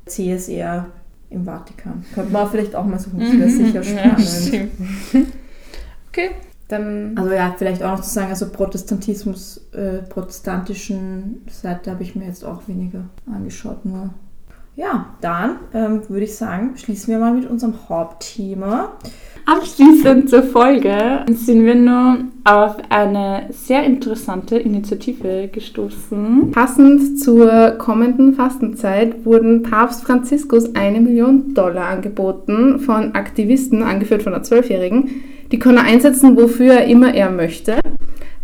CSR 0.06 0.86
im 1.30 1.44
Vatikan. 1.44 2.04
Könnte 2.14 2.32
man 2.32 2.48
vielleicht 2.48 2.76
auch 2.76 2.84
mal 2.84 2.98
suchen, 2.98 3.20
das 3.20 3.32
wäre 3.32 3.50
sicher 3.50 3.82
Ja, 3.82 4.18
spannend. 4.18 4.28
stimmt. 4.46 5.32
Okay. 6.12 6.30
Dann 6.70 7.16
Also 7.18 7.32
ja, 7.32 7.54
vielleicht 7.58 7.82
auch 7.82 7.96
noch 7.96 8.00
zu 8.00 8.10
sagen, 8.10 8.30
also 8.30 8.48
Protestantismus, 8.48 9.68
äh, 9.72 9.98
protestantischen 10.08 11.42
Seite 11.50 11.90
habe 11.90 12.04
ich 12.04 12.14
mir 12.14 12.26
jetzt 12.26 12.44
auch 12.44 12.68
weniger 12.68 13.04
angeschaut, 13.26 13.84
nur. 13.84 14.10
Ja, 14.76 15.06
dann 15.20 15.56
ähm, 15.74 16.02
würde 16.08 16.24
ich 16.24 16.36
sagen, 16.36 16.76
schließen 16.76 17.12
wir 17.12 17.18
mal 17.18 17.34
mit 17.34 17.50
unserem 17.50 17.74
Hauptthema. 17.88 18.92
Abschließend 19.44 20.30
zur 20.30 20.44
Folge 20.44 21.24
sind 21.28 21.64
wir 21.64 21.74
nun 21.74 22.30
auf 22.44 22.76
eine 22.88 23.48
sehr 23.50 23.82
interessante 23.82 24.56
Initiative 24.56 25.48
gestoßen. 25.52 26.52
Passend 26.52 27.18
zur 27.18 27.72
kommenden 27.72 28.34
Fastenzeit 28.34 29.24
wurden 29.26 29.64
Papst 29.64 30.04
Franziskus 30.04 30.74
eine 30.76 31.00
Million 31.00 31.52
Dollar 31.52 31.88
angeboten 31.88 32.78
von 32.78 33.14
Aktivisten, 33.14 33.82
angeführt 33.82 34.22
von 34.22 34.34
einer 34.34 34.44
Zwölfjährigen. 34.44 35.10
Die 35.52 35.58
kann 35.58 35.76
er 35.76 35.84
einsetzen, 35.84 36.36
wofür 36.36 36.74
er 36.74 36.84
immer 36.86 37.14
er 37.14 37.30
möchte, 37.30 37.80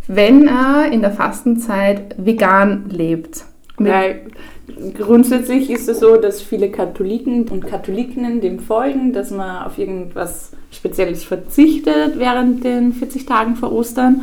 wenn 0.09 0.49
er 0.49 0.91
in 0.93 1.01
der 1.01 1.13
Fastenzeit 1.13 2.15
vegan 2.19 2.87
lebt. 2.91 3.45
Weil 3.79 4.23
grundsätzlich 4.97 5.71
ist 5.71 5.89
es 5.89 6.01
so, 6.01 6.17
dass 6.17 6.43
viele 6.43 6.71
Katholiken 6.71 7.49
und 7.49 7.67
Katholikinnen 7.67 8.41
dem 8.41 8.59
folgen, 8.59 9.13
dass 9.13 9.31
man 9.31 9.65
auf 9.65 9.79
irgendwas 9.79 10.53
Spezielles 10.71 11.25
verzichtet 11.25 12.19
während 12.19 12.65
den 12.65 12.93
40 12.93 13.27
Tagen 13.27 13.57
vor 13.57 13.73
Ostern. 13.73 14.23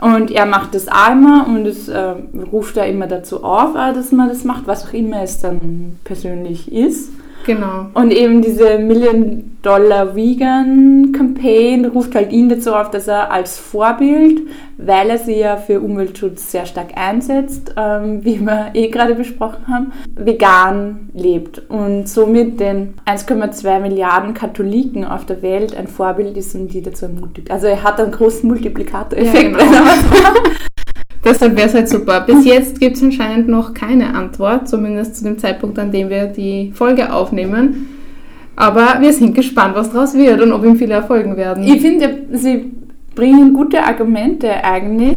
Und 0.00 0.30
er 0.30 0.46
macht 0.46 0.74
das 0.74 0.86
einmal 0.86 1.46
und 1.46 1.66
es 1.66 1.88
äh, 1.88 2.14
ruft 2.52 2.76
da 2.76 2.84
immer 2.84 3.08
dazu 3.08 3.42
auf, 3.42 3.74
äh, 3.74 3.92
dass 3.92 4.12
man 4.12 4.28
das 4.28 4.44
macht, 4.44 4.66
was 4.66 4.86
auch 4.86 4.92
immer 4.92 5.22
es 5.22 5.40
dann 5.40 5.98
persönlich 6.04 6.72
ist. 6.72 7.10
Genau. 7.48 7.86
Und 7.94 8.10
eben 8.12 8.42
diese 8.42 8.78
Million 8.78 9.56
Dollar 9.62 10.14
Vegan 10.14 11.12
Campaign 11.16 11.86
ruft 11.86 12.14
halt 12.14 12.30
ihn 12.30 12.50
dazu 12.50 12.74
auf, 12.74 12.90
dass 12.90 13.08
er 13.08 13.32
als 13.32 13.58
Vorbild, 13.58 14.42
weil 14.76 15.08
er 15.08 15.16
sich 15.16 15.38
ja 15.38 15.56
für 15.56 15.80
Umweltschutz 15.80 16.52
sehr 16.52 16.66
stark 16.66 16.88
einsetzt, 16.94 17.74
ähm, 17.78 18.22
wie 18.22 18.38
wir 18.38 18.66
eh 18.74 18.88
gerade 18.88 19.14
besprochen 19.14 19.66
haben, 19.66 19.92
vegan 20.14 21.08
lebt 21.14 21.62
und 21.70 22.06
somit 22.06 22.60
den 22.60 22.94
1,2 23.06 23.80
Milliarden 23.80 24.34
Katholiken 24.34 25.06
auf 25.06 25.24
der 25.24 25.40
Welt 25.40 25.74
ein 25.74 25.88
Vorbild 25.88 26.36
ist 26.36 26.54
und 26.54 26.68
die 26.68 26.82
dazu 26.82 27.06
ermutigt. 27.06 27.50
Also 27.50 27.66
er 27.66 27.82
hat 27.82 27.98
einen 27.98 28.12
großen 28.12 28.46
Multiplikatoreffekt, 28.46 29.34
Ja, 29.34 29.42
genau. 29.42 29.58
wenn 29.58 29.72
er 29.72 29.80
was 29.86 30.22
macht. 30.22 30.67
Deshalb 31.28 31.56
wäre 31.56 31.68
es 31.68 31.74
halt 31.74 31.88
super. 31.90 32.22
Bis 32.22 32.44
jetzt 32.46 32.80
gibt 32.80 32.96
es 32.96 33.02
anscheinend 33.02 33.48
noch 33.48 33.74
keine 33.74 34.14
Antwort, 34.14 34.66
zumindest 34.66 35.16
zu 35.16 35.24
dem 35.24 35.38
Zeitpunkt, 35.38 35.78
an 35.78 35.92
dem 35.92 36.08
wir 36.08 36.26
die 36.26 36.72
Folge 36.74 37.12
aufnehmen. 37.12 37.88
Aber 38.56 38.96
wir 39.00 39.12
sind 39.12 39.34
gespannt, 39.34 39.76
was 39.76 39.92
daraus 39.92 40.14
wird 40.14 40.40
und 40.40 40.52
ob 40.52 40.64
ihm 40.64 40.76
viele 40.76 40.94
erfolgen 40.94 41.36
werden. 41.36 41.62
Ich 41.64 41.82
finde, 41.82 42.24
sie 42.32 42.72
bringen 43.14 43.52
gute 43.52 43.84
Argumente 43.84 44.64
eigentlich, 44.64 45.14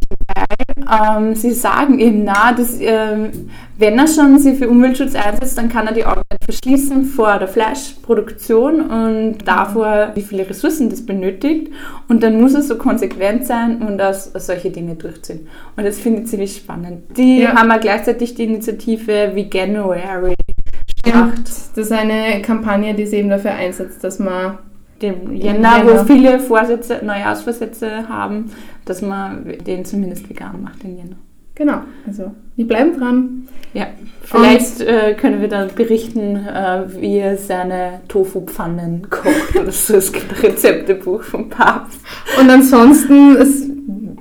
ähm, 0.91 1.35
sie 1.35 1.51
sagen 1.51 1.99
eben 1.99 2.23
na, 2.23 2.51
dass 2.53 2.77
ähm, 2.79 3.29
wenn 3.77 3.97
er 3.97 4.07
schon 4.07 4.37
sich 4.39 4.57
für 4.59 4.69
Umweltschutz 4.69 5.15
einsetzt, 5.15 5.57
dann 5.57 5.69
kann 5.69 5.87
er 5.87 5.93
die 5.93 6.05
Augen 6.05 6.21
nicht 6.31 6.43
verschließen 6.43 7.05
vor 7.05 7.39
der 7.39 7.47
Fleischproduktion 7.47 8.81
und 8.81 9.37
davor, 9.45 10.11
wie 10.15 10.21
viele 10.21 10.47
Ressourcen 10.47 10.89
das 10.89 11.05
benötigt. 11.05 11.71
Und 12.07 12.21
dann 12.23 12.39
muss 12.41 12.53
er 12.53 12.61
so 12.61 12.77
konsequent 12.77 13.45
sein 13.47 13.81
und 13.81 13.97
das, 13.97 14.31
solche 14.33 14.69
Dinge 14.69 14.95
durchziehen. 14.95 15.47
Und 15.77 15.85
das 15.85 15.97
finde 15.99 16.21
ich 16.21 16.27
ziemlich 16.27 16.55
spannend. 16.57 17.03
Die 17.17 17.39
Ja. 17.41 17.55
haben 17.55 17.69
ja 17.69 17.77
gleichzeitig 17.77 18.35
die 18.35 18.43
Initiative 18.43 19.31
Veganuary 19.33 20.33
Stimmt. 20.99 21.47
Das 21.47 21.85
ist 21.85 21.91
eine 21.91 22.41
Kampagne, 22.41 22.93
die 22.93 23.05
sich 23.07 23.19
eben 23.19 23.29
dafür 23.29 23.51
einsetzt, 23.51 24.03
dass 24.03 24.19
man 24.19 24.59
dem 25.02 25.34
Jänner, 25.34 25.78
Jänner. 25.78 25.99
wo 25.99 26.06
viele 26.06 26.39
Vorsätze, 26.39 26.99
Neujahrsvorsätze 27.04 28.08
haben, 28.10 28.52
dass 28.86 29.02
man 29.02 29.45
den 29.66 29.86
zumindest 29.86 30.30
vegan 30.30 30.62
macht 30.62 30.84
in 30.84 30.97
Jänner. 30.97 31.16
Genau, 31.56 31.82
also 32.08 32.32
wir 32.56 32.68
bleiben 32.68 32.97
dran. 32.97 33.47
Ja, 33.74 33.88
vielleicht 34.24 34.82
äh, 34.82 35.14
können 35.14 35.41
wir 35.41 35.47
dann 35.47 35.70
berichten, 35.76 36.36
äh, 36.36 36.84
wie 36.99 37.18
er 37.18 37.38
seine 37.38 38.02
Tofu-Pfannen 38.08 39.08
kocht 39.10 39.56
oder 39.60 39.72
so. 39.72 39.95
Es 39.95 40.12
gibt 40.12 40.32
ein 40.32 40.39
Rezeptebuch 40.39 41.24
vom 41.24 41.49
Papst. 41.49 41.99
Und 42.39 42.49
ansonsten 42.49 43.36
ist 43.36 43.70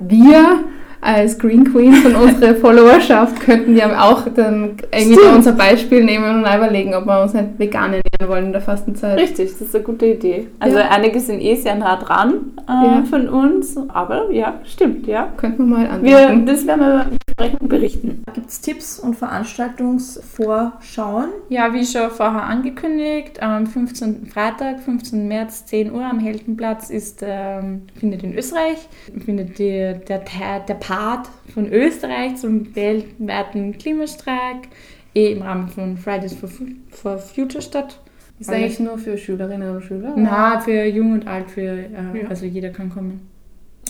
wir 0.07 0.63
als 1.01 1.39
Green 1.39 1.71
Queen 1.71 1.93
von 1.95 2.15
unserer 2.15 2.55
Followerschaft 2.61 3.41
könnten 3.41 3.75
ja 3.75 4.03
auch 4.03 4.27
dann 4.35 4.77
irgendwie 4.93 5.19
unser 5.33 5.53
Beispiel 5.53 6.03
nehmen 6.03 6.35
und 6.35 6.41
überlegen, 6.41 6.93
ob 6.93 7.05
wir 7.05 7.21
uns 7.23 7.33
nicht 7.33 7.57
vegan 7.57 7.85
ernähren 7.85 8.01
wollen 8.29 8.45
in 8.47 8.51
der 8.51 8.61
Fastenzeit. 8.61 9.17
Richtig, 9.19 9.51
das 9.51 9.61
ist 9.61 9.75
eine 9.75 9.83
gute 9.83 10.05
Idee. 10.07 10.47
Also 10.59 10.77
Ja. 10.79 10.89
einige 10.89 11.19
sind 11.19 11.39
eh 11.41 11.55
sehr 11.55 11.75
nah 11.75 11.95
dran 11.97 12.51
äh, 12.67 12.71
Ja. 12.71 13.03
von 13.09 13.27
uns, 13.29 13.75
aber 13.89 14.31
ja, 14.31 14.59
stimmt, 14.65 15.07
ja. 15.07 15.27
Könnten 15.37 15.67
wir 15.69 15.77
mal 15.77 16.03
Wir, 16.03 16.27
anbieten. 16.29 16.45
das 16.45 16.65
werden 16.67 16.81
wir 16.81 17.05
besprechen 17.25 17.57
und 17.59 17.69
berichten. 17.69 18.23
Gibt 18.33 18.49
es 18.49 18.61
Tipps 18.61 18.99
und 18.99 19.15
Veranstaltungsvorschauen? 19.15 21.29
Ja, 21.49 21.73
wie 21.73 21.85
schon 21.85 22.09
vorher 22.11 22.43
angekündigt, 22.43 23.41
am 23.41 23.65
15. 23.67 24.27
Freitag, 24.27 24.79
15. 24.81 25.27
März, 25.27 25.65
10 25.65 25.91
Uhr 25.91 26.03
am 26.05 26.19
Heldenplatz 26.19 26.89
ist, 26.89 27.21
ähm, 27.25 27.83
findet 27.99 28.23
in 28.23 28.37
Österreich, 28.37 28.77
findet 29.23 29.57
die, 29.59 29.93
der, 30.07 30.25
Teil- 30.25 30.63
der 30.67 30.75
Part 30.75 31.29
von 31.53 31.71
Österreich 31.71 32.35
zum 32.37 32.75
weltweiten 32.75 33.77
Klimastreik 33.77 34.67
eh 35.13 35.33
im 35.33 35.41
Rahmen 35.41 35.67
von 35.67 35.97
Fridays 35.97 36.33
for, 36.33 36.47
for 36.89 37.17
Future 37.17 37.61
statt. 37.61 37.99
Ist 38.41 38.49
eigentlich 38.49 38.79
nur 38.79 38.97
für 38.97 39.17
Schülerinnen 39.17 39.75
und 39.75 39.83
Schüler? 39.83 40.13
Na, 40.17 40.59
für 40.59 40.83
jung 40.85 41.13
und 41.13 41.27
alt, 41.27 41.49
für, 41.51 41.61
äh, 41.61 41.87
Ja. 41.91 42.27
also 42.29 42.45
jeder 42.45 42.69
kann 42.69 42.89
kommen. 42.89 43.21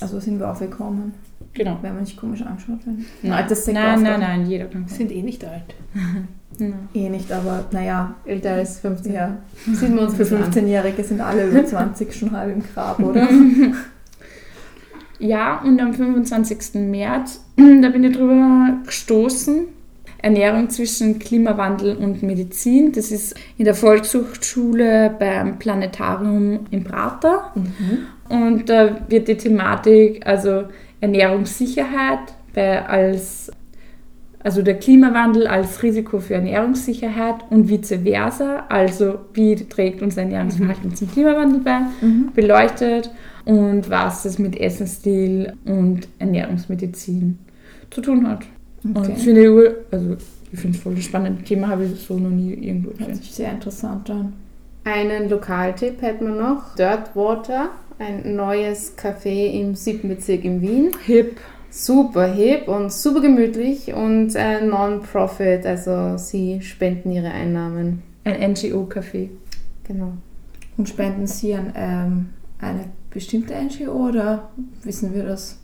Also 0.01 0.19
sind 0.19 0.39
wir 0.39 0.51
auch 0.51 0.59
willkommen, 0.59 1.13
Genau. 1.53 1.77
wenn 1.81 1.93
man 1.93 2.03
nicht 2.03 2.17
komisch 2.17 2.41
anschaut. 2.41 2.79
Wenn 2.85 3.05
Nein, 3.23 3.31
Alterssekt 3.33 3.75
nein, 3.75 3.95
aufmacht. 3.95 4.19
nein, 4.19 4.19
nein, 4.41 4.45
jeder 4.49 4.65
kann 4.65 4.85
kommen. 4.85 4.87
Sind 4.97 5.11
eh 5.11 5.21
nicht 5.21 5.43
alt. 5.45 5.63
Nein. 6.59 6.73
Eh 6.93 7.09
nicht, 7.09 7.31
aber 7.31 7.63
naja, 7.71 8.13
Älter 8.25 8.51
als 8.55 8.79
15. 8.81 9.13
ja. 9.13 9.37
Sieht 9.71 9.89
man 9.95 9.99
uns 10.05 10.15
Für 10.15 10.25
für 10.25 10.35
15-Jährige 10.37 11.01
sind 11.03 11.21
alle 11.21 11.47
über 11.49 11.65
20 11.65 12.13
schon 12.13 12.31
halb 12.33 12.53
im 12.53 12.61
Grab, 12.73 12.99
oder? 12.99 13.27
Ja, 15.19 15.61
und 15.61 15.79
am 15.79 15.93
25. 15.93 16.73
März, 16.89 17.43
da 17.57 17.89
bin 17.89 18.03
ich 18.03 18.17
drüber 18.17 18.73
gestoßen. 18.85 19.65
Ernährung 20.21 20.69
zwischen 20.69 21.19
Klimawandel 21.19 21.95
und 21.95 22.21
Medizin. 22.23 22.91
Das 22.91 23.11
ist 23.11 23.35
in 23.57 23.65
der 23.65 23.73
Volkshochschule 23.73 25.15
beim 25.17 25.57
Planetarium 25.57 26.67
in 26.69 26.83
Prater. 26.83 27.53
Und 28.29 28.69
da 28.69 28.97
wird 29.09 29.27
die 29.27 29.37
Thematik, 29.37 30.25
also 30.25 30.65
Ernährungssicherheit 31.01 32.19
bei, 32.53 32.85
als, 32.85 33.51
also 34.43 34.61
der 34.61 34.77
Klimawandel 34.77 35.47
als 35.47 35.81
Risiko 35.83 36.19
für 36.19 36.35
Ernährungssicherheit 36.35 37.35
und 37.49 37.69
vice 37.69 37.99
versa, 38.03 38.65
also 38.69 39.19
wie 39.33 39.55
trägt 39.55 40.01
unser 40.01 40.21
Ernährungsverhalten 40.21 40.95
zum 40.95 41.11
Klimawandel 41.11 41.61
bei, 41.61 41.79
beleuchtet 42.35 43.09
und 43.45 43.89
was 43.89 44.23
das 44.23 44.37
mit 44.37 44.59
Essensstil 44.59 45.53
und 45.65 46.07
Ernährungsmedizin 46.19 47.39
zu 47.89 48.01
tun 48.01 48.27
hat. 48.29 48.45
Und 48.83 48.97
Okay. 48.97 49.13
ich 49.15 49.23
finde, 49.23 49.51
ur- 49.53 49.75
also 49.91 50.17
ich 50.51 50.59
finde 50.59 50.77
es 50.77 50.83
voll 50.83 50.95
das 50.95 51.03
spannende 51.05 51.43
Thema, 51.43 51.67
habe 51.69 51.85
ich 51.85 51.99
so 52.01 52.17
noch 52.17 52.29
nie 52.29 52.53
irgendwo 52.53 52.89
Hört 52.89 52.99
gesehen. 52.99 53.15
sich 53.15 53.31
sehr 53.31 53.51
interessant 53.51 54.09
an. 54.09 54.33
Einen 54.83 55.29
Lokaltipp 55.29 56.01
hätten 56.01 56.25
wir 56.27 56.35
noch. 56.35 56.75
Dirtwater, 56.75 57.69
ein 57.99 58.35
neues 58.35 58.97
Café 58.97 59.51
im 59.51 59.75
7. 59.75 60.09
Bezirk 60.09 60.43
in 60.43 60.61
Wien. 60.61 60.91
Hip. 61.05 61.37
Super 61.69 62.25
hip 62.33 62.67
und 62.67 62.91
super 62.91 63.21
gemütlich 63.21 63.93
und 63.93 64.35
äh, 64.35 64.59
Non-Profit, 64.65 65.65
also 65.65 66.17
sie 66.17 66.59
spenden 66.61 67.11
ihre 67.11 67.29
Einnahmen. 67.31 68.01
Ein 68.25 68.53
NGO-Café. 68.55 69.29
Genau. 69.87 70.11
Und 70.75 70.89
spenden 70.89 71.27
Sie 71.27 71.53
an 71.55 71.71
ähm, 71.75 72.25
eine 72.59 72.85
bestimmte 73.11 73.53
NGO 73.53 74.09
oder 74.09 74.49
wissen 74.83 75.13
wir 75.13 75.23
das? 75.23 75.59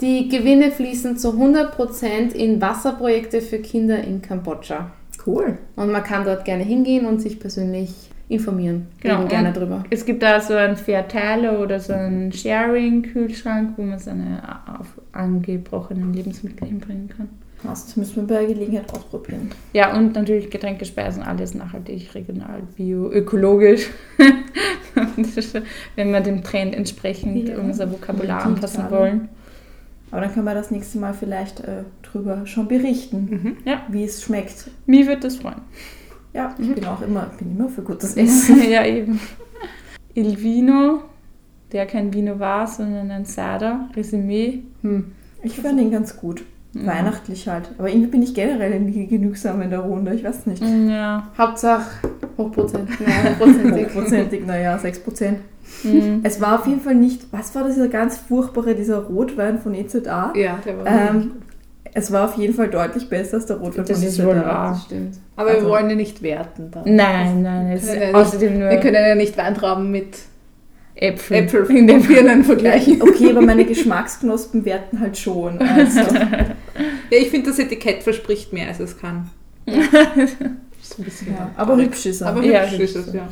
Die 0.00 0.28
Gewinne 0.28 0.70
fließen 0.70 1.16
zu 1.16 1.30
100% 1.30 2.32
in 2.32 2.60
Wasserprojekte 2.60 3.40
für 3.40 3.58
Kinder 3.58 4.02
in 4.02 4.20
Kambodscha. 4.22 4.90
Cool. 5.26 5.58
Und 5.76 5.92
man 5.92 6.02
kann 6.02 6.24
dort 6.24 6.44
gerne 6.44 6.64
hingehen 6.64 7.06
und 7.06 7.20
sich 7.20 7.38
persönlich 7.38 8.10
informieren. 8.28 8.86
Genau, 9.00 9.26
gerne 9.26 9.52
drüber. 9.52 9.84
Es 9.90 10.04
gibt 10.04 10.22
da 10.22 10.40
so 10.40 10.54
einen 10.54 10.76
Verteiler 10.76 11.60
oder 11.60 11.80
so 11.80 11.92
einen 11.92 12.32
Sharing-Kühlschrank, 12.32 13.74
wo 13.76 13.82
man 13.82 13.98
seine 13.98 14.40
angebrochenen 15.12 16.14
Lebensmittel 16.14 16.68
hinbringen 16.68 17.08
kann. 17.08 17.28
Das 17.62 17.96
müssen 17.96 18.16
wir 18.28 18.36
bei 18.38 18.46
Gelegenheit 18.46 18.92
ausprobieren. 18.92 19.50
Ja, 19.72 19.94
und 19.96 20.14
natürlich 20.14 20.50
Getränkespeisen, 20.50 21.22
alles 21.22 21.54
nachhaltig, 21.54 22.14
regional, 22.14 22.62
bio, 22.76 23.10
ökologisch. 23.12 23.90
Wenn 25.96 26.12
wir 26.12 26.20
dem 26.20 26.42
Trend 26.42 26.74
entsprechend 26.74 27.48
Ja. 27.48 27.58
unser 27.58 27.90
Vokabular 27.90 28.44
anpassen 28.44 28.90
wollen. 28.90 29.28
Aber 30.10 30.22
dann 30.22 30.32
können 30.32 30.46
wir 30.46 30.54
das 30.54 30.70
nächste 30.70 30.98
Mal 30.98 31.14
vielleicht 31.14 31.60
äh, 31.60 31.84
drüber 32.02 32.46
schon 32.46 32.66
berichten, 32.66 33.56
Ja. 33.64 33.82
wie 33.88 34.04
es 34.04 34.22
schmeckt. 34.22 34.70
Mich 34.86 35.06
würde 35.06 35.20
das 35.20 35.36
freuen. 35.36 35.60
Ja, 36.32 36.54
ich 36.58 36.74
bin 36.74 36.84
auch 36.86 37.02
immer, 37.02 37.30
bin 37.38 37.56
immer 37.56 37.68
für 37.68 37.82
gutes 37.82 38.16
Essen. 38.16 38.62
ja, 38.70 38.84
eben. 38.84 39.20
Il 40.14 40.40
Vino, 40.42 41.02
der 41.72 41.86
kein 41.86 42.12
Vino 42.12 42.38
war, 42.40 42.66
sondern 42.66 43.10
ein 43.10 43.24
Sada, 43.24 43.88
Resümee. 43.94 44.60
Hm. 44.82 45.12
Ich 45.42 45.56
fand 45.60 45.80
ihn 45.80 45.90
ganz 45.90 46.16
gut. 46.16 46.42
Weihnachtlich 46.72 47.48
halt. 47.48 47.70
Aber 47.78 47.88
irgendwie 47.88 48.06
bin 48.10 48.22
ich 48.22 48.32
generell 48.34 48.78
nie 48.78 49.06
genügsam 49.06 49.60
in 49.62 49.70
der 49.70 49.80
Runde. 49.80 50.14
Ich 50.14 50.22
weiß 50.22 50.46
nicht. 50.46 50.62
Ja. 50.88 51.28
Hauptsache 51.36 51.82
Hochprozent. 52.38 52.88
Ja, 53.00 53.30
hochprozentig. 53.40 53.86
Hochprozentig, 53.88 54.46
naja, 54.46 54.76
6%. 54.76 55.32
Mhm. 55.82 56.20
Es 56.22 56.40
war 56.40 56.60
auf 56.60 56.66
jeden 56.66 56.80
Fall 56.80 56.94
nicht, 56.94 57.22
was 57.32 57.54
war 57.54 57.64
das, 57.64 57.74
dieser 57.74 57.88
ganz 57.88 58.18
furchtbare, 58.18 58.74
dieser 58.74 58.98
Rotwein 58.98 59.58
von 59.58 59.74
EZA? 59.74 60.32
Ja, 60.36 60.58
der 60.64 60.78
war 60.78 60.86
Ähm, 60.86 61.32
es 61.92 62.12
war 62.12 62.26
auf 62.26 62.36
jeden 62.36 62.54
Fall 62.54 62.68
deutlich 62.68 63.08
besser 63.08 63.38
als 63.38 63.46
der 63.46 63.56
Rotwein 63.56 63.84
Das 63.86 63.98
von 63.98 64.06
ist 64.08 64.18
EZA. 64.18 64.26
wohl 64.28 64.36
wahr. 64.36 64.70
Das 64.72 64.84
stimmt. 64.84 65.16
Aber 65.36 65.50
also- 65.50 65.62
wir 65.62 65.68
wollen 65.70 65.90
ja 65.90 65.96
nicht 65.96 66.22
werten 66.22 66.70
dann. 66.70 66.82
Nein, 66.94 67.42
nein, 67.42 67.72
es 67.72 67.82
Wir 67.86 67.94
ist 67.94 67.98
können 68.00 68.12
ja 68.12 68.20
außerdem 68.20 68.58
nur 68.60 68.70
Wir 68.70 68.78
können 68.78 68.94
ja 68.94 69.14
nicht 69.16 69.36
Weintrauben 69.36 69.90
mit 69.90 70.18
Äpfel. 70.96 71.36
Äpfel 71.38 71.64
in 71.76 71.86
dem 71.86 71.96
und 72.00 72.08
Birnen 72.08 72.44
vergleichen. 72.44 73.00
Okay, 73.00 73.30
aber 73.30 73.40
meine 73.40 73.64
Geschmacksknospen 73.64 74.64
werten 74.66 75.00
halt 75.00 75.16
schon. 75.16 75.58
Also, 75.58 76.00
Ja, 77.10 77.18
ich 77.18 77.28
finde, 77.28 77.50
das 77.50 77.58
Etikett 77.58 78.02
verspricht 78.02 78.52
mehr, 78.52 78.68
als 78.68 78.80
es 78.80 78.98
kann. 78.98 79.30
Ein 79.66 81.04
bisschen 81.04 81.34
Ja, 81.34 81.50
aber 81.56 81.76
hübsch 81.76 82.06
ist 82.06 82.20
er. 82.20 82.28
Aber 82.28 82.42
Ja, 82.42 82.62
hübsch 82.62 82.80
ist 82.80 82.94
hübsch, 82.94 83.08
es, 83.08 83.14
ja. 83.14 83.28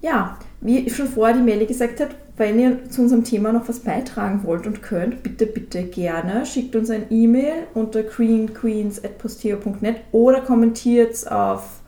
Ja, 0.00 0.38
wie 0.60 0.88
schon 0.90 1.08
vorher 1.08 1.36
die 1.36 1.42
Meli 1.42 1.66
gesagt 1.66 2.00
hat, 2.00 2.10
wenn 2.36 2.58
ihr 2.58 2.88
zu 2.88 3.02
unserem 3.02 3.24
Thema 3.24 3.52
noch 3.52 3.68
was 3.68 3.80
beitragen 3.80 4.44
wollt 4.44 4.66
und 4.66 4.80
könnt, 4.82 5.22
bitte, 5.24 5.46
bitte 5.46 5.82
gerne. 5.84 6.46
Schickt 6.46 6.76
uns 6.76 6.88
ein 6.90 7.06
E-Mail 7.10 7.66
unter 7.74 8.04
greenqueens.posteo.net 8.04 9.96
oder 10.12 10.40
kommentiert 10.42 11.30
auf 11.30 11.80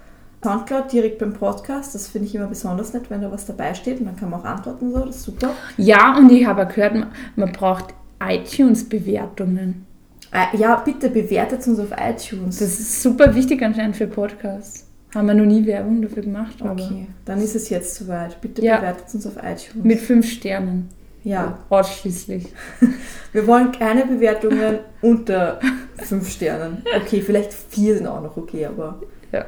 Soundcloud 0.43 0.93
direkt 0.93 1.19
beim 1.19 1.35
Podcast. 1.35 1.95
Das 1.95 2.09
finde 2.09 2.27
ich 2.27 2.35
immer 2.35 2.49
besonders 2.49 2.93
nett, 2.93 3.11
wenn 3.11 3.23
da 3.23 3.31
was 3.31 3.47
dabei 3.47 3.75
steht 3.75 4.01
und 4.01 4.07
dann 4.07 4.17
kann 4.17 4.31
man 4.31 4.41
auch 4.41 4.45
antworten. 4.45 4.91
So. 4.93 5.05
Das 5.05 5.17
ist 5.17 5.23
super. 5.23 5.51
Ja, 5.77 6.17
und 6.19 6.33
ich 6.33 6.45
habe 6.47 6.67
auch 6.67 6.75
gehört, 6.75 6.97
man 7.37 7.53
braucht 7.53 7.95
iTunes-Bewertungen. 8.21 9.87
Äh, 10.33 10.57
ja, 10.57 10.77
bitte 10.77 11.11
bewertet 11.11 11.67
uns 11.67 11.79
auf 11.81 11.89
iTunes. 11.99 12.59
Das 12.59 12.79
ist 12.79 13.03
super 13.03 13.35
wichtig 13.35 13.63
anscheinend 13.63 13.97
für 13.97 14.07
Podcasts. 14.07 14.87
Haben 15.15 15.27
wir 15.27 15.35
noch 15.35 15.45
nie 15.45 15.67
Werbung 15.67 16.03
dafür 16.03 16.23
gemacht, 16.23 16.55
aber 16.61 16.71
okay, 16.73 17.09
dann 17.25 17.41
ist 17.43 17.57
es 17.57 17.69
jetzt 17.69 17.97
soweit. 17.97 18.41
Bitte 18.41 18.63
Ja. 18.63 18.77
bewertet 18.77 19.13
uns 19.13 19.27
auf 19.27 19.37
iTunes. 19.39 19.85
mit 19.85 19.99
fünf 19.99 20.31
Sternen. 20.31 20.89
ja, 21.25 21.59
Ausschließlich. 21.69 22.47
wir 23.33 23.47
wollen 23.49 23.73
keine 23.73 24.07
Bewertungen 24.07 24.79
unter 25.03 25.59
fünf 25.97 26.31
Sternen. 26.31 26.83
Okay, 27.03 27.23
vielleicht 27.23 27.53
vier 27.53 27.97
sind 27.97 28.07
auch 28.07 28.23
noch 28.23 28.37
okay, 28.37 28.67
aber 28.67 29.01
Ja. 29.33 29.47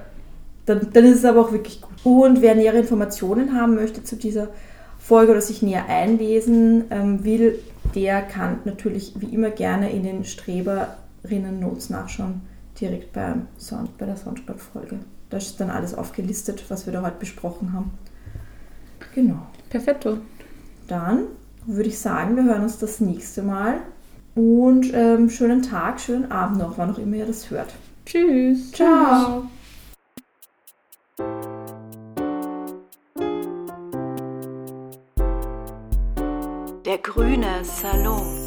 dann, 0.66 0.89
dann 0.93 1.05
ist 1.05 1.18
es 1.18 1.24
aber 1.24 1.43
auch 1.43 1.53
wirklich 1.53 1.80
gut. 1.80 1.93
Und 2.03 2.43
wer 2.43 2.57
nähere 2.57 2.78
Informationen 2.78 3.55
haben 3.59 3.76
möchte 3.76 4.03
zu 4.03 4.16
dieser 4.16 4.49
Folge 5.03 5.32
oder 5.32 5.40
sich 5.40 5.62
näher 5.62 5.88
einlesen 5.88 6.84
ähm, 6.90 7.24
will, 7.24 7.59
der 7.94 8.22
kann 8.22 8.61
natürlich 8.64 9.14
wie 9.16 9.34
immer 9.34 9.50
gerne 9.50 9.90
in 9.90 10.05
den 10.05 10.24
Streberinnen-Notes 10.24 11.90
nachschauen, 11.90 12.42
direkt 12.80 13.12
beim 13.12 13.48
Sound, 13.59 13.98
bei 13.98 14.07
der 14.07 14.16
Soundcloud-Folge. 14.16 15.00
Da 15.28 15.38
ist 15.38 15.61
dann 15.61 15.70
alles 15.70 15.94
aufgelistet, 15.94 16.64
was 16.68 16.86
wir 16.86 16.92
da 16.92 17.03
heute 17.03 17.18
besprochen 17.18 17.72
haben. 17.72 17.90
Genau. 19.14 19.46
Perfetto. 19.70 20.18
Dann 20.86 21.24
würde 21.66 21.88
ich 21.88 21.98
sagen, 21.98 22.36
wir 22.36 22.44
hören 22.44 22.62
uns 22.62 22.78
das 22.78 23.00
nächste 23.00 23.42
Mal. 23.42 23.78
Und 24.34 24.92
ähm, 24.94 25.28
schönen 25.28 25.62
Tag, 25.62 26.00
schönen 26.00 26.30
Abend 26.30 26.59
noch, 26.59 26.78
wann 26.78 26.90
auch 26.90 26.98
immer 26.98 27.16
ihr 27.16 27.26
das 27.26 27.50
hört. 27.50 27.74
Tschüss. 28.07 28.72
Ciao. 28.72 29.48
Der 36.93 36.99
grüne 36.99 37.64
Salon. 37.64 38.41